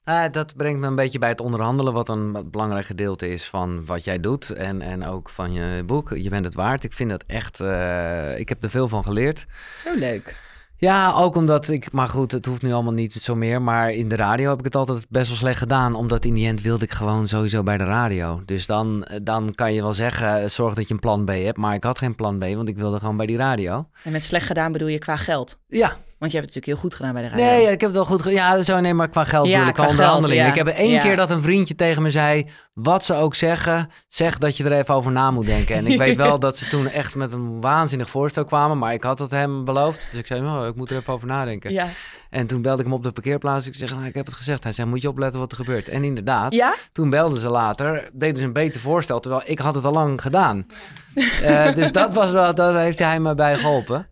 [0.10, 3.86] Uh, dat brengt me een beetje bij het onderhandelen, wat een belangrijk gedeelte is van
[3.86, 6.10] wat jij doet en, en ook van je boek.
[6.16, 6.84] Je bent het waard.
[6.84, 9.46] Ik vind dat echt, uh, ik heb er veel van geleerd.
[9.84, 10.38] Zo leuk.
[10.78, 13.62] Ja, ook omdat ik, maar goed, het hoeft nu allemaal niet zo meer.
[13.62, 15.96] Maar in de radio heb ik het altijd best wel slecht gedaan.
[15.96, 18.42] Omdat in die end wilde ik gewoon sowieso bij de radio.
[18.46, 21.58] Dus dan, dan kan je wel zeggen, zorg dat je een plan B hebt.
[21.58, 23.88] Maar ik had geen plan B, want ik wilde gewoon bij die radio.
[24.04, 25.58] En met slecht gedaan bedoel je qua geld?
[25.68, 27.46] Ja, want je hebt het natuurlijk heel goed gedaan bij de radio.
[27.46, 28.58] Nee, ik heb het wel goed gedaan.
[28.58, 30.48] Ja, zo nee, maar qua geld ja, qua onderhandeling.
[30.48, 32.48] Ik heb één keer dat een vriendje tegen me zei...
[32.74, 35.76] wat ze ook zeggen, zeg dat je er even over na moet denken.
[35.76, 38.78] En ik weet wel dat ze toen echt met een waanzinnig voorstel kwamen...
[38.78, 40.08] maar ik had het hem beloofd.
[40.12, 41.72] Dus ik zei, oh, ik moet er even over nadenken.
[41.72, 41.88] Ja.
[42.30, 43.68] En toen belde ik hem op de parkeerplaats.
[43.68, 44.64] Ik zeg, nou, ik heb het gezegd.
[44.64, 45.88] Hij zei, moet je opletten wat er gebeurt.
[45.88, 46.74] En inderdaad, ja?
[46.94, 49.20] toen belden ze later, deden ze een beter voorstel...
[49.20, 50.66] terwijl ik had het al lang gedaan.
[51.16, 54.08] uh, dus dat was wel, dat heeft hij me bij geholpen.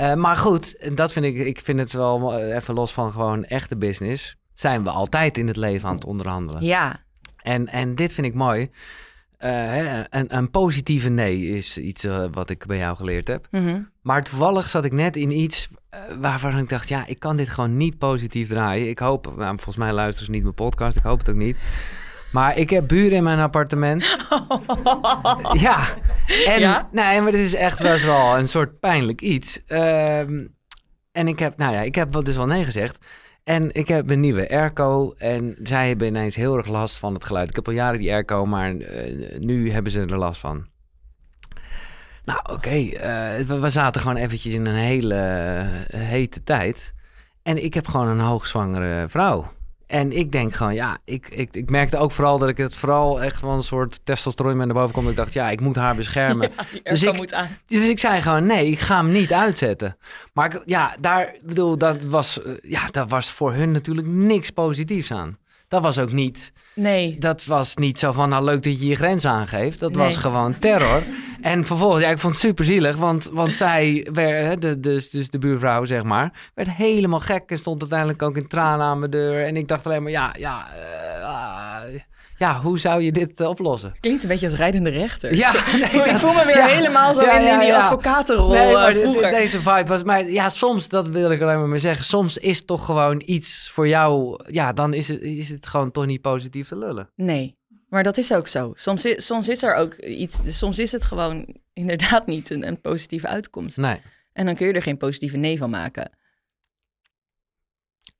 [0.00, 3.76] Uh, maar goed, dat vind ik, ik vind het wel even los van gewoon echte
[3.76, 4.36] business.
[4.54, 6.64] Zijn we altijd in het leven aan het onderhandelen?
[6.64, 7.04] Ja,
[7.36, 8.70] En, en dit vind ik mooi.
[9.36, 13.46] Eh, hè, een, een positieve nee is iets eh, wat ik bij jou geleerd heb.
[13.50, 13.80] Mhm.
[14.02, 17.48] Maar toevallig zat ik net in iets eh, waarvan ik dacht, ja, ik kan dit
[17.48, 18.88] gewoon niet positief draaien.
[18.88, 21.56] Ik hoop, nou, volgens mij luisteren ze niet mijn podcast, ik hoop het ook niet.
[22.32, 24.02] Maar ik heb buren in mijn appartement.
[25.66, 25.84] ja,
[26.46, 26.88] en Ja?
[26.92, 29.64] nee, maar dit is echt best wel een soort pijnlijk iets.
[29.66, 30.46] Ehm,
[31.12, 32.98] en ik heb, nou ja, ik heb wel dus wel nee gezegd.
[33.44, 37.24] En ik heb een nieuwe airco en zij hebben ineens heel erg last van het
[37.24, 37.48] geluid.
[37.48, 40.66] Ik heb al jaren die airco, maar eh, nu hebben ze er last van.
[42.24, 42.68] Nou, oké.
[42.70, 46.94] eh, we, we zaten gewoon eventjes in een hele eh, hete tijd.
[47.42, 49.52] En ik heb gewoon een hoogzwangere vrouw.
[49.86, 53.22] En ik denk gewoon, ja, ik, ik, ik merkte ook vooral dat ik het vooral
[53.22, 55.08] echt wel een soort testosteron met naar boven komt.
[55.08, 56.50] Ik dacht, ja, ik moet haar beschermen.
[56.82, 57.48] Dus ik- moet aan.
[57.66, 59.96] Dus ik zei gewoon, nee, ik ga hem niet uitzetten.
[60.32, 64.50] Maar ik- ja, daar, bedoel, dat was, eh, ja, dat was voor hun natuurlijk niks
[64.50, 65.38] positiefs aan.
[65.68, 67.16] Dat was ook niet, Nee.
[67.18, 69.80] dat was niet zo van, nou leuk dat je je grens aangeeft.
[69.80, 70.04] Dat Nee.
[70.04, 71.02] was gewoon terror.
[71.40, 75.30] En vervolgens, ja, ik vond het super zielig, want, want zij, werd, de, dus, dus
[75.30, 79.10] de buurvrouw, zeg maar, werd helemaal gek en stond uiteindelijk ook in tranen aan mijn
[79.10, 79.44] deur.
[79.46, 81.82] En ik dacht alleen maar, ja, ja, eh, ah,
[82.38, 83.94] ja, hoe zou je dit eh, oplossen?
[84.00, 85.34] Klinkt een beetje als rijdende rechter.
[85.34, 86.66] Ja, nee, Ik voel- ik dat- voel me weer ja.
[86.66, 89.30] helemaal zo Ja, in, die advocatenrol Nee, maar eh, dit- vroeger.
[89.30, 90.02] deze vibe was...
[90.02, 92.04] Maar ja, soms, dat wil ik alleen maar mee zeggen.
[92.04, 94.40] Soms is toch gewoon iets voor jou...
[94.52, 97.10] Ja, dan is het, is het gewoon toch niet positief te lullen.
[97.14, 97.56] Nee,
[97.88, 98.72] maar dat is ook zo.
[98.74, 102.80] Soms, i- soms is er ook iets, soms is het gewoon inderdaad niet een, een
[102.80, 103.76] positieve uitkomst.
[103.76, 104.00] Nee.
[104.32, 106.10] En dan kun je er geen positieve nee van maken.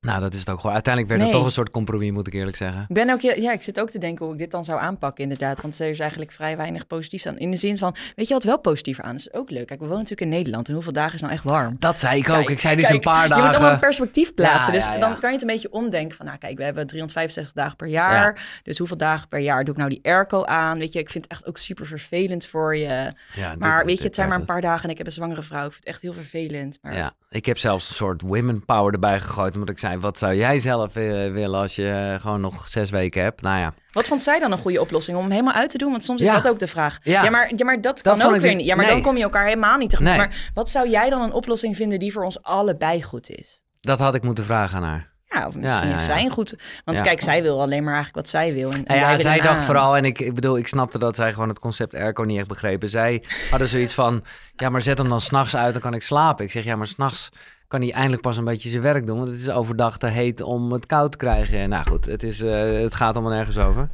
[0.07, 0.75] Nou, dat is het ook gewoon.
[0.75, 1.41] Uiteindelijk werd het Nee.
[1.41, 2.81] toch een soort compromis, moet ik eerlijk zeggen.
[2.89, 5.23] Ik ben ook, ja, ik zit ook te denken hoe ik dit dan zou aanpakken,
[5.23, 5.61] inderdaad.
[5.61, 7.39] Want er is eigenlijk vrij weinig positiefs aan.
[7.39, 9.33] In de zin van, weet je wat wel positief aan is?
[9.33, 9.67] Ook leuk.
[9.67, 11.77] Kijk, we wonen natuurlijk in Nederland en hoeveel dagen is nou echt warm?
[11.79, 12.51] Dat zei ik ook.
[12.51, 13.79] Ik zei dus kijk, een paar Je moet allemaal een dagen...
[13.79, 14.73] perspectief plaatsen.
[14.73, 16.87] Ja, dus ja, dan kan je het een beetje omdenken van, nou kijk, we hebben
[16.87, 18.61] 365 dagen per jaar.
[18.63, 20.79] Dus hoeveel dagen per jaar doe ik nou die airco aan?
[20.79, 23.13] Weet je, ik vind het echt ook super vervelend voor je.
[23.35, 25.13] Dit- Maar weet dit- je, het zijn maar een paar dagen en ik heb een
[25.13, 25.67] zwangere vrouw.
[25.67, 26.79] Ik vind het echt heel vervelend.
[26.83, 29.55] Maar Ja, ik heb zelfs een soort women power erbij gegooid.
[29.55, 32.91] Omdat ik zei, wat zou jij zelf eh, willen als je eh, gewoon nog zes
[32.91, 33.43] weken hebt?
[33.43, 35.91] Nou ja, Wat vond zij dan een goede oplossing om hem helemaal uit te doen?
[35.91, 36.35] Want soms is Ja.
[36.35, 36.99] dat ook de vraag.
[37.03, 37.23] Ja.
[37.23, 38.67] Ja, maar, ja, maar dat, kan ook weer dus- niet.
[38.67, 38.95] Ja, maar nee.
[38.95, 40.13] dan kom je elkaar helemaal niet tegemoet.
[40.13, 40.27] Nee.
[40.27, 43.61] Maar wat zou jij dan een oplossing vinden die voor ons allebei goed is?
[43.81, 45.15] dat had ik moeten vragen aan haar.
[45.31, 46.15] Ja, of misschien ja, heeft ja.
[46.15, 46.55] zij een goed...
[46.85, 48.71] Want kijk, zij wil alleen maar eigenlijk wat zij wil.
[48.71, 49.65] En, en Nou ja, zij dacht aan.
[49.65, 52.47] vooral, en ik, ik bedoel, ik snapte dat zij gewoon het concept airco niet echt
[52.49, 52.89] begrepen.
[52.89, 54.25] Zij hadden zoiets van,
[54.57, 56.45] ja, maar zet hem dan s'nachts uit, dan kan ik slapen.
[56.45, 57.29] Ik zeg, ja, maar s'nachts
[57.69, 60.41] kan hij eindelijk pas een beetje zijn werk doen, want het is overdag te heet
[60.41, 61.59] om het koud te krijgen.
[61.59, 63.89] En nou goed, het, is, eh, het gaat allemaal nergens over.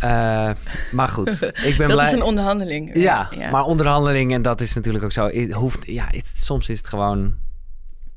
[0.00, 0.50] Eh,
[0.92, 2.06] maar goed, ik ben Dat blij.
[2.06, 2.90] is een onderhandeling.
[3.02, 6.76] ja, maar onderhandeling, en dat is natuurlijk ook zo, het hoeft, ja, het- soms is
[6.76, 7.34] het gewoon,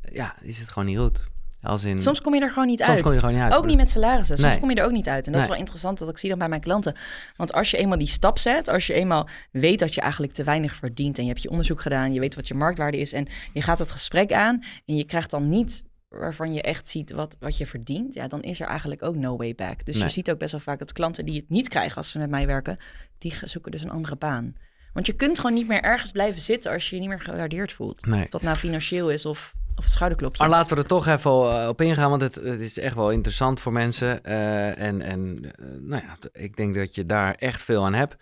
[0.01, 1.29] ja, is het gewoon niet goed.
[1.61, 3.01] Als in, Soms kom je er gewoon niet uit.
[3.01, 3.53] kom je er gewoon niet uit.
[3.53, 4.37] Ook niet met salarissen.
[4.37, 4.59] Soms Nee.
[4.59, 5.25] kom je er ook niet uit.
[5.25, 5.41] En dat Nee.
[5.41, 6.95] is wel interessant dat ik zie dan bij mijn klanten.
[7.37, 10.43] Want als je eenmaal die stap zet, als je eenmaal weet dat je eigenlijk te
[10.43, 13.27] weinig verdient en je hebt je onderzoek gedaan, je weet wat je marktwaarde is en
[13.53, 17.35] je gaat het gesprek aan en je krijgt dan niet waarvan je echt ziet wat,
[17.39, 19.85] wat je verdient, ja, dan is er eigenlijk ook no way back.
[19.85, 20.03] Dus Nee.
[20.03, 22.29] je ziet ook best wel vaak dat klanten die het niet krijgen als ze met
[22.29, 22.77] mij werken,
[23.17, 24.55] die zoeken dus een andere baan.
[24.93, 27.73] Want je kunt gewoon niet meer ergens blijven zitten als je je niet meer gewaardeerd
[27.73, 28.05] voelt.
[28.05, 28.23] Nee.
[28.23, 30.41] Of dat nou financieel is of, of het schouderklopje.
[30.41, 33.11] Maar laten we er toch even eh, op ingaan, want het, het is echt wel
[33.11, 34.23] interessant voor mensen.
[34.23, 38.15] Eh, en en eh, nou ja, ik denk dat je daar echt veel aan hebt.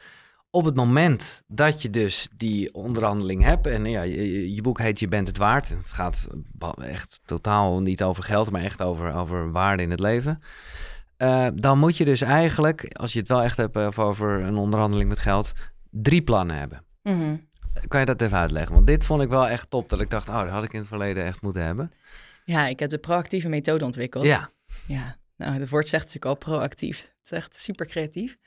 [0.52, 5.08] Op het moment dat je dus die onderhandeling hebt, en ja, je, boek heet Je
[5.08, 5.70] bent het waard.
[5.70, 6.28] Het gaat
[6.82, 10.42] echt totaal niet over geld, maar echt over, over waarde in het leven.
[11.54, 15.20] Dan moet je dus eigenlijk, als je het wel echt hebt over een onderhandeling met
[15.20, 15.54] geld,
[15.90, 16.84] drie plannen hebben.
[17.02, 17.36] Mhm.
[17.88, 18.74] Kan je dat even uitleggen?
[18.74, 20.80] Want dit vond ik wel echt top, dat ik dacht, oh, dat had ik in
[20.80, 21.92] het verleden echt moeten hebben.
[22.46, 24.26] Ja, ik heb de proactieve methode ontwikkeld.
[24.26, 24.50] Ja,
[24.86, 26.98] Ja, nou, het woord zegt natuurlijk al proactief.
[26.98, 28.38] Het is echt super creatief.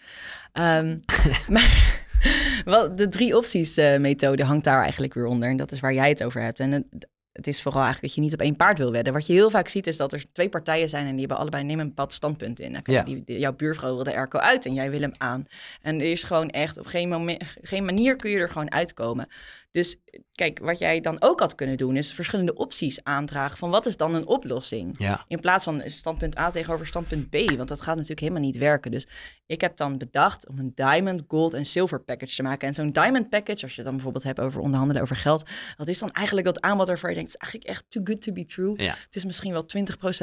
[0.53, 0.99] Ehm,
[1.49, 2.01] maar
[2.64, 5.49] wel, de drie opties eh, methode hangt daar eigenlijk weer onder.
[5.49, 6.61] En dat is waar jij het over hebt.
[6.61, 9.12] En het, het is vooral eigenlijk dat je niet op één paard wil wedden.
[9.12, 11.64] Wat je heel vaak ziet is dat er twee partijen zijn en die hebben allebei
[11.64, 12.80] nemen een bepaald standpunt in.
[12.85, 13.03] Ja.
[13.03, 15.47] die, die- jouw buurvrouw wil de airco uit en jij wil hem aan.
[15.83, 19.28] En er is gewoon echt op geen, moment, geen manier kun je er gewoon uitkomen.
[19.73, 19.97] Dus
[20.35, 23.97] kijk, wat jij dan ook had kunnen doen is verschillende opties aandragen van wat is
[23.97, 24.95] dan een oplossing?
[24.99, 25.25] ja.
[25.29, 27.37] In plaats van standpunt A tegenover standpunt B.
[27.57, 28.91] Want dat gaat natuurlijk helemaal niet werken.
[28.91, 29.07] Dus
[29.47, 32.68] ik heb dan bedacht om een diamond, gold en silver package te maken.
[32.68, 35.45] En zo'n diamond package, als je het dan bijvoorbeeld hebt over onderhandelen over geld.
[35.77, 38.23] Dat is dan eigenlijk dat aanbod waarvan je denkt, het is eigenlijk echt too good
[38.23, 38.73] to be true.
[38.83, 38.95] Ja.
[39.05, 39.64] Het is misschien wel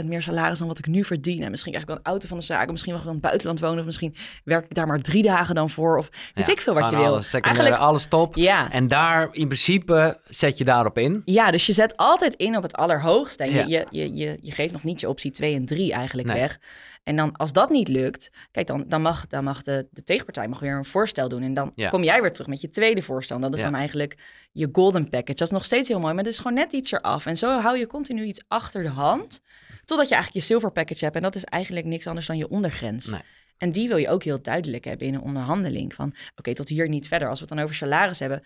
[0.04, 1.43] 20% meer salaris dan wat ik nu verdien.
[1.43, 2.72] En misschien krijg ik wel een auto van de zaken.
[2.72, 3.80] Misschien wel gewoon in het buitenland wonen.
[3.80, 5.97] Of misschien werk ik daar maar drie dagen dan voor.
[5.97, 7.06] Of weet Ja, ik veel wat je wil.
[7.06, 8.36] Alles, Eigenlijk, alles top.
[8.36, 8.72] ja.
[8.72, 11.21] En daar, in principe, zet je daarop in.
[11.25, 13.43] Ja, dus je zet altijd in op het allerhoogste.
[13.43, 16.27] En je, je, je, je, je geeft nog niet je optie 2 en 3 eigenlijk
[16.27, 16.37] Nee.
[16.39, 16.59] weg.
[17.03, 20.47] En dan als dat niet lukt, kijk, dan, dan mag, dan mag de, de tegenpartij
[20.47, 21.41] mag weer een voorstel doen.
[21.43, 21.89] En dan Ja.
[21.89, 23.35] kom jij weer terug met je tweede voorstel.
[23.35, 23.65] En dat is Ja.
[23.65, 24.17] dan eigenlijk
[24.51, 25.37] je golden package.
[25.37, 27.25] Dat is nog steeds heel mooi, maar dat is gewoon net iets eraf.
[27.25, 29.41] En zo hou je continu iets achter de hand,
[29.85, 31.15] totdat je eigenlijk je silver package hebt.
[31.15, 33.05] En dat is eigenlijk niks anders dan je ondergrens.
[33.05, 33.21] Nee.
[33.57, 35.93] En die wil je ook heel duidelijk hebben in een onderhandeling.
[35.93, 37.29] Van oké, tot hier niet verder.
[37.29, 38.43] Als we het dan over salaris hebben,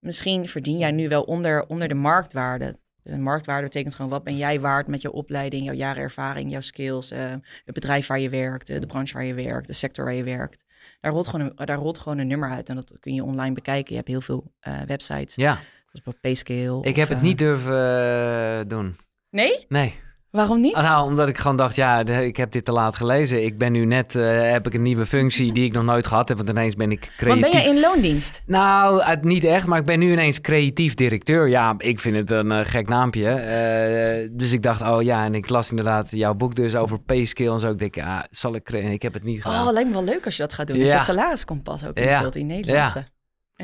[0.00, 2.78] misschien verdien jij nu wel onder, onder de marktwaarde.
[3.02, 6.50] Dus een marktwaarde betekent gewoon wat ben jij waard met jouw opleiding, jouw jaren ervaring,
[6.50, 7.30] jouw skills, eh,
[7.64, 10.22] het bedrijf waar je werkt, eh, de branche waar je werkt, de sector waar je
[10.22, 10.64] werkt.
[11.00, 13.54] Daar rolt, gewoon een, daar rolt gewoon een nummer uit en dat kun je online
[13.54, 13.90] bekijken.
[13.90, 15.58] Je hebt heel veel eh, websites, Ja,
[15.92, 16.82] zoals bij Payscale.
[16.82, 18.96] ik of, heb het niet durven doen.
[19.30, 19.66] Nee?
[19.68, 19.98] Nee.
[20.30, 20.74] Waarom niet?
[20.76, 23.44] Nou, omdat ik gewoon dacht, ja, ik heb dit te laat gelezen.
[23.44, 26.28] Ik ben nu net, eh, heb ik een nieuwe functie die ik nog nooit gehad
[26.28, 26.36] heb.
[26.36, 27.50] Want ineens ben ik Want creatief.
[27.52, 28.42] ben je in loondienst?
[28.46, 31.48] Nou, het, niet echt, maar ik ben nu ineens creatief directeur.
[31.48, 33.28] Ja, ik vind het een eh, gek naampje.
[33.28, 37.48] Eh, dus ik dacht, oh ja, en ik las inderdaad jouw boek dus over payskill
[37.52, 37.70] en zo.
[37.70, 38.70] Ik denk, ja, zal ik...
[38.70, 39.66] Ik heb het niet gedaan.
[39.66, 40.76] Oh, lijkt me wel leuk als je dat gaat doen.
[40.76, 40.92] Dat Ja.
[40.92, 42.28] je het salariskompas ook Ja.
[42.32, 42.98] in Nederlandse.
[42.98, 43.06] En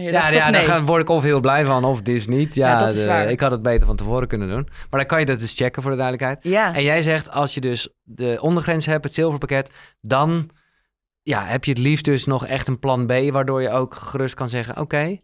[0.01, 2.55] ja, ja, toch daar word ik of heel blij van of dus niet.
[2.55, 2.93] Ja, Ja, de-
[3.31, 4.69] ik had het beter van tevoren kunnen doen.
[4.91, 6.39] Maar dan kan je dat dus checken voor de duidelijkheid.
[6.45, 6.75] Ja.
[6.75, 9.71] En jij zegt, als je dus de ondergrens hebt, het zilverpakket,
[10.01, 10.51] dan
[11.23, 14.35] ja, heb je het liefst dus nog echt een plan B, waardoor je ook gerust
[14.35, 15.17] kan zeggen, oké,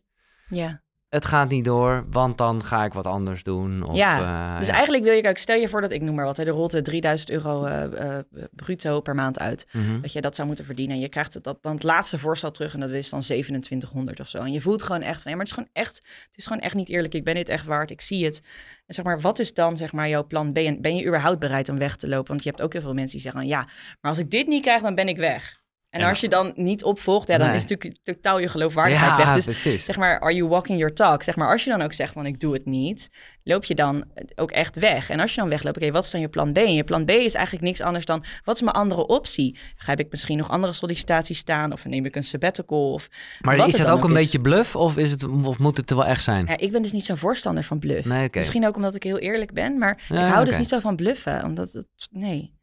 [0.48, 0.82] ja.
[1.12, 3.82] Het gaat niet door, want dan ga ik wat anders doen.
[3.82, 4.16] Of, Ja,
[4.52, 4.72] eh, Dus ja.
[4.72, 6.72] eigenlijk wil je, kijk, stel je voor dat ik noem maar wat, hè, er rolt
[6.72, 9.66] er 3000 euro eh, eh, bruto per maand uit.
[9.72, 10.00] Mhm.
[10.00, 10.96] Dat je dat zou moeten verdienen.
[10.96, 14.20] En je krijgt het, dat, dan het laatste voorstel terug en dat is dan 2700
[14.20, 14.38] of zo.
[14.38, 16.62] En je voelt gewoon echt van, ja, maar het is gewoon echt, het is gewoon
[16.62, 17.14] echt niet eerlijk.
[17.14, 18.42] Ik ben dit echt waard, ik zie het.
[18.86, 20.56] En zeg maar, wat is dan zeg maar jouw plan B?
[20.56, 22.28] En ben je überhaupt bereid om weg te lopen?
[22.28, 23.68] Want je hebt ook heel veel mensen die zeggen, ja,
[24.00, 25.61] maar als ik dit niet krijg, dan ben ik weg.
[25.92, 26.08] En Ja.
[26.08, 27.56] als je dan niet opvolgt, ja, dan Nee.
[27.56, 29.34] is natuurlijk totaal je geloofwaardigheid ja, weg.
[29.34, 29.84] Dus precies.
[29.84, 31.22] zeg maar, are you walking your talk?
[31.22, 33.08] Zeg maar, als je dan ook zegt van ik doe het niet,
[33.44, 35.10] loop je dan ook echt weg.
[35.10, 36.56] En als je dan wegloopt, oké, wat is dan je plan B?
[36.56, 39.58] En je plan B is eigenlijk niks anders dan, wat is mijn andere optie?
[39.76, 41.72] Heb ik misschien nog andere sollicitaties staan?
[41.72, 42.92] Of neem ik een sabbatical?
[42.92, 43.08] Of
[43.40, 44.16] Maar wat is dan ook een is.
[44.16, 46.46] beetje bluff of, is het, of moet het er wel echt zijn?
[46.46, 48.06] Ja, ik ben dus niet zo'n voorstander van bluff.
[48.06, 48.28] Nee.
[48.32, 51.44] Misschien ook omdat ik heel eerlijk ben, maar ik hou dus niet zo van bluffen.
[51.44, 52.60] Omdat het, nee.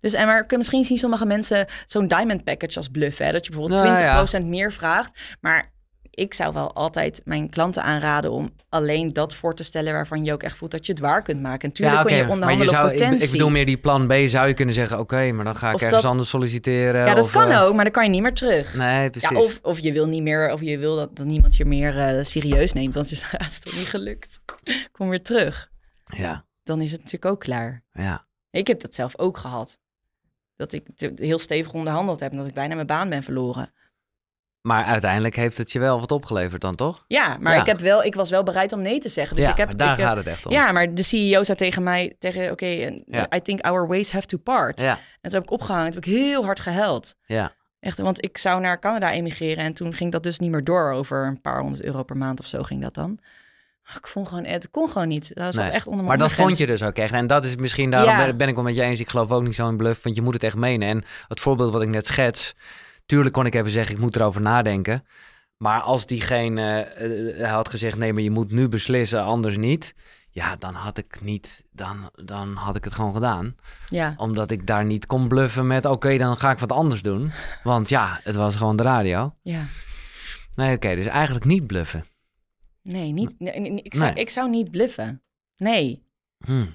[0.00, 3.26] Dus en maar kun- misschien zien sommige mensen zo'n diamond package als bluffen.
[3.26, 3.32] Hè?
[3.32, 5.36] Dat je bijvoorbeeld Nou, 20% meer vraagt.
[5.40, 5.74] Maar
[6.10, 10.32] ik zou wel altijd mijn klanten aanraden om alleen dat voor te stellen waarvan je
[10.32, 11.68] ook echt voelt dat je het waar kunt maken.
[11.68, 13.26] En tuurlijk kun je maar onderhandelen zou, op ik, potentie.
[13.26, 15.74] ik bedoel meer die plan B zou je kunnen zeggen, oké, maar dan ga ik
[15.74, 17.06] Of ergens dat- anders solliciteren.
[17.06, 18.74] ja, dat of, kan eh, ook, maar dan kan je niet meer terug.
[18.74, 19.28] Nee, precies.
[19.30, 21.98] Ja, of, of je wil niet meer, of je wil dat, dat niemand je meer
[21.98, 22.92] eh, serieus neemt.
[22.92, 24.40] Dan is het, toch niet gelukt.
[24.92, 25.70] Kom weer terug.
[26.06, 27.82] ja, Dan is het natuurlijk ook klaar.
[27.92, 28.24] ja.
[28.50, 29.78] Ik heb dat zelf ook gehad.
[30.56, 30.86] Dat ik
[31.16, 33.70] heel stevig onderhandeld heb en dat ik bijna mijn baan ben verloren.
[34.60, 37.04] Maar uiteindelijk heeft het je wel wat opgeleverd dan, toch?
[37.08, 37.60] Ja, maar Ja.
[37.60, 39.36] Ik, heb wel, ik was wel bereid om nee te zeggen.
[39.36, 40.52] Dus ja, ik heb, daar ik gaat het echt om.
[40.52, 42.66] Ja, maar de CEO zei tegen mij, tegen, oké,
[43.06, 43.34] Ja.
[43.34, 44.80] I think our ways have to part.
[44.82, 47.14] En toen heb ik opgehangen, toen heb ik heel hard gehuild.
[47.26, 47.52] ja.
[47.80, 50.92] Echt, want ik zou naar Canada emigreren en toen ging dat dus niet meer door.
[50.92, 53.18] Over een paar honderd euro per maand of zo ging dat dan.
[53.94, 55.30] Ik vond gewoon, het kon gewoon niet.
[55.34, 55.72] Dat zat Nee.
[55.72, 57.12] echt onder mijn Maar dat vond je dus ook echt.
[57.12, 58.32] En dat is misschien, daarom Ja.
[58.34, 59.00] ben- ik wel met je eens.
[59.00, 60.88] Ik geloof ook niet zo in bluff, want je moet het echt menen.
[60.88, 62.54] En het voorbeeld wat ik net schets,
[63.06, 65.04] tuurlijk kon ik even zeggen, ik moet erover nadenken.
[65.56, 69.94] Maar als diegene eh, had gezegd, nee, maar je moet nu beslissen, anders niet.
[70.30, 73.56] Ja, dan had ik niet, dan, dan had ik het gewoon gedaan.
[73.88, 77.32] Ja, Omdat ik daar niet kon bluffen met, oké, dan ga ik wat anders doen.
[77.62, 79.34] Want ja, het was gewoon de radio.
[79.42, 79.62] ja.
[80.54, 82.04] Nee, oké, dus eigenlijk niet bluffen.
[82.86, 84.22] Nee, niet, nee, nee, ik, zou, Nee.
[84.22, 85.22] ik zou niet bluffen.
[85.56, 86.04] Nee.
[86.44, 86.74] Hmm.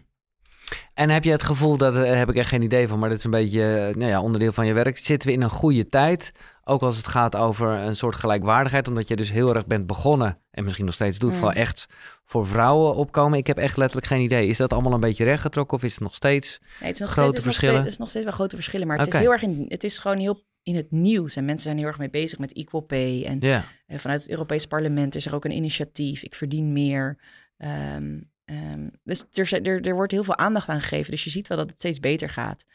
[0.93, 3.17] En heb je het gevoel, dat daar heb ik echt geen idee van, maar dat
[3.17, 4.97] is een beetje eh, nou ja, onderdeel van je werk.
[4.97, 6.31] Zitten we in een goede tijd,
[6.63, 10.39] ook als het gaat over een soort gelijkwaardigheid, omdat je dus heel erg bent begonnen
[10.51, 11.37] en misschien nog steeds doet, Mm.
[11.37, 11.87] vooral echt
[12.25, 13.37] voor vrouwen opkomen.
[13.37, 14.47] Ik heb echt letterlijk geen idee.
[14.47, 16.59] Is dat allemaal een beetje rechtgetrokken of is het nog steeds?
[16.61, 17.77] Nee, het is nog Grote steeds, verschillen?
[17.77, 19.99] het is nog steeds wel grote verschillen, maar het is heel erg in, het is
[19.99, 23.23] gewoon heel in het nieuws en mensen zijn heel erg mee bezig met equal pay
[23.25, 23.39] en
[23.87, 26.23] eh, vanuit het Europees Parlement is er ook een initiatief.
[26.23, 27.17] Ik verdien meer.
[27.57, 31.47] Ehm, ehm, dus er, er, er wordt heel veel aandacht aan gegeven, dus je ziet
[31.47, 32.65] wel dat het steeds beter gaat.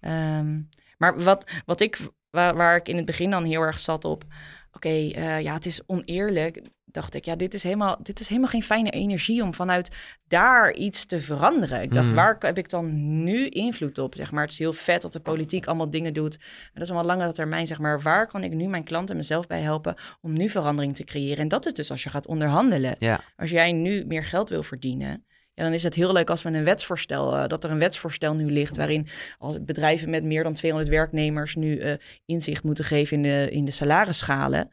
[0.00, 0.60] Ehm,
[0.98, 1.98] maar wat, wat ik,
[2.30, 4.24] waar, waar ik in het begin dan heel erg zat op,
[4.72, 6.62] oké, eh, ja, het is oneerlijk.
[6.90, 9.88] Dacht ik, ja, dit is, helemaal, dit is helemaal geen fijne energie om vanuit
[10.28, 11.82] daar iets te veranderen.
[11.82, 12.14] Ik dacht, Mhm.
[12.14, 14.14] waar heb ik dan nu invloed op?
[14.14, 16.38] Zeg maar, het is heel vet dat de politiek allemaal dingen doet.
[16.38, 18.00] Maar dat is allemaal langere termijn, zeg maar.
[18.02, 21.38] Waar kan ik nu mijn klanten en mezelf bij helpen om nu verandering te creëren?
[21.38, 22.96] En dat is dus als je gaat onderhandelen.
[22.98, 25.24] ja, Als jij nu meer geld wil verdienen,
[25.54, 28.34] ja, dan is het heel leuk als we een wetsvoorstel, eh, dat er een wetsvoorstel
[28.34, 29.08] nu ligt waarin
[29.38, 33.64] als bedrijven met meer dan 200 werknemers nu eh, inzicht moeten geven in de, in
[33.64, 34.70] de salarisschalen.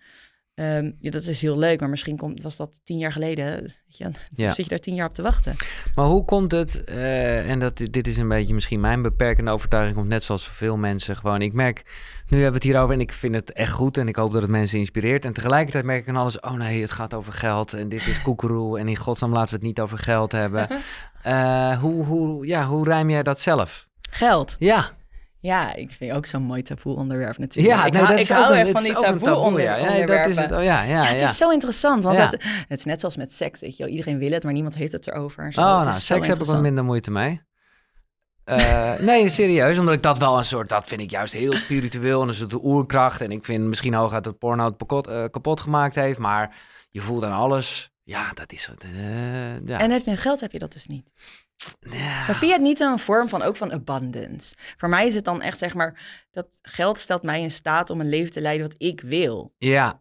[0.55, 3.61] Ehm, ja, dat is heel leuk, maar misschien komt, was dat tien jaar geleden.
[3.61, 4.53] Weet je, dan Ja.
[4.53, 5.55] zit je daar tien jaar op te wachten.
[5.95, 9.97] Maar hoe komt het, eh, en dat, dit is een beetje misschien mijn beperkende overtuiging,
[9.97, 11.41] of net zoals veel mensen gewoon.
[11.41, 11.77] Ik merk,
[12.29, 14.41] nu hebben we het hierover en ik vind het echt goed en ik hoop dat
[14.41, 15.25] het mensen inspireert.
[15.25, 18.21] En tegelijkertijd merk ik aan alles, oh nee, het gaat over geld en dit is
[18.21, 20.67] koekeroe en in godsnaam laten we het niet over geld hebben.
[21.23, 23.87] Eh, hoe, hoe, ja, hoe rijm jij dat zelf?
[24.09, 24.55] Geld.
[24.59, 24.89] Ja,
[25.43, 27.75] Ja, ik vind ook zo'n mooi taboe onderwerp natuurlijk.
[27.75, 29.61] ja ik nee, hou, dat ik is hou echt van die ook een taboe, onder,
[29.61, 29.75] ja.
[29.75, 30.31] Ja, dat onderwerpen.
[30.31, 30.51] is het.
[30.51, 32.23] Oh, ja, ja, Ja, het is zo interessant, want Ja.
[32.67, 33.87] het, is net zoals met seks, weet je.
[33.87, 35.53] Iedereen wil het, maar niemand heeft het erover.
[35.53, 35.61] Zo.
[35.61, 37.41] Oh, Het nou, seks heb ik wat minder moeite mee.
[38.43, 42.21] Eh, nee, serieus, omdat ik dat wel een soort, dat vind ik juist heel spiritueel
[42.21, 43.21] en een soort oerkracht.
[43.21, 46.55] En ik vind misschien hooguit dat porno het kapot, eh, kapot gemaakt heeft, maar
[46.89, 47.92] je voelt aan alles.
[48.03, 48.83] Ja, dat is het.
[48.83, 49.79] eh, ja.
[49.79, 51.09] En heb je geld heb je dat dus niet.
[51.79, 52.25] Ja.
[52.41, 54.55] Je het niet zo'n vorm van ook van abundance?
[54.77, 57.99] Voor mij is het dan echt zeg maar dat geld stelt mij in staat om
[57.99, 59.53] een leven te leiden wat ik wil.
[59.57, 59.97] Ja,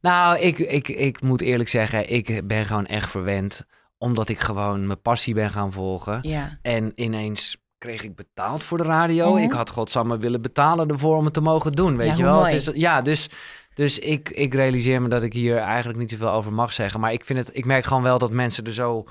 [0.00, 3.66] nou, ik, ik, ik moet eerlijk zeggen, ik ben gewoon echt verwend,
[3.98, 6.18] omdat ik gewoon mijn passie ben gaan volgen.
[6.22, 6.58] Ja.
[6.62, 9.32] En ineens kreeg ik betaald voor de radio.
[9.34, 9.42] Mhm.
[9.42, 12.34] Ik had godsamme willen betalen ervoor om het te mogen doen, weet Ja, je wel.
[12.40, 12.52] mooi.
[12.54, 13.28] Het is, ja, dus,
[13.74, 17.00] dus ik, ik realiseer me dat ik hier eigenlijk niet zoveel over mag zeggen.
[17.00, 19.04] Maar ik, vind het, ik merk gewoon wel dat mensen er zo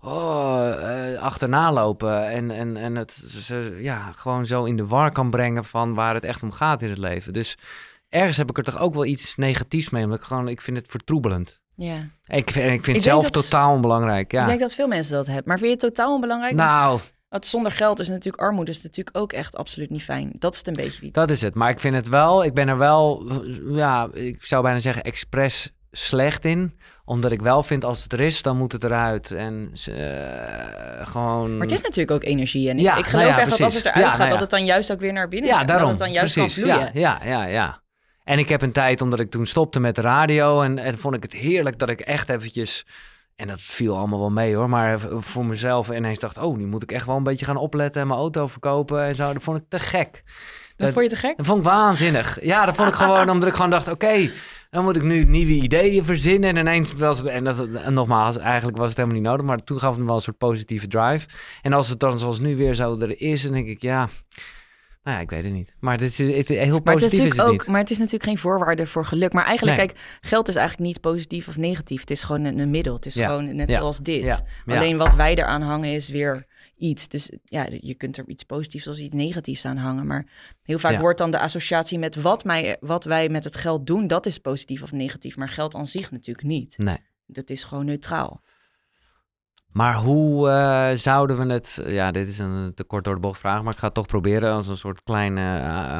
[0.00, 0.68] oh,
[1.12, 2.28] eh, achterna lopen.
[2.28, 6.14] En, en, en het ze, ja, gewoon zo in de war kan brengen van waar
[6.14, 7.32] het echt om gaat in het leven.
[7.32, 7.58] Dus
[8.08, 10.04] ergens heb ik er toch ook wel iets negatiefs mee.
[10.04, 11.60] Omdat ik gewoon, ik vind het vertroebelend.
[11.74, 11.96] ja.
[12.26, 14.32] Ik vind, ik vind het zelf dat- totaal onbelangrijk.
[14.32, 14.40] Ja.
[14.40, 15.44] Ik denk dat veel mensen dat hebben.
[15.46, 16.54] Maar vind je het totaal onbelangrijk?
[16.54, 20.32] Nou, Want zonder geld is natuurlijk armoede, is natuurlijk ook echt absoluut niet fijn.
[20.38, 21.10] Dat is het een beetje die.
[21.12, 21.54] Dat is het.
[21.54, 23.32] Maar ik vind het wel, ik ben er wel,
[23.68, 26.78] ja, ik zou bijna zeggen, expres slecht in.
[27.04, 29.30] Omdat ik wel vind, als het er is, dan moet het eruit.
[29.30, 31.52] En eh, gewoon...
[31.52, 32.68] Maar het is natuurlijk ook energie.
[32.68, 34.30] En ik, Ja, ik nou geloof ja, echt dat als het eruit Ja, gaat, nou
[34.30, 35.68] dat het dan juist ook weer naar binnen Ja, gaat.
[35.68, 35.88] daarom.
[35.88, 36.54] Dat het dan juist precies.
[36.54, 36.90] kan vloeien.
[36.94, 37.80] Ja, ja, ja.
[38.24, 40.62] En ik heb een tijd, omdat ik toen stopte met de radio...
[40.62, 42.86] En, en vond ik het heerlijk dat ik echt eventjes...
[43.36, 44.68] En dat viel allemaal wel mee hoor.
[44.68, 46.38] Maar voor mezelf ineens dacht...
[46.38, 48.00] Oh, nu moet ik echt wel een beetje gaan opletten...
[48.00, 49.32] en mijn auto verkopen en zo.
[49.32, 50.22] Dat vond ik te gek.
[50.76, 51.36] Dat vond je te gek?
[51.36, 52.44] Dat vond ik waanzinnig.
[52.44, 54.30] Ja, dat vond ik gewoon omdat ik gewoon dacht: oké,
[54.70, 56.50] dan moet ik nu nieuwe ideeën verzinnen.
[56.50, 59.64] En ineens was het, en, dat, en nogmaals, eigenlijk was het helemaal niet nodig, maar
[59.64, 61.28] toen gaf het me wel een soort positieve drive.
[61.62, 64.08] En als het dan zoals nu weer zo er is, dan denk ik: ja,
[65.02, 65.74] nou ja, ik weet het niet.
[65.80, 67.66] Maar het is, het, heel Maar het, is positief is natuurlijk het ook, niet.
[67.66, 69.32] maar het is natuurlijk geen voorwaarde voor geluk.
[69.32, 69.86] Maar eigenlijk, Nee.
[69.86, 72.00] kijk, geld is eigenlijk niet positief of negatief.
[72.00, 72.94] Het is gewoon een, een middel.
[72.94, 73.26] Het is Ja.
[73.26, 73.78] gewoon net Ja.
[73.78, 74.22] zoals dit.
[74.22, 74.40] Ja.
[74.76, 76.46] Alleen wat wij eraan hangen is weer
[76.76, 77.08] iets.
[77.08, 80.06] Dus ja, je kunt er iets positiefs of iets negatiefs aan hangen.
[80.06, 80.26] Maar
[80.62, 84.06] heel vaak wordt dan de associatie met wat, mij, wat wij met het geld doen,
[84.06, 85.36] dat is positief of negatief.
[85.36, 86.78] Maar geld aan zich natuurlijk niet.
[86.78, 86.96] Nee.
[87.26, 88.42] Dat is gewoon neutraal.
[89.72, 91.82] Maar hoe eh, zouden we het...
[91.86, 94.06] Ja, dit is een te kort door de bocht vraag, maar ik ga het toch
[94.06, 95.58] proberen als een soort kleine...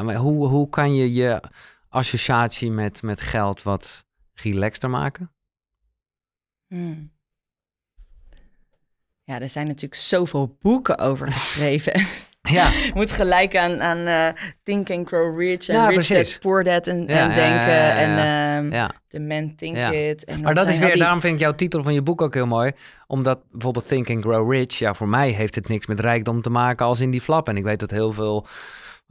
[0.09, 1.43] eh, hoe, hoe kan je je
[1.89, 5.31] associatie met, met geld wat relaxter maken?
[6.67, 7.11] Hmm.
[9.23, 11.93] Ja, er zijn natuurlijk zoveel boeken over geschreven.
[12.49, 16.31] Ja, Je moet gelijk aan, aan eh, Think and Grow Rich en Ja, Rich precies.
[16.31, 17.95] Dad Poor Dad en, Ja, en ja, denken.
[17.95, 18.91] En ja.
[19.07, 19.91] The Man Think Ja.
[19.91, 20.23] It.
[20.25, 22.33] En Maar dat is weer, die- daarom vind ik jouw titel van je boek ook
[22.33, 22.71] heel mooi.
[23.07, 26.49] Omdat bijvoorbeeld Think and Grow Rich, ja, voor mij heeft het niks met rijkdom te
[26.49, 27.47] maken als in die flap.
[27.49, 28.45] En ik weet dat heel veel,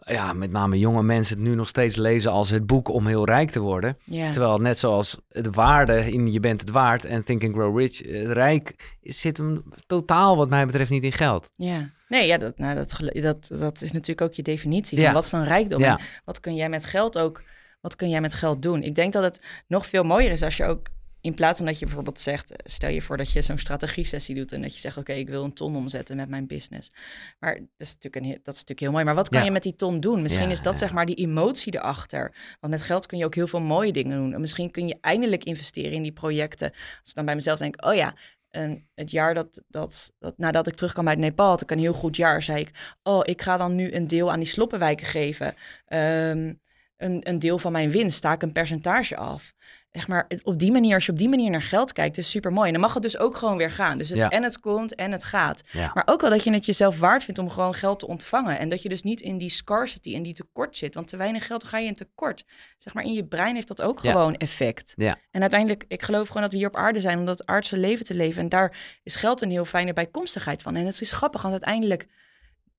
[0.04, 3.24] ja, met name jonge mensen het nu nog steeds lezen als het boek om heel
[3.24, 3.98] rijk te worden.
[4.30, 8.02] Terwijl net zoals de waarde in je bent het waard en Think and Grow Rich,
[8.02, 11.50] eh, rijk zit hem totaal wat mij betreft niet in geld.
[11.56, 11.90] ja.
[12.12, 14.98] Nee, ja, dat, nou, dat, dat, dat is natuurlijk ook je definitie.
[14.98, 15.12] Van Ja.
[15.12, 15.80] Wat is dan rijkdom?
[15.80, 16.00] Ja.
[16.24, 17.42] Wat kun jij met geld ook...
[17.80, 18.82] Wat kun jij met geld doen?
[18.82, 20.86] Ik denk dat het nog veel mooier is als je ook...
[21.20, 22.52] In plaats van dat je bijvoorbeeld zegt...
[22.64, 24.52] Stel je voor dat je zo'n strategie-sessie doet...
[24.52, 24.96] en dat je zegt...
[24.96, 26.92] Oké, ik wil een ton omzetten met mijn business.
[27.38, 29.04] Maar dat is natuurlijk, een, dat is natuurlijk heel mooi.
[29.04, 29.44] Maar wat kan Ja.
[29.44, 30.22] je met die ton doen?
[30.22, 30.78] Misschien Ja, is dat ja.
[30.78, 32.34] zeg maar die emotie erachter.
[32.60, 34.34] Want met geld kun je ook heel veel mooie dingen doen.
[34.34, 36.70] En misschien kun je eindelijk investeren in die projecten.
[36.70, 37.84] Als ik dan bij mezelf denk...
[37.86, 38.14] Oh ja,
[38.52, 41.92] en het jaar dat, dat, dat nadat ik terugkwam uit Nepal, had ik een heel
[41.92, 45.54] goed jaar, zei ik, oh, ik ga dan nu een deel aan die sloppenwijken geven.
[45.86, 46.54] Ehm,
[46.96, 49.54] een, een deel van mijn winst, sta ik een percentage af.
[49.92, 52.30] Zeg maar, het- op die manier, als je op die manier naar geld kijkt, is
[52.30, 52.66] super mooi.
[52.66, 53.98] En dan mag het dus ook gewoon weer gaan.
[53.98, 54.28] Dus het, Ja.
[54.28, 55.62] en het komt en het gaat.
[55.70, 55.90] Ja.
[55.94, 58.58] Maar ook wel dat je het jezelf waard vindt om gewoon geld te ontvangen.
[58.58, 60.94] En dat je dus niet in die scarcity, in die tekort zit.
[60.94, 62.44] Want te weinig geld ga je in tekort.
[62.78, 64.10] Zeg maar, in je brein heeft dat ook Ja.
[64.12, 64.94] gewoon effect.
[65.30, 68.04] En uiteindelijk, ik geloof gewoon dat we hier op aarde zijn om dat aardse leven
[68.04, 68.42] te leven.
[68.42, 70.76] En daar is geld een heel fijne bijkomstigheid van.
[70.76, 72.06] En het is grappig, want uiteindelijk,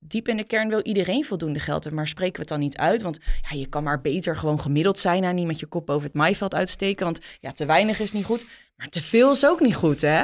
[0.08, 1.96] diep in de kern wil iedereen voldoende geld hebben.
[1.96, 3.02] Maar spreken we het dan niet uit?
[3.02, 6.04] Want ja, je kan maar beter gewoon gemiddeld zijn en niet met je kop over
[6.08, 7.06] het maaiveld uitsteken.
[7.06, 8.46] Want ja, te weinig is niet goed,
[8.76, 10.24] maar te veel is ook niet goed, hè?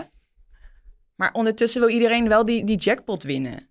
[1.16, 3.68] Maar ondertussen wil iedereen wel die, die jackpot winnen.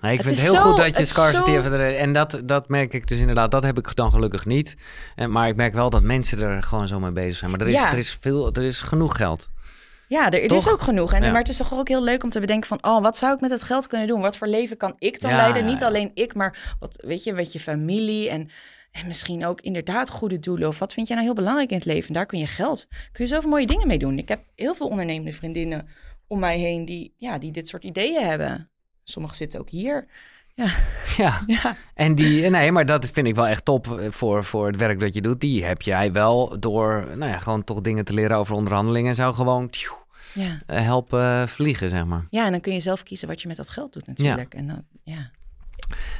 [0.00, 1.76] Nee, ik Het vind het heel zo- goed dat je het scarcity zo-.
[1.76, 3.50] En dat, dat merk ik dus inderdaad.
[3.50, 4.76] Dat heb ik dan gelukkig niet.
[5.14, 7.50] En, maar ik merk wel dat mensen er gewoon zo mee bezig zijn.
[7.50, 7.92] Maar er is, Ja.
[7.92, 9.48] er is, veel, er is genoeg geld.
[10.08, 11.12] Ja, er, er is ook genoeg.
[11.12, 11.30] En, Ja.
[11.30, 12.78] Maar het is toch ook heel leuk om te bedenken van...
[12.84, 14.20] oh, wat zou ik met het geld kunnen doen?
[14.20, 15.62] Wat voor leven kan ik dan Ja, leiden?
[15.64, 18.28] ja, Niet alleen ik, maar wat, weet je, met je familie...
[18.30, 18.50] En,
[18.92, 20.68] en misschien ook inderdaad goede doelen.
[20.68, 22.12] Of wat vind jij nou heel belangrijk in het leven?
[22.12, 24.18] Daar kun je geld, kun je zoveel mooie dingen mee doen.
[24.18, 25.88] Ik heb heel veel ondernemende vriendinnen
[26.26, 26.84] om mij heen...
[26.84, 28.70] die, ja, die dit soort ideeën hebben.
[29.04, 30.06] Sommigen zitten ook hier.
[31.16, 32.50] Ja, Ja, en die...
[32.50, 35.20] Nee, maar dat vind ik wel echt top eh, voor, voor het werk dat je
[35.20, 35.40] doet.
[35.40, 39.16] Die heb jij wel door, nou ja, gewoon toch dingen te leren over onderhandelingen en
[39.16, 39.32] zo.
[39.32, 39.96] Gewoon tjoe,
[40.34, 40.60] ja.
[40.66, 42.26] eh, helpen vliegen, zeg maar.
[42.30, 44.54] ja, en dan kun je zelf kiezen wat je met dat geld doet natuurlijk.
[44.54, 45.30] En dan, ja.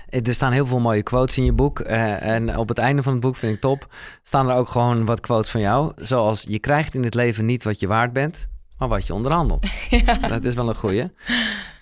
[0.09, 1.81] Eh, Er staan heel veel mooie quotes in je boek.
[1.81, 3.95] eh, en op het einde van het boek vind ik top.
[4.23, 5.93] Staan er ook gewoon wat quotes van jou.
[5.97, 9.67] Zoals je krijgt in het leven niet wat je waard bent, maar wat je onderhandelt.
[10.29, 11.11] Dat is wel een goeie.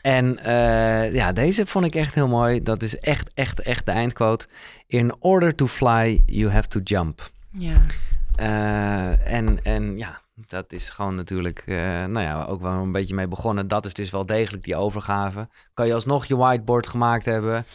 [0.03, 2.63] En eh, ja, deze vond ik echt heel mooi.
[2.63, 4.47] Dat is echt, echt, echt de eindquote.
[4.87, 7.31] In order to fly, you have to jump.
[7.51, 7.81] ja.
[8.37, 13.15] Eh, en, en ja, dat is gewoon natuurlijk, eh, nou ja, ook wel een beetje
[13.15, 13.69] mee begonnen.
[13.69, 15.49] Dat is dus wel degelijk die overgave.
[15.75, 17.67] Kan je alsnog je whiteboard gemaakt hebben.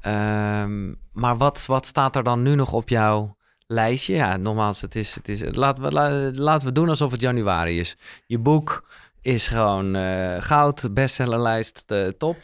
[0.00, 3.36] Ehm, maar wat, wat staat er dan nu nog op jouw
[3.66, 4.14] lijstje?
[4.14, 7.80] Ja, nogmaals, het is, het is, laten, we, la- laten we doen alsof het januari
[7.80, 7.96] is.
[8.26, 8.88] Je boek
[9.20, 12.36] is gewoon eh, goud, bestsellerlijst, top.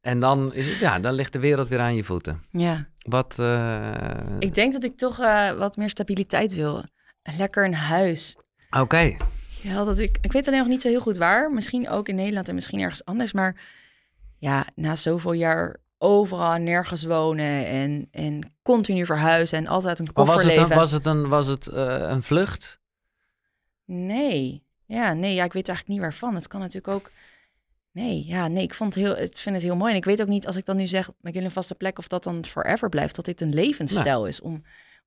[0.00, 2.42] En dan, is het, ja, dan ligt de wereld weer aan je voeten.
[2.50, 2.86] ja.
[3.08, 6.84] Wat, eh, Ik denk dat ik toch eh, wat meer stabiliteit wil.
[7.36, 8.36] Lekker een huis.
[8.70, 9.16] Oké,
[9.62, 11.52] Ja, dat ik, ik weet alleen nog niet zo heel goed waar.
[11.52, 13.32] Misschien ook in Nederland en misschien ergens anders.
[13.32, 13.60] Maar
[14.38, 20.04] ja, na zoveel jaar overal en nergens wonen en, en continu verhuizen en altijd een
[20.04, 20.70] maar koffer was het, leven.
[20.70, 22.80] een, was het, een, was het eh, een vlucht?
[23.84, 24.64] Nee.
[24.86, 26.34] Ja, nee, ja, ik weet eigenlijk niet waarvan.
[26.34, 27.10] Het kan natuurlijk ook...
[27.92, 29.90] Nee, ja, nee, ik vond het heel, ik vind het heel mooi.
[29.90, 31.98] En ik weet ook niet, als ik dan nu zeg, ik wil een vaste plek,
[31.98, 33.16] of dat dan forever blijft.
[33.16, 34.62] Dat dit een levensstijl is om,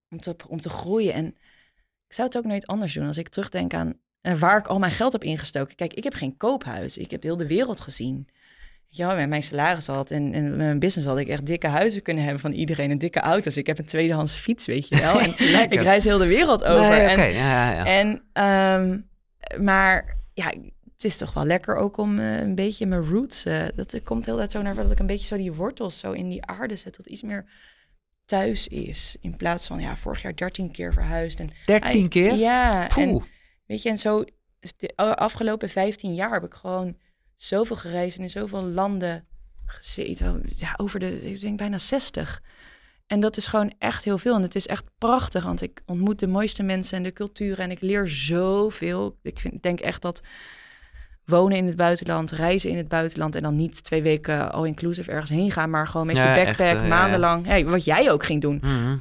[0.09, 1.13] om, te, om te groeien.
[1.13, 1.25] En
[2.07, 3.07] ik zou het ook nooit anders doen.
[3.07, 5.75] Als ik terugdenk aan eh, waar ik al mijn geld heb ingestoken.
[5.75, 6.97] Kijk, ik heb geen koophuis.
[6.97, 8.27] Ik heb heel de wereld gezien.
[8.91, 12.01] Ja, met mijn salaris had en, en met mijn business had ik echt dikke huizen
[12.01, 13.57] kunnen hebben van iedereen en dikke auto's.
[13.57, 15.19] Ik heb een tweedehands fiets, weet je wel.
[15.19, 15.29] En
[15.71, 16.89] ik reis heel de wereld over.
[16.89, 18.99] Nee, en, ja, en, ehm,
[19.63, 20.53] maar ja,
[20.93, 23.45] het is toch wel lekker ook om eh, een beetje mijn roots.
[23.45, 25.99] eh, dat het komt heel tijd zo naar dat ik een beetje zo die wortels
[25.99, 26.95] zo in die aarde zet.
[26.95, 27.45] Dat iets meer
[28.25, 29.17] thuis is.
[29.21, 31.39] In plaats van ja, vorig jaar 13 keer verhuisd.
[31.39, 32.33] En, 13 keer?
[32.33, 33.23] Ja, en
[33.65, 34.23] weet je, en zo
[34.77, 36.97] de afgelopen 15 jaar heb ik gewoon
[37.41, 39.25] zoveel gereisd en in zoveel landen
[39.65, 40.43] gezeten.
[40.55, 42.41] Ja, over de, ik denk bijna 60.
[43.07, 44.35] En dat is gewoon echt heel veel.
[44.35, 47.63] En het is echt prachtig, want ik ontmoet de mooiste mensen en de culturen.
[47.63, 49.17] En ik leer zoveel.
[49.21, 50.21] Ik vind, denk echt dat
[51.25, 53.35] wonen in het buitenland, reizen in het buitenland...
[53.35, 55.69] en dan niet twee weken all-inclusive ergens heen gaan...
[55.69, 56.87] maar gewoon met Ja, je echt, backpack eh, ja, ja.
[56.87, 57.45] maandenlang...
[57.45, 58.59] Hey, wat jij ook ging doen.
[58.61, 58.97] Mhm.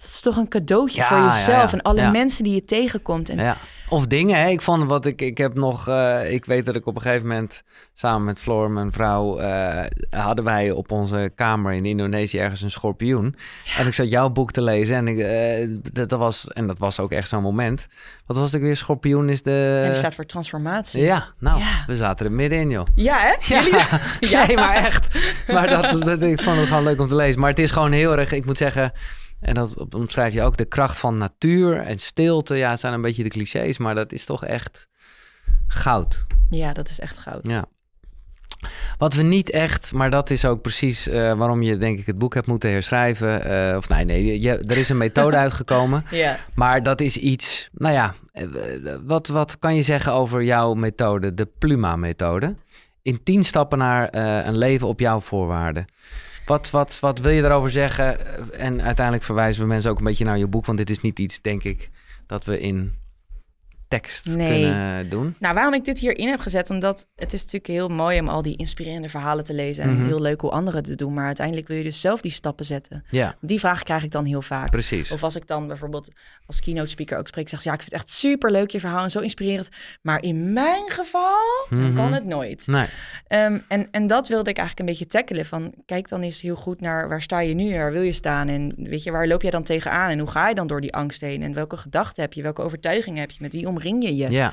[0.00, 1.70] Dat is toch een cadeautje Ja, voor jezelf...
[1.70, 1.72] ja.
[1.72, 3.28] en alle mensen die je tegenkomt.
[3.28, 3.56] En.
[3.88, 4.48] Of dingen, hè.
[4.48, 5.20] Ik vond wat ik...
[5.22, 5.88] Ik heb nog...
[5.88, 7.62] eh, ik weet dat ik op een gegeven moment...
[7.94, 9.38] Samen met Floor, mijn vrouw...
[9.38, 13.34] eh, hadden wij op onze kamer in Indonesië ergens een schorpioen.
[13.78, 14.96] En ik zat jouw boek te lezen.
[14.96, 17.86] En, ik, eh, dat, dat was, en dat was ook echt zo'n moment.
[18.26, 18.76] Wat was het weer?
[18.76, 19.80] Schorpioen is de...
[19.82, 21.02] En die staat voor transformatie.
[21.02, 22.86] Ja, nou, we zaten er middenin, joh.
[22.94, 23.54] Ja, hè?
[23.54, 23.74] Jullie-
[24.30, 24.46] Ja.
[24.46, 25.18] nee, maar echt.
[25.48, 27.40] Maar dat, dat, ik vond het gewoon leuk om te lezen.
[27.40, 28.92] Maar het is gewoon heel erg, ik moet zeggen...
[29.40, 32.56] En dat omschrijf je ook, de kracht van natuur en stilte.
[32.56, 34.88] Ja, het zijn een beetje de clichés, maar dat is toch echt
[35.66, 36.26] goud.
[36.50, 37.48] Ja, dat is echt goud.
[37.48, 37.64] Ja.
[38.98, 42.18] Wat we niet echt, maar dat is ook precies eh, waarom je denk ik het
[42.18, 43.44] boek hebt moeten herschrijven.
[43.44, 46.04] eh, of nee, nee, je, er is een methode uitgekomen.
[46.10, 46.38] Ja.
[46.54, 48.46] Maar dat is iets, nou ja, eh,
[49.04, 52.54] wat, wat kan je zeggen over jouw methode, de Pluma-methode?
[53.02, 54.14] In tien stappen naar
[54.46, 55.86] een leven op jouw voorwaarden.
[56.46, 58.18] Wat, wat, wat wil je daarover zeggen?
[58.58, 61.18] En uiteindelijk verwijzen we mensen ook een beetje naar je boek, want dit is niet
[61.18, 61.90] iets, denk ik,
[62.26, 62.94] dat we in
[63.90, 64.48] tekst Nee.
[64.48, 65.34] kunnen doen.
[65.38, 68.42] Nou, waarom ik dit hierin heb gezet, omdat het is natuurlijk heel mooi om al
[68.42, 70.06] die inspirerende verhalen te lezen en Mhm.
[70.06, 73.04] heel leuk hoe anderen het doen, maar uiteindelijk wil je dus zelf die stappen zetten.
[73.10, 74.70] Ja, Die vraag krijg ik dan heel vaak.
[74.70, 75.10] precies.
[75.10, 76.08] Of als ik dan bijvoorbeeld
[76.46, 78.80] als keynote speaker ook spreek, zeg ze, ja, ik vind het echt super leuk je
[78.80, 79.68] verhaal en zo inspirerend,
[80.02, 81.94] maar in mijn geval Mhm.
[81.94, 82.66] kan het nooit.
[82.66, 82.86] Nee,
[83.26, 85.46] Ehm, en, en dat wilde ik eigenlijk een beetje tackelen.
[85.46, 88.48] Van kijk dan eens heel goed naar waar sta je nu, waar wil je staan
[88.48, 90.94] en weet je waar loop jij dan tegenaan en hoe ga je dan door die
[90.94, 94.16] angst heen en welke gedachten heb je, welke overtuigingen heb je, met wie omring je
[94.16, 94.30] je?
[94.30, 94.52] ja.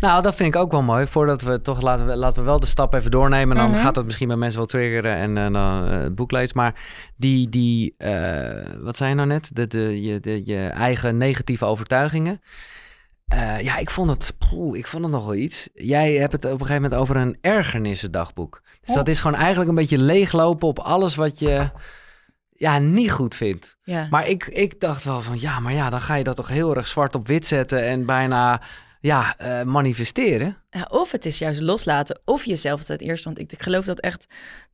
[0.00, 1.06] Nou, dat vind ik ook wel mooi.
[1.06, 3.56] Voordat we toch laten we, laten we wel de stap even doornemen.
[3.56, 3.78] Dan Mhm.
[3.78, 6.56] gaat dat misschien bij mensen wel triggeren en eh, dan eh, het boek lezen.
[6.56, 6.74] Maar
[7.16, 9.50] die, die eh, wat zei je nou net?
[9.52, 12.40] De, de, je, de, je eigen negatieve overtuigingen.
[13.62, 15.68] Ja, ik vond het, poeh, ik vond het nog wel iets.
[15.74, 18.60] Jij hebt het op een gegeven moment over een ergernissen-dagboek.
[18.80, 18.94] Dus Oh.
[18.96, 21.70] dat is gewoon eigenlijk een beetje leeglopen op alles wat je
[22.58, 23.76] ja, niet goed vindt.
[23.82, 24.06] Ja.
[24.10, 26.76] Maar ik, ik dacht wel van, ja, maar ja, dan ga je dat toch heel
[26.76, 28.60] erg zwart op wit zetten en bijna
[29.00, 30.56] ja, eh, manifesteren.
[30.70, 33.24] Ja, of het is juist loslaten, of jezelf het eerst.
[33.24, 34.26] Want ik, ik geloof dat echt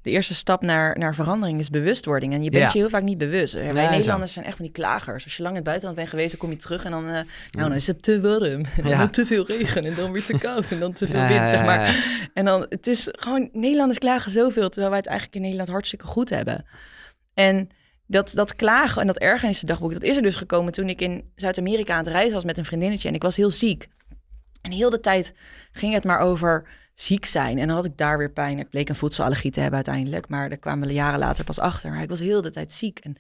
[0.03, 2.33] de eerste stap naar, naar verandering is bewustwording.
[2.33, 2.71] En je bent Ja.
[2.73, 3.53] je heel vaak niet bewust.
[3.55, 3.91] Wij Nee, zo.
[3.91, 5.25] Nederlanders zijn echt van die klagers.
[5.25, 7.13] Als je lang in het buitenland bent geweest, dan kom je terug en dan, eh,
[7.13, 8.65] nou, dan is het te warm.
[8.83, 8.99] En Ja.
[8.99, 11.65] dan te veel regen en dan weer te koud en dan te veel wind, zeg
[11.65, 12.05] maar.
[12.35, 16.07] En dan, het is gewoon, Nederlanders klagen zoveel, terwijl wij het eigenlijk in Nederland hartstikke
[16.07, 16.65] goed hebben.
[17.35, 17.69] En
[18.07, 21.33] dat, dat klagen en dat ergernissen dagboek, dat is er dus gekomen toen ik in
[21.35, 23.89] Zuid-Amerika aan het reizen was met een vriendinnetje en ik was heel ziek.
[24.63, 25.35] En heel de tijd
[25.73, 27.59] ging het maar over ziek zijn.
[27.59, 28.59] En dan had ik daar weer pijn.
[28.59, 31.91] Ik bleek een voedselallergie te hebben uiteindelijk, maar daar kwamen we jaren later pas achter.
[31.91, 33.17] Maar ik was heel de tijd ziek en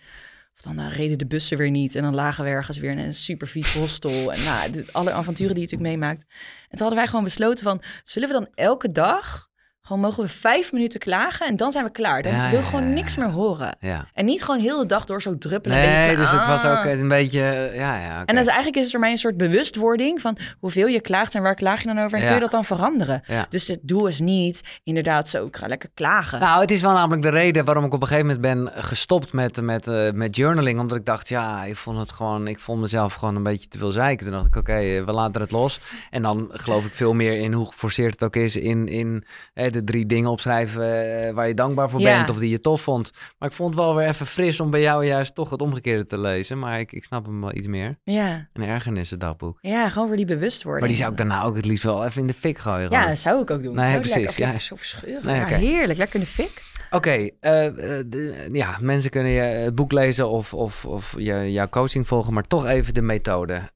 [0.55, 1.95] of dan reden de bussen weer niet.
[1.95, 4.33] En dan lagen we ergens weer in een super vies hostel.
[4.33, 6.23] En nou, alle avonturen die je natuurlijk meemaakt.
[6.23, 7.83] En toen hadden wij gewoon besloten van...
[8.05, 9.53] zullen we dan elke dag...
[9.87, 12.23] gewoon mogen we vijf minuten klagen en dan zijn we klaar.
[12.23, 13.77] Dan Ja, wil ja, gewoon ja, niks meer horen.
[13.81, 14.09] Ja.
[14.15, 15.79] En niet gewoon heel de dag door zo druppelen.
[15.79, 16.91] Nee, dus het was ook ah.
[16.91, 18.25] een beetje, eh, ja, ja.
[18.25, 21.43] En is eigenlijk is het voor mij een soort bewustwording van hoeveel je klaagt en
[21.43, 23.23] waar klaag je dan over en kun je dat dan veranderen.
[23.49, 26.41] Dus het doel is niet inderdaad zo, ik ga lekker klagen.
[26.41, 29.33] Nou, het is wel namelijk de reden waarom ik op een gegeven moment ben gestopt
[29.33, 30.81] met, met, eh, met journaling.
[30.81, 33.79] Omdat ik dacht, ja, ik vond het gewoon, ik vond mezelf gewoon een beetje te
[33.79, 34.27] veel zeiken.
[34.27, 35.81] Toen dacht ik, oké, eh, we laten het los.
[36.11, 39.25] En dan geloof ik veel meer in hoe geforceerd het ook is in, in
[39.75, 40.83] de drie dingen opschrijven
[41.27, 42.17] eh, waar je dankbaar voor Ja.
[42.17, 43.11] bent of die je tof vond.
[43.39, 46.07] Maar ik vond het wel weer even fris om bij jou juist toch het omgekeerde
[46.07, 46.59] te lezen.
[46.59, 47.99] Maar ik, ik snap hem wel iets meer.
[48.05, 48.49] Ja.
[48.53, 49.59] Een ergernissen dagboek.
[49.61, 50.81] ja, gewoon voor die bewustwording.
[50.81, 52.81] Maar die zou ik daarna ook het liefst wel even in de fik gooien.
[52.81, 53.09] Ja, gewoon.
[53.09, 53.75] dat zou ik ook doen.
[53.75, 55.21] Nee, Gewoon precies, Lekker, ja.
[55.23, 55.99] Nee, ja, heerlijk.
[55.99, 56.63] Lekker in de fik.
[56.91, 57.67] Oké, eh,
[57.99, 58.05] eh,
[58.53, 62.43] ja, mensen kunnen je het boek lezen of, of, of je, jouw coaching volgen, maar
[62.43, 63.71] toch even de methode.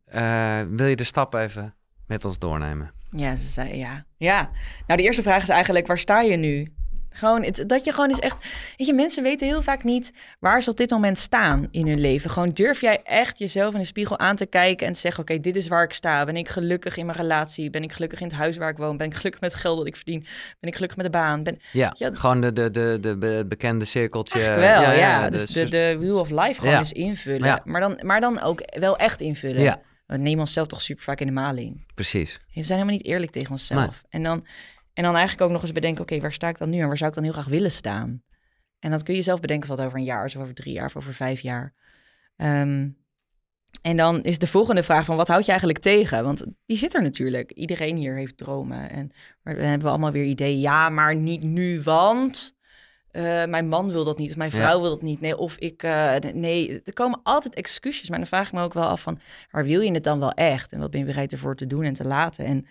[0.70, 1.74] Wil je de stap even
[2.06, 2.90] met ons doornemen?
[3.10, 4.04] Ja, ze zei ja.
[4.16, 4.50] Ja.
[4.86, 6.72] Nou, de eerste vraag is eigenlijk, waar sta je nu?
[7.18, 8.36] Gewoon, het, dat je gewoon is echt...
[8.76, 12.00] Weet je, mensen weten heel vaak niet waar ze op dit moment staan in hun
[12.00, 12.30] leven.
[12.30, 15.22] Gewoon durf jij echt jezelf in de spiegel aan te kijken en te zeggen...
[15.22, 16.24] oké, dit is waar ik sta.
[16.24, 17.70] Ben ik gelukkig in mijn relatie?
[17.70, 18.96] Ben ik gelukkig in het huis waar ik woon?
[18.96, 20.20] Ben ik gelukkig met het geld dat ik verdien?
[20.60, 21.42] Ben ik gelukkig met de baan?
[21.42, 21.58] Ben...
[21.72, 22.10] Ja, Ja.
[22.12, 24.38] gewoon de, de, de, de, bekende cirkeltje.
[24.38, 25.24] Wel, ja.
[25.24, 27.62] de dus de, de wheel of life gewoon eens invullen.
[27.64, 29.62] Maar, dan, maar dan ook wel echt invullen.
[29.62, 29.80] Ja.
[30.08, 31.86] We nemen onszelf toch super vaak in de maling.
[31.94, 32.40] Precies.
[32.54, 34.04] We zijn helemaal niet eerlijk tegen onszelf.
[34.08, 34.46] En, dan,
[34.92, 36.96] en dan eigenlijk ook nog eens bedenken, oké, waar sta ik dan nu en waar
[36.96, 38.22] zou ik dan heel graag willen staan?
[38.78, 40.86] En dat kun je zelf bedenken dat over een jaar is, of over drie jaar,
[40.86, 41.74] of over vijf jaar.
[42.36, 42.88] Ehm,
[43.82, 46.24] en dan is de volgende vraag van, wat houd je eigenlijk tegen?
[46.24, 47.52] Want die zit er natuurlijk.
[47.52, 48.90] Iedereen hier heeft dromen.
[48.90, 49.12] En
[49.42, 50.60] maar dan hebben we allemaal weer ideeën.
[50.60, 52.56] Ja, maar niet nu, want...
[53.10, 54.80] eh, mijn man wil dat niet, of mijn vrouw Ja.
[54.80, 55.20] wil dat niet.
[55.20, 58.08] Nee, of ik, eh, nee, er komen altijd excuses.
[58.08, 59.20] Maar dan vraag ik me ook wel af van,
[59.50, 60.72] waar wil je het dan wel echt?
[60.72, 62.44] En wat ben je bereid ervoor te doen en te laten?
[62.44, 62.66] En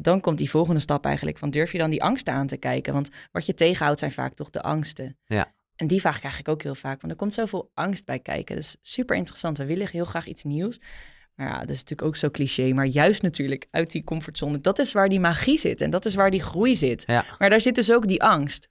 [0.00, 2.92] dan komt die volgende stap eigenlijk van, durf je dan die angsten aan te kijken?
[2.92, 5.18] Want wat je tegenhoudt zijn vaak toch de angsten.
[5.24, 5.52] Ja.
[5.76, 8.54] En die vraag ik eigenlijk ook heel vaak, want er komt zoveel angst bij kijken.
[8.54, 9.58] Dat is super interessant.
[9.58, 10.80] We willen heel graag iets nieuws.
[11.34, 12.72] Maar ja, dat is natuurlijk ook zo cliché.
[12.72, 14.60] Maar juist natuurlijk uit die comfortzone.
[14.60, 17.02] Dat is waar die magie zit en dat is waar die groei zit.
[17.06, 17.24] Ja.
[17.38, 18.68] Maar daar zit dus ook die angst.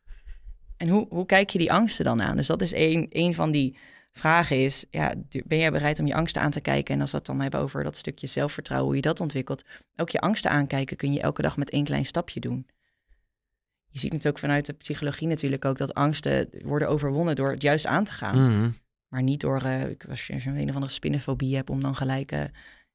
[0.79, 2.35] En hoe, hoe kijk je die angsten dan aan?
[2.35, 3.77] Dus dat is één, één van die
[4.11, 5.13] vragen is, ja,
[5.45, 6.95] ben jij bereid om je angsten aan te kijken?
[6.95, 9.63] En als we het dan hebben over dat stukje zelfvertrouwen, hoe je dat ontwikkelt.
[9.95, 12.67] Ook je angsten aankijken kun je elke dag met één klein stapje doen.
[13.91, 17.61] Je ziet het ook vanuit de psychologie natuurlijk ook, dat angsten worden overwonnen door het
[17.61, 18.45] juist aan te gaan.
[18.57, 18.69] Mhm.
[19.07, 22.39] Maar niet door, ik- als je een of andere spinnenfobie hebt, om dan gelijk eh,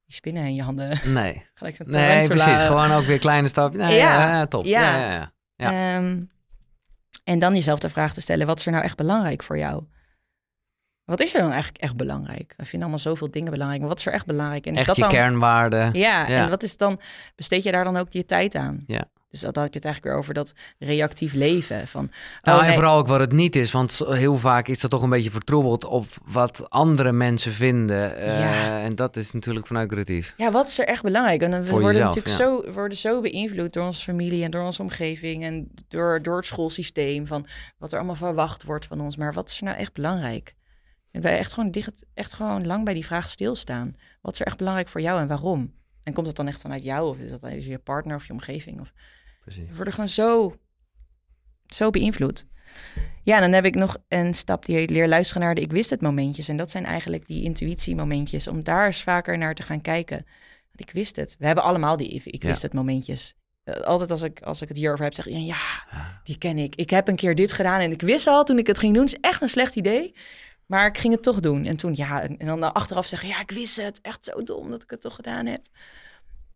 [0.05, 1.47] die spinnen in je handen, Nee.
[1.55, 2.61] gelijk Nee, precies.
[2.63, 3.83] Gewoon ook weer kleine stapjes.
[3.87, 4.65] Nee, Ja, top.
[4.65, 5.01] Ja, ja.
[5.11, 5.33] ja, ja.
[5.57, 6.01] Ja.
[7.25, 9.85] En dan jezelf de vraag te stellen, wat is er nou echt belangrijk voor jou?
[11.05, 12.55] Wat is er dan eigenlijk echt belangrijk?
[12.57, 14.67] We vinden allemaal zoveel dingen belangrijk, maar wat is er echt belangrijk?
[14.67, 15.11] En is Echt dat je dan...
[15.11, 15.93] kernwaarden.
[15.93, 16.43] Ja, Ja.
[16.43, 17.01] en wat is dan,
[17.37, 18.85] besteed je daar dan ook je tijd aan?
[18.87, 19.05] Ja.
[19.41, 21.89] Dus dan heb je het eigenlijk weer over dat reactief leven.
[21.89, 22.11] Van,
[22.43, 24.91] Nou, oh, en nee, vooral ook wat het niet is, want heel vaak is dat
[24.91, 28.17] toch een beetje vertroebeld op wat andere mensen vinden.
[28.17, 28.81] Eh, Ja.
[28.83, 31.43] En dat is natuurlijk vanuit Ja, wat is er echt belangrijk?
[31.43, 34.65] En we Voor worden jezelf, natuurlijk zo, worden zo beïnvloed door onze familie en door
[34.65, 37.47] onze omgeving en door, door het schoolsysteem van
[37.79, 39.17] wat er allemaal verwacht wordt van ons.
[39.17, 40.55] Maar wat is er nou echt belangrijk?
[41.11, 43.97] En wij echt gewoon dicht, echt gewoon lang bij die vraag stilstaan.
[44.21, 45.73] Wat is er echt belangrijk voor jou en waarom?
[46.05, 48.81] En komt dat dan echt vanuit jou of is dat je partner of je omgeving?
[48.81, 48.93] Of
[49.45, 49.69] Precies.
[49.69, 50.53] we worden gewoon zo,
[51.67, 52.47] zo beïnvloed.
[53.23, 55.91] Ja, dan heb ik nog een stap die heet leer luisteren naar de ik wist
[55.91, 56.49] het momentjes.
[56.49, 58.47] En dat zijn eigenlijk die intuïtiemomentjes.
[58.49, 60.17] Om daar eens vaker naar te gaan kijken.
[60.73, 61.37] Want ik wist het.
[61.39, 62.49] We hebben allemaal die ik Ja.
[62.49, 63.35] wist het momentjes.
[63.65, 65.57] Eh, altijd als ik, als ik het hierover heb, zeg ik ja,
[66.25, 66.75] die ken ik.
[66.75, 69.05] Ik heb een keer dit gedaan en ik wist al toen ik het ging doen.
[69.05, 70.15] is echt een slecht idee.
[70.67, 71.65] Maar ik ging het toch doen.
[71.65, 74.01] En toen, ja, en en dan achteraf zeggen, ja, ik wist het.
[74.01, 75.67] Echt zo dom dat ik het toch gedaan heb.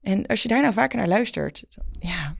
[0.01, 1.65] En als je daar nou vaker naar luistert,
[2.01, 2.37] ja.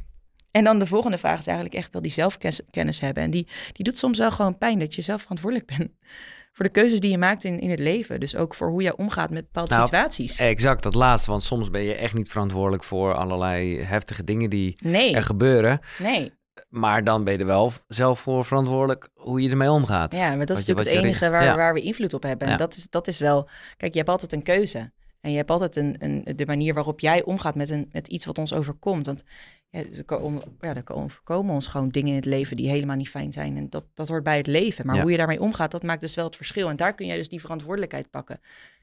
[0.51, 3.23] En dan de volgende vraag is eigenlijk echt wel die zelfkennis hebben.
[3.23, 5.91] En die, die doet soms wel gewoon pijn dat je zelf verantwoordelijk bent
[6.53, 8.21] voor de keuzes die je maakt in, in het leven.
[8.21, 10.39] Dus ook voor hoe je omgaat met bepaalde Nou, situaties.
[10.39, 11.31] Exact, dat laatste.
[11.31, 15.81] Want soms ben je echt niet verantwoordelijk voor allerlei heftige dingen die Nee, er gebeuren.
[15.99, 16.37] nee.
[16.69, 20.15] Maar dan ben je er wel zelf voor verantwoordelijk hoe je ermee omgaat.
[20.15, 21.57] Ja, maar dat is je- natuurlijk het enige waar, ja.
[21.57, 22.47] waar we invloed op hebben.
[22.47, 22.59] En Ja.
[22.59, 23.49] dat, is, dat is wel...
[23.77, 24.93] Kijk, je hebt altijd een keuze.
[25.21, 28.25] En je hebt altijd een, een, de manier waarop jij omgaat met, een, met iets
[28.25, 29.07] wat ons overkomt.
[29.07, 29.25] Want
[29.71, 32.97] ja, er komen, ja, er komen- voorkomen ons gewoon dingen in het leven die helemaal
[32.97, 33.57] niet fijn zijn.
[33.57, 34.87] En dat, dat hoort bij het leven.
[34.87, 35.03] Maar Ja.
[35.03, 36.69] hoe je daarmee omgaat, dat maakt dus wel het verschil.
[36.69, 38.41] En daar kun jij dus die verantwoordelijkheid pakken.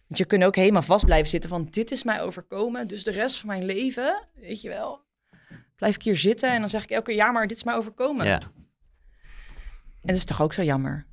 [0.08, 1.68] Want je kunt ook helemaal vast blijven zitten van...
[1.70, 5.02] dit is mij overkomen, dus de rest van mijn leven, weet je wel...
[5.76, 7.16] blijf ik hier zitten en dan zeg ik elke keer...
[7.16, 8.26] ja, maar dit is mij overkomen.
[8.26, 8.40] Ja.
[8.42, 11.06] En dat is toch ook zo jammer?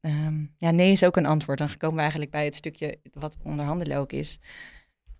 [0.00, 1.58] Ehm, ja, nee is ook een antwoord.
[1.58, 4.38] Dan komen we eigenlijk bij het stukje wat onderhandelen ook is.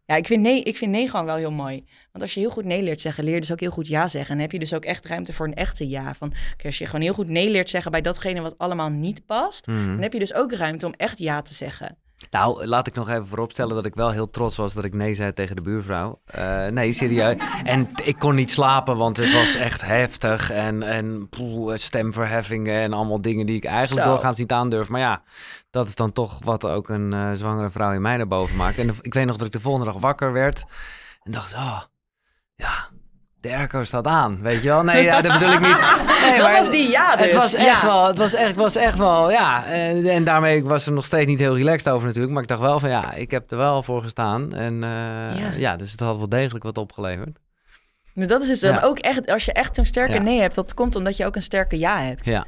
[0.09, 1.85] Ja, ik vind, nee, ik vind nee gewoon wel heel mooi.
[2.13, 4.09] Want als je heel goed nee leert zeggen, leer je dus ook heel goed ja
[4.09, 4.31] zeggen.
[4.31, 6.15] En dan heb je dus ook echt ruimte voor een echte ja.
[6.15, 6.33] Van,
[6.65, 9.67] als je gewoon heel goed nee leert zeggen bij datgene wat allemaal niet past...
[9.67, 9.87] Mhm.
[9.87, 11.97] dan heb je dus ook ruimte om echt ja te zeggen.
[12.31, 15.15] Nou, laat ik nog even vooropstellen dat ik wel heel trots was dat ik nee
[15.15, 16.21] zei tegen de buurvrouw.
[16.25, 17.35] Eh, nee, serieus.
[17.65, 20.51] En ik kon niet slapen, want het was echt heftig.
[20.51, 24.13] En, en poeh, stemverheffingen en allemaal dingen die ik eigenlijk Zo.
[24.13, 24.89] doorgaans niet aandurf.
[24.89, 25.23] Maar ja,
[25.71, 28.79] dat is dan toch wat ook een eh, zwangere vrouw in mij naar boven maakt.
[28.79, 30.65] En de- ik weet nog dat ik de volgende dag wakker werd
[31.23, 31.83] en dacht, oh,
[32.55, 32.89] ja,
[33.41, 34.83] de airco staat aan, weet je wel?
[34.83, 35.77] Nee, ja, dat bedoel ik niet.
[36.23, 37.25] Nee, dat maar was die ja dus.
[37.25, 37.87] het was echt Ja.
[37.87, 39.65] wel, het was echt, was echt wel, ja.
[39.67, 42.33] En, en daarmee was er nog steeds niet heel relaxed over natuurlijk.
[42.35, 44.55] Maar ik dacht wel van, ja, ik heb er wel voor gestaan.
[44.55, 44.91] En eh,
[45.41, 45.51] Ja.
[45.57, 45.77] ja.
[45.77, 47.39] dus het had wel degelijk wat opgeleverd.
[48.15, 48.81] Maar dat is dus dan Ja.
[48.81, 50.21] ook echt, als je echt zo'n sterke Ja.
[50.23, 52.25] nee hebt, dat komt omdat je ook een sterke ja hebt.
[52.25, 52.45] Ja,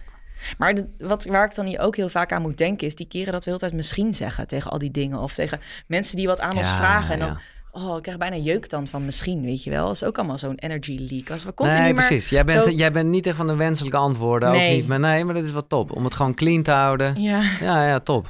[0.59, 3.09] Maar de- wat, waar ik dan hier ook heel vaak aan moet denken, is die
[3.09, 5.19] keren dat we heel tijd misschien zeggen tegen al die dingen.
[5.19, 7.13] Of tegen mensen die wat aan ons vragen.
[7.13, 7.41] En dan, ja.
[7.73, 9.87] Oh, ik krijg bijna jeuk dan van misschien, weet je wel.
[9.87, 11.31] Dat is ook allemaal zo'n energy leak.
[11.31, 12.29] Als we continu nee, maar precies.
[12.29, 14.71] Jij bent, zo- jij bent niet echt van de wenselijke antwoorden, Nee.
[14.71, 14.87] ook niet.
[14.89, 15.93] Maar nee, maar dat is wel top.
[15.97, 17.21] Om het gewoon clean te houden.
[17.21, 17.43] Ja.
[17.61, 18.27] Ja, ja, top.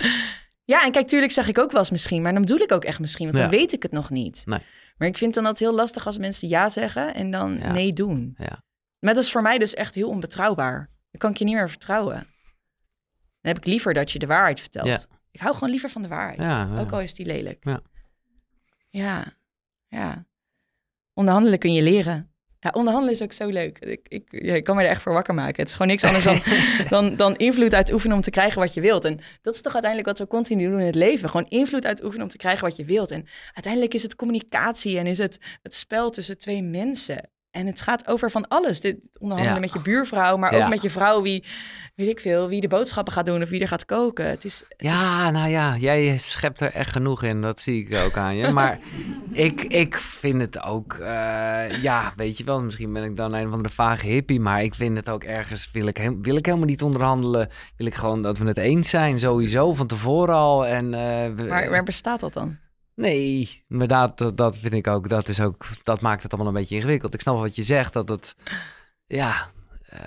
[0.65, 2.85] ja, en kijk, tuurlijk zeg ik ook wel eens misschien, maar dan bedoel ik ook
[2.85, 3.53] echt misschien, want dan Ja.
[3.59, 4.43] weet ik het nog niet.
[4.47, 4.61] Nee.
[4.97, 7.73] Maar ik vind dan dat heel lastig als mensen ja zeggen en dan Ja.
[7.73, 8.35] nee doen.
[8.39, 8.63] Ja.
[8.99, 10.77] Maar dat is voor mij dus echt heel onbetrouwbaar.
[11.11, 12.15] Dan kan ik je niet meer vertrouwen.
[12.15, 14.87] Dan heb ik liever dat je de waarheid vertelt.
[14.87, 14.99] Ja.
[15.31, 16.79] Ik hou gewoon liever van de waarheid.
[16.81, 17.59] Ook al is die lelijk.
[17.65, 17.81] Ja.
[18.91, 19.25] Ja,
[19.89, 20.27] ja.
[21.15, 22.31] Onderhandelen kun je leren.
[22.61, 23.79] Ja, onderhandelen is ook zo leuk.
[23.79, 25.57] Ik, ik, ja, ik kan me er echt voor wakker maken.
[25.57, 26.41] Het is gewoon niks anders dan,
[27.09, 29.05] dan, dan invloed uitoefenen om te krijgen wat je wilt.
[29.05, 31.31] En dat is toch uiteindelijk wat we continu doen in het leven.
[31.31, 33.11] Gewoon invloed uitoefenen om te krijgen wat je wilt.
[33.11, 37.31] En uiteindelijk is het communicatie en is het het spel tussen twee mensen.
[37.51, 38.81] En het gaat over van alles.
[38.81, 39.61] Dit onderhandelen Ja.
[39.61, 40.63] met je buurvrouw, maar Ja.
[40.65, 41.45] ook met je vrouw, wie,
[41.95, 44.29] weet ik veel, wie de boodschappen gaat doen of wie er gaat koken.
[44.29, 47.41] Het is, het is- Ja, nou ja, jij schept er echt genoeg in.
[47.41, 48.49] Dat zie ik ook aan je.
[48.49, 48.79] Maar
[49.33, 53.51] ik, ik vind het ook, eh, ja, weet je wel, misschien ben ik dan een
[53.51, 56.47] van de vage hippie, maar ik vind het ook ergens, wil ik, he- wil ik
[56.47, 57.49] helemaal niet onderhandelen.
[57.77, 60.67] Wil ik gewoon dat we het eens zijn, sowieso, van tevoren al.
[60.67, 62.57] En, eh, maar waar bestaat dat dan?
[63.01, 66.53] Nee, maar dat, dat, dat vind ik ook, dat is ook, dat maakt het allemaal
[66.53, 67.15] een beetje ingewikkeld.
[67.15, 68.35] Ik snap wat je zegt, dat het,
[69.07, 69.51] ja,
[69.89, 70.01] eh,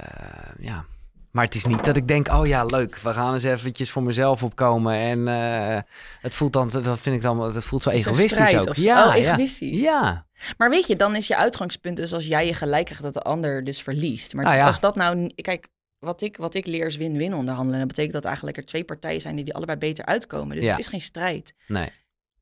[0.60, 0.86] ja.
[1.32, 4.03] Maar het is niet dat ik denk, oh ja, leuk, we gaan eens eventjes voor
[4.03, 4.94] mezelf opkomen.
[4.94, 5.82] En eh,
[6.22, 8.68] het voelt dan, dat vind ik dan, het voelt zo Is egoïstisch ook.
[8.68, 8.78] of?
[8.78, 9.80] Ja, Oh, egoïstisch.
[9.82, 10.26] Ja,
[10.57, 13.22] Maar weet je, dan is je uitgangspunt dus als jij je gelijk krijgt dat de
[13.22, 14.34] ander dus verliest.
[14.34, 14.65] Maar ja.
[14.65, 15.68] als dat nou, kijk,
[15.99, 17.80] wat ik, wat ik leer is win-win onderhandelen.
[17.80, 20.56] Dat betekent dat eigenlijk er twee partijen zijn die, die allebei beter uitkomen.
[20.56, 20.72] Dus Ja.
[20.72, 21.53] het is geen strijd.
[21.68, 21.90] nee.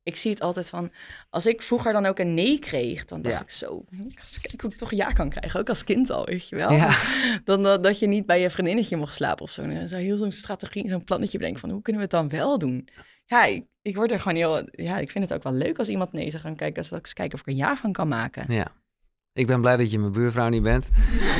[0.04, 0.90] Ik zie het altijd van,
[1.30, 3.40] als ik vroeger dan ook een nee kreeg, dan dacht Ja.
[3.40, 5.60] ik zo, hm, ik ga eens kijken hoe ik toch ja kan krijgen.
[5.60, 6.72] Ook als kind al, weet je wel.
[6.72, 6.90] Ja.
[7.44, 9.62] Dan dat, dat je niet bij je vriendinnetje mocht slapen of zo.
[9.62, 12.38] En dan zou heel zo'n strategie, zo'n plannetje bedenken van, hoe kunnen we het dan
[12.40, 12.88] wel doen?
[13.26, 15.88] Ja, ik, ik word er gewoon heel, ja, ik vind het ook wel leuk als
[15.88, 16.44] iemand nee zegt.
[16.44, 18.44] Dan kijken, als ik eens kijken of ik er een ja van kan maken.
[18.48, 18.66] Ja.
[19.32, 20.88] Ik ben blij dat je mijn buurvrouw niet bent.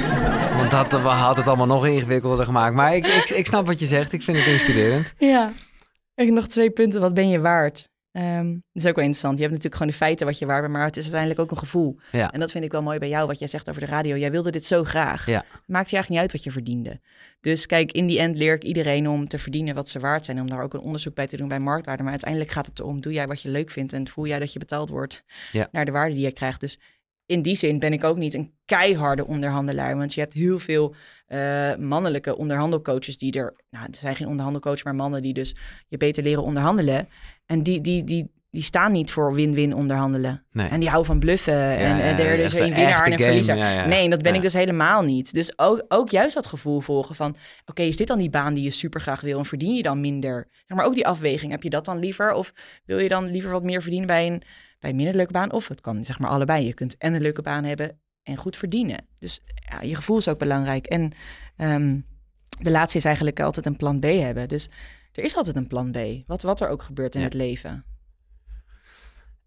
[0.59, 2.74] Want dat had het allemaal nog ingewikkelder gemaakt.
[2.74, 4.12] Maar ik, ik, ik snap wat je zegt.
[4.12, 5.12] Ik vind het inspirerend.
[5.18, 5.52] Ja.
[6.14, 7.01] Ik nog twee punten.
[7.01, 7.90] Wat ben je waard?
[8.12, 9.39] Ehm, dat is ook wel interessant.
[9.39, 11.51] Je hebt natuurlijk gewoon de feiten wat je waard bent, maar het is uiteindelijk ook
[11.51, 11.98] een gevoel.
[12.12, 12.32] Ja.
[12.32, 14.16] En dat vind ik wel mooi bij jou, wat jij zegt over de radio.
[14.16, 15.26] Jij wilde dit zo graag.
[15.26, 15.44] Ja.
[15.66, 17.01] Maakt je eigenlijk niet uit wat je verdiende.
[17.40, 20.40] Dus kijk, in die end leer ik iedereen om te verdienen wat ze waard zijn.
[20.40, 22.02] Om daar ook een onderzoek bij te doen bij marktwaarde.
[22.02, 24.52] Maar uiteindelijk gaat het erom, doe jij wat je leuk vindt en voel jij dat
[24.52, 25.68] je betaald wordt Ja.
[25.72, 26.60] naar de waarde die je krijgt.
[26.60, 26.78] Dus
[27.26, 29.97] in die zin ben ik ook niet een keiharde onderhandelaar.
[29.97, 30.94] Want je hebt heel veel
[31.32, 33.54] eh, mannelijke onderhandelcoaches die er...
[33.70, 35.56] Nou, er zijn geen onderhandelcoaches, maar mannen die dus
[35.88, 37.09] je beter leren onderhandelen.
[37.46, 40.44] En die, die, die, die staan niet voor win-win onderhandelen.
[40.50, 40.68] Nee.
[40.68, 41.54] En die houden van bluffen.
[41.54, 43.88] en, ja, en er is er een winnaar en een verliezer.
[43.88, 45.34] Nee, dat ben ik dus helemaal niet.
[45.34, 47.36] Dus ook, ook juist dat gevoel volgen van...
[47.66, 49.38] oké, is dit dan die baan die je super graag wil...
[49.38, 50.48] en verdien je dan minder?
[50.66, 51.50] Zeg maar ook die afweging.
[51.50, 52.32] Heb je dat dan liever?
[52.32, 52.52] Of
[52.84, 54.42] wil je dan liever wat meer verdienen bij een,
[54.80, 55.52] bij een minder leuke baan.
[55.52, 56.66] Of het kan zeg maar allebei.
[56.66, 59.06] Je kunt en een leuke baan hebben en goed verdienen.
[59.18, 59.40] Dus
[59.70, 60.86] ja, je gevoel is ook belangrijk.
[60.86, 61.12] En
[61.56, 61.98] ehm,
[62.60, 64.48] de laatste is eigenlijk altijd een plan B hebben.
[64.48, 64.68] Dus
[65.12, 65.98] er is altijd een plan B.
[66.26, 67.26] Wat, wat er ook gebeurt in Ja.
[67.26, 67.84] het leven.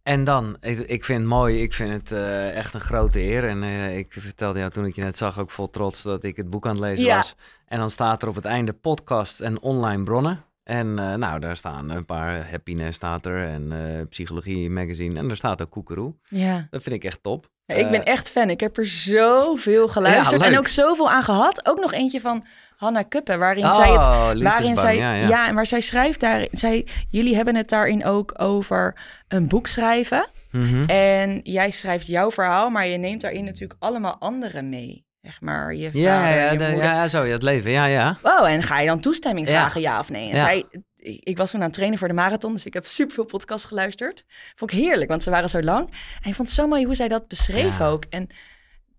[0.04, 3.48] En dan, ik, ik vind het mooi, ik vind het eh, echt een grote eer.
[3.48, 6.36] En eh, ik vertelde jou toen ik je net zag ook vol trots dat ik
[6.36, 7.16] het boek aan het lezen Ja.
[7.16, 7.36] was.
[7.66, 10.44] En dan staat er op het einde podcast en online bronnen.
[10.64, 15.20] En eh, nou, daar staan een paar, Happiness staat er en Psychologie Magazine.
[15.20, 16.16] En er staat ook Koekeroe.
[16.30, 16.68] Ja.
[16.70, 17.50] Dat vind ik echt top.
[17.66, 18.50] Ja, ik ben Eh, echt fan.
[18.50, 21.68] Ik heb er zoveel geluisterd Ja, en ook zoveel aan gehad.
[21.68, 22.46] Ook nog eentje van
[22.78, 25.48] Hanna Kuppen, waarin zij het oh, Waarin zij, ja, ja, ja.
[25.48, 28.98] en waar zij schrijft daar, zij, jullie hebben het daarin ook over
[29.28, 30.30] een boek schrijven.
[30.52, 30.84] Mhm.
[30.90, 35.04] En jij schrijft jouw verhaal, maar je neemt daarin natuurlijk allemaal anderen mee.
[35.22, 38.18] Zeg maar, je vader, Ja, ja, je de- ja, zo, het leven, ja, ja.
[38.22, 40.30] Oh, en ga je dan toestemming vragen, ja of nee?
[40.30, 40.42] En Ja.
[40.46, 40.64] zij,
[41.06, 43.68] ik, ik was toen aan het trainen voor de marathon, dus ik heb superveel podcasts
[43.68, 44.26] geluisterd.
[44.56, 45.88] Vond ik heerlijk, want ze waren zo lang.
[46.22, 47.88] En ik vond het zo mooi hoe zij dat beschreef Ja.
[47.88, 48.04] ook.
[48.10, 48.28] En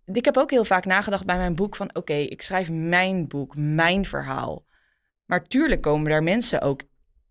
[0.04, 3.56] ik heb ook heel vaak nagedacht bij mijn boek van, oké, ik schrijf mijn boek,
[3.56, 4.64] mijn verhaal.
[5.24, 6.80] Maar tuurlijk komen daar mensen ook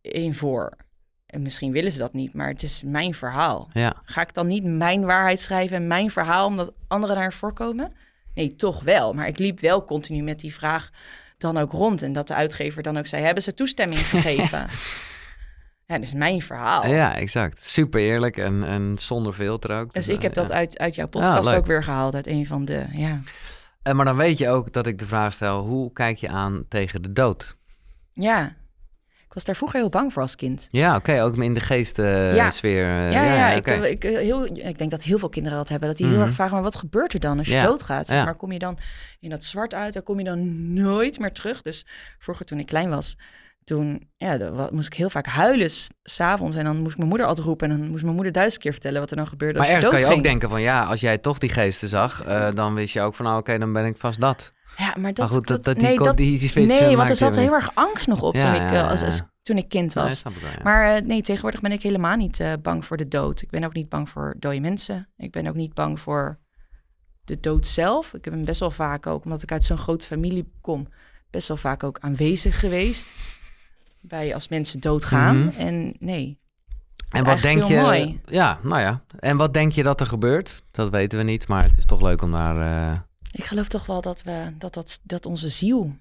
[0.02, 0.78] in voor.
[1.26, 3.70] En misschien willen ze dat niet, maar het is mijn verhaal.
[3.74, 7.94] Ja, Ga ik dan niet mijn waarheid schrijven en mijn verhaal omdat anderen daar voorkomen?
[8.34, 9.14] Nee, toch wel.
[9.14, 10.90] Maar ik liep wel continu met die vraag
[11.38, 12.02] dan ook rond.
[12.02, 14.60] En dat de uitgever dan ook zei, hebben ze toestemming gegeven?
[15.86, 16.88] ja, dat is mijn verhaal.
[16.88, 17.66] ja exact.
[17.66, 19.94] Super eerlijk en, en zonder filter ook.
[19.94, 20.56] Dus eh, ik heb dat ja.
[20.56, 22.16] uit, uit jouw podcast ook weer gehaald.
[22.16, 23.22] Uit een van de, ja.
[23.82, 26.66] En maar dan weet je ook dat ik de vraag stel, hoe kijk je aan
[26.70, 27.58] tegen de dood?
[28.14, 28.56] Ja.
[29.36, 30.68] Was daar vroeger heel bang voor als kind.
[30.72, 32.36] Ja, oké, ook in de geestsfeer.
[32.36, 32.52] Ja.
[32.52, 32.84] sfeer.
[33.00, 35.88] eh, Ja, ja, ik, ik, heel, ik denk dat heel veel kinderen dat hebben.
[35.88, 36.26] Dat die heel Mhm.
[36.26, 38.08] erg vragen, maar wat gebeurt er dan als je doodgaat?
[38.08, 38.26] Zeg.
[38.26, 38.78] Maar kom je dan
[39.20, 41.62] in dat zwart uit, dan kom je dan nooit meer terug.
[41.62, 41.86] Dus
[42.20, 43.18] vroeger toen ik klein was,
[43.64, 44.38] toen ja,
[44.72, 46.56] moest ik heel vaak huilen s- s'avonds.
[46.56, 47.72] En dan moest mijn moeder altijd roepen.
[47.72, 49.84] En dan moest mijn moeder duizend keer vertellen wat er dan gebeurde Maar als je
[49.84, 52.74] ergens kan je ook denken van, ja, als jij toch die geesten zag, eh, dan
[52.74, 54.54] wist je ook van, nou, oké, dan ben ik vast dat.
[54.78, 55.18] Ja, maar dat...
[55.18, 58.08] maar goed, dat, dat, die, nee, dat, die, nee want er zat heel erg angst
[58.08, 60.24] nog op Ja, toen, ik, ja, eh, als, toen ik kind was.
[60.24, 60.34] wel.
[60.64, 63.42] Maar eh, nee, tegenwoordig ben ik helemaal niet eh, bang voor de dood.
[63.42, 65.10] Ik ben ook niet bang voor dode mensen.
[65.18, 66.40] Ik ben ook niet bang voor
[67.24, 68.14] de dood zelf.
[68.14, 70.88] Ik ben best wel vaak ook, omdat ik uit zo'n grote familie kom,
[71.30, 73.14] best wel vaak ook aanwezig geweest.
[74.02, 75.38] Bij als mensen doodgaan.
[75.38, 75.60] Mhm.
[75.60, 76.40] En nee.
[77.10, 77.76] En wat denk je?
[77.76, 78.22] mooi.
[78.26, 79.04] Ja, nou ja.
[79.20, 80.64] En wat denk je dat er gebeurt?
[80.72, 83.06] Dat weten we niet, maar het is toch leuk om daar.
[83.36, 85.96] Ik geloof toch wel dat, we, dat, dat, dat onze ziel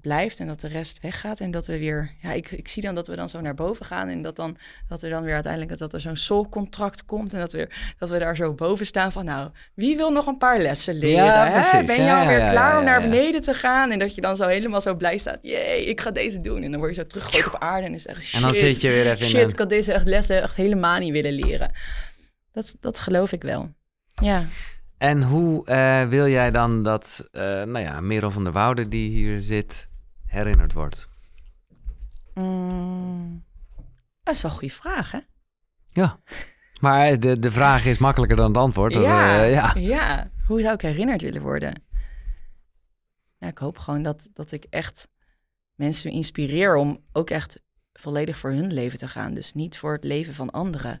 [0.00, 1.40] blijft en dat de rest weggaat.
[1.40, 3.86] En dat we weer, ja, ik, ik zie dan dat we dan zo naar boven
[3.86, 4.08] gaan.
[4.08, 4.56] En dat, dan,
[4.88, 7.32] dat er dan weer uiteindelijk dat er zo'n soulcontract komt.
[7.32, 7.68] En dat we,
[7.98, 11.24] dat we daar zo boven staan van, nou, wie wil nog een paar lessen leren?
[11.24, 11.84] Ja, hè?
[11.84, 13.90] Ben je Ja, alweer ja, klaar om naar beneden te gaan?
[13.90, 15.38] En dat je dan zo helemaal zo blij staat.
[15.42, 16.62] Jee, ik ga deze doen.
[16.62, 17.86] En dan word je zo teruggegooid op aarde.
[17.86, 18.34] En is echt shit.
[18.34, 20.98] En dan zit je weer even in Shit, ik had deze echt lessen echt helemaal
[20.98, 21.70] niet willen leren.
[22.52, 23.74] Dat, dat geloof ik wel.
[24.14, 24.44] Ja.
[24.98, 29.10] En hoe eh, wil jij dan dat, eh, nou ja, Merel van der Woude die
[29.10, 29.88] hier zit,
[30.26, 31.08] herinnerd wordt?
[32.34, 33.44] Mm,
[34.22, 35.18] dat is wel een goede vraag, hè?
[35.90, 36.18] Ja.
[36.80, 38.92] Maar de, de vraag is makkelijker dan het antwoord.
[38.92, 39.72] Dat, ja, eh, ja.
[39.74, 40.30] ja.
[40.46, 41.82] Hoe zou ik herinnerd willen worden?
[43.38, 45.08] Ja, ik hoop gewoon dat, dat ik echt
[45.74, 47.62] mensen inspireer om ook echt
[47.92, 49.34] volledig voor hun leven te gaan.
[49.34, 51.00] Dus niet voor het leven van anderen.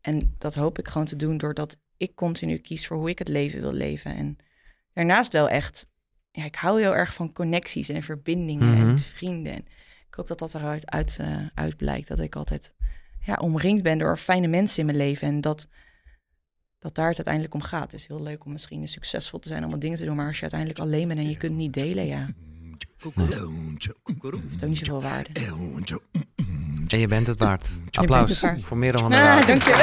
[0.00, 3.28] En dat hoop ik gewoon te doen doordat ik continu kies voor hoe ik het
[3.28, 4.14] leven wil leven.
[4.16, 4.36] En
[4.94, 5.86] daarnaast wel echt,
[6.30, 8.88] ja, ik hou heel erg van connecties en verbindingen Mhm.
[8.88, 9.52] en vrienden.
[9.52, 9.64] En
[10.08, 12.08] ik hoop dat dat eruit uit, eh, uit blijkt.
[12.08, 12.72] Dat ik altijd
[13.20, 15.28] ja, omringd ben door fijne mensen in mijn leven.
[15.28, 15.68] En dat,
[16.78, 17.82] dat daar het uiteindelijk om gaat.
[17.90, 20.16] Het is heel leuk om misschien succesvol te zijn om wat dingen te doen.
[20.16, 22.26] Maar als je uiteindelijk alleen bent en je kunt niet delen, ja,
[24.50, 25.28] heeft ook niet zoveel waarde.
[26.88, 27.68] En je bent het waard.
[27.84, 28.62] bent Applaus het waard.
[28.62, 29.46] voor Merel van der Ah, Woude.
[29.46, 29.80] dankjewel.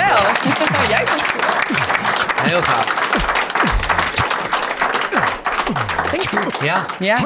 [0.94, 1.47] Jij dankjewel.
[2.48, 2.86] Heel gaaf.
[6.12, 6.66] Thank you.
[6.66, 7.18] Ja, Ja.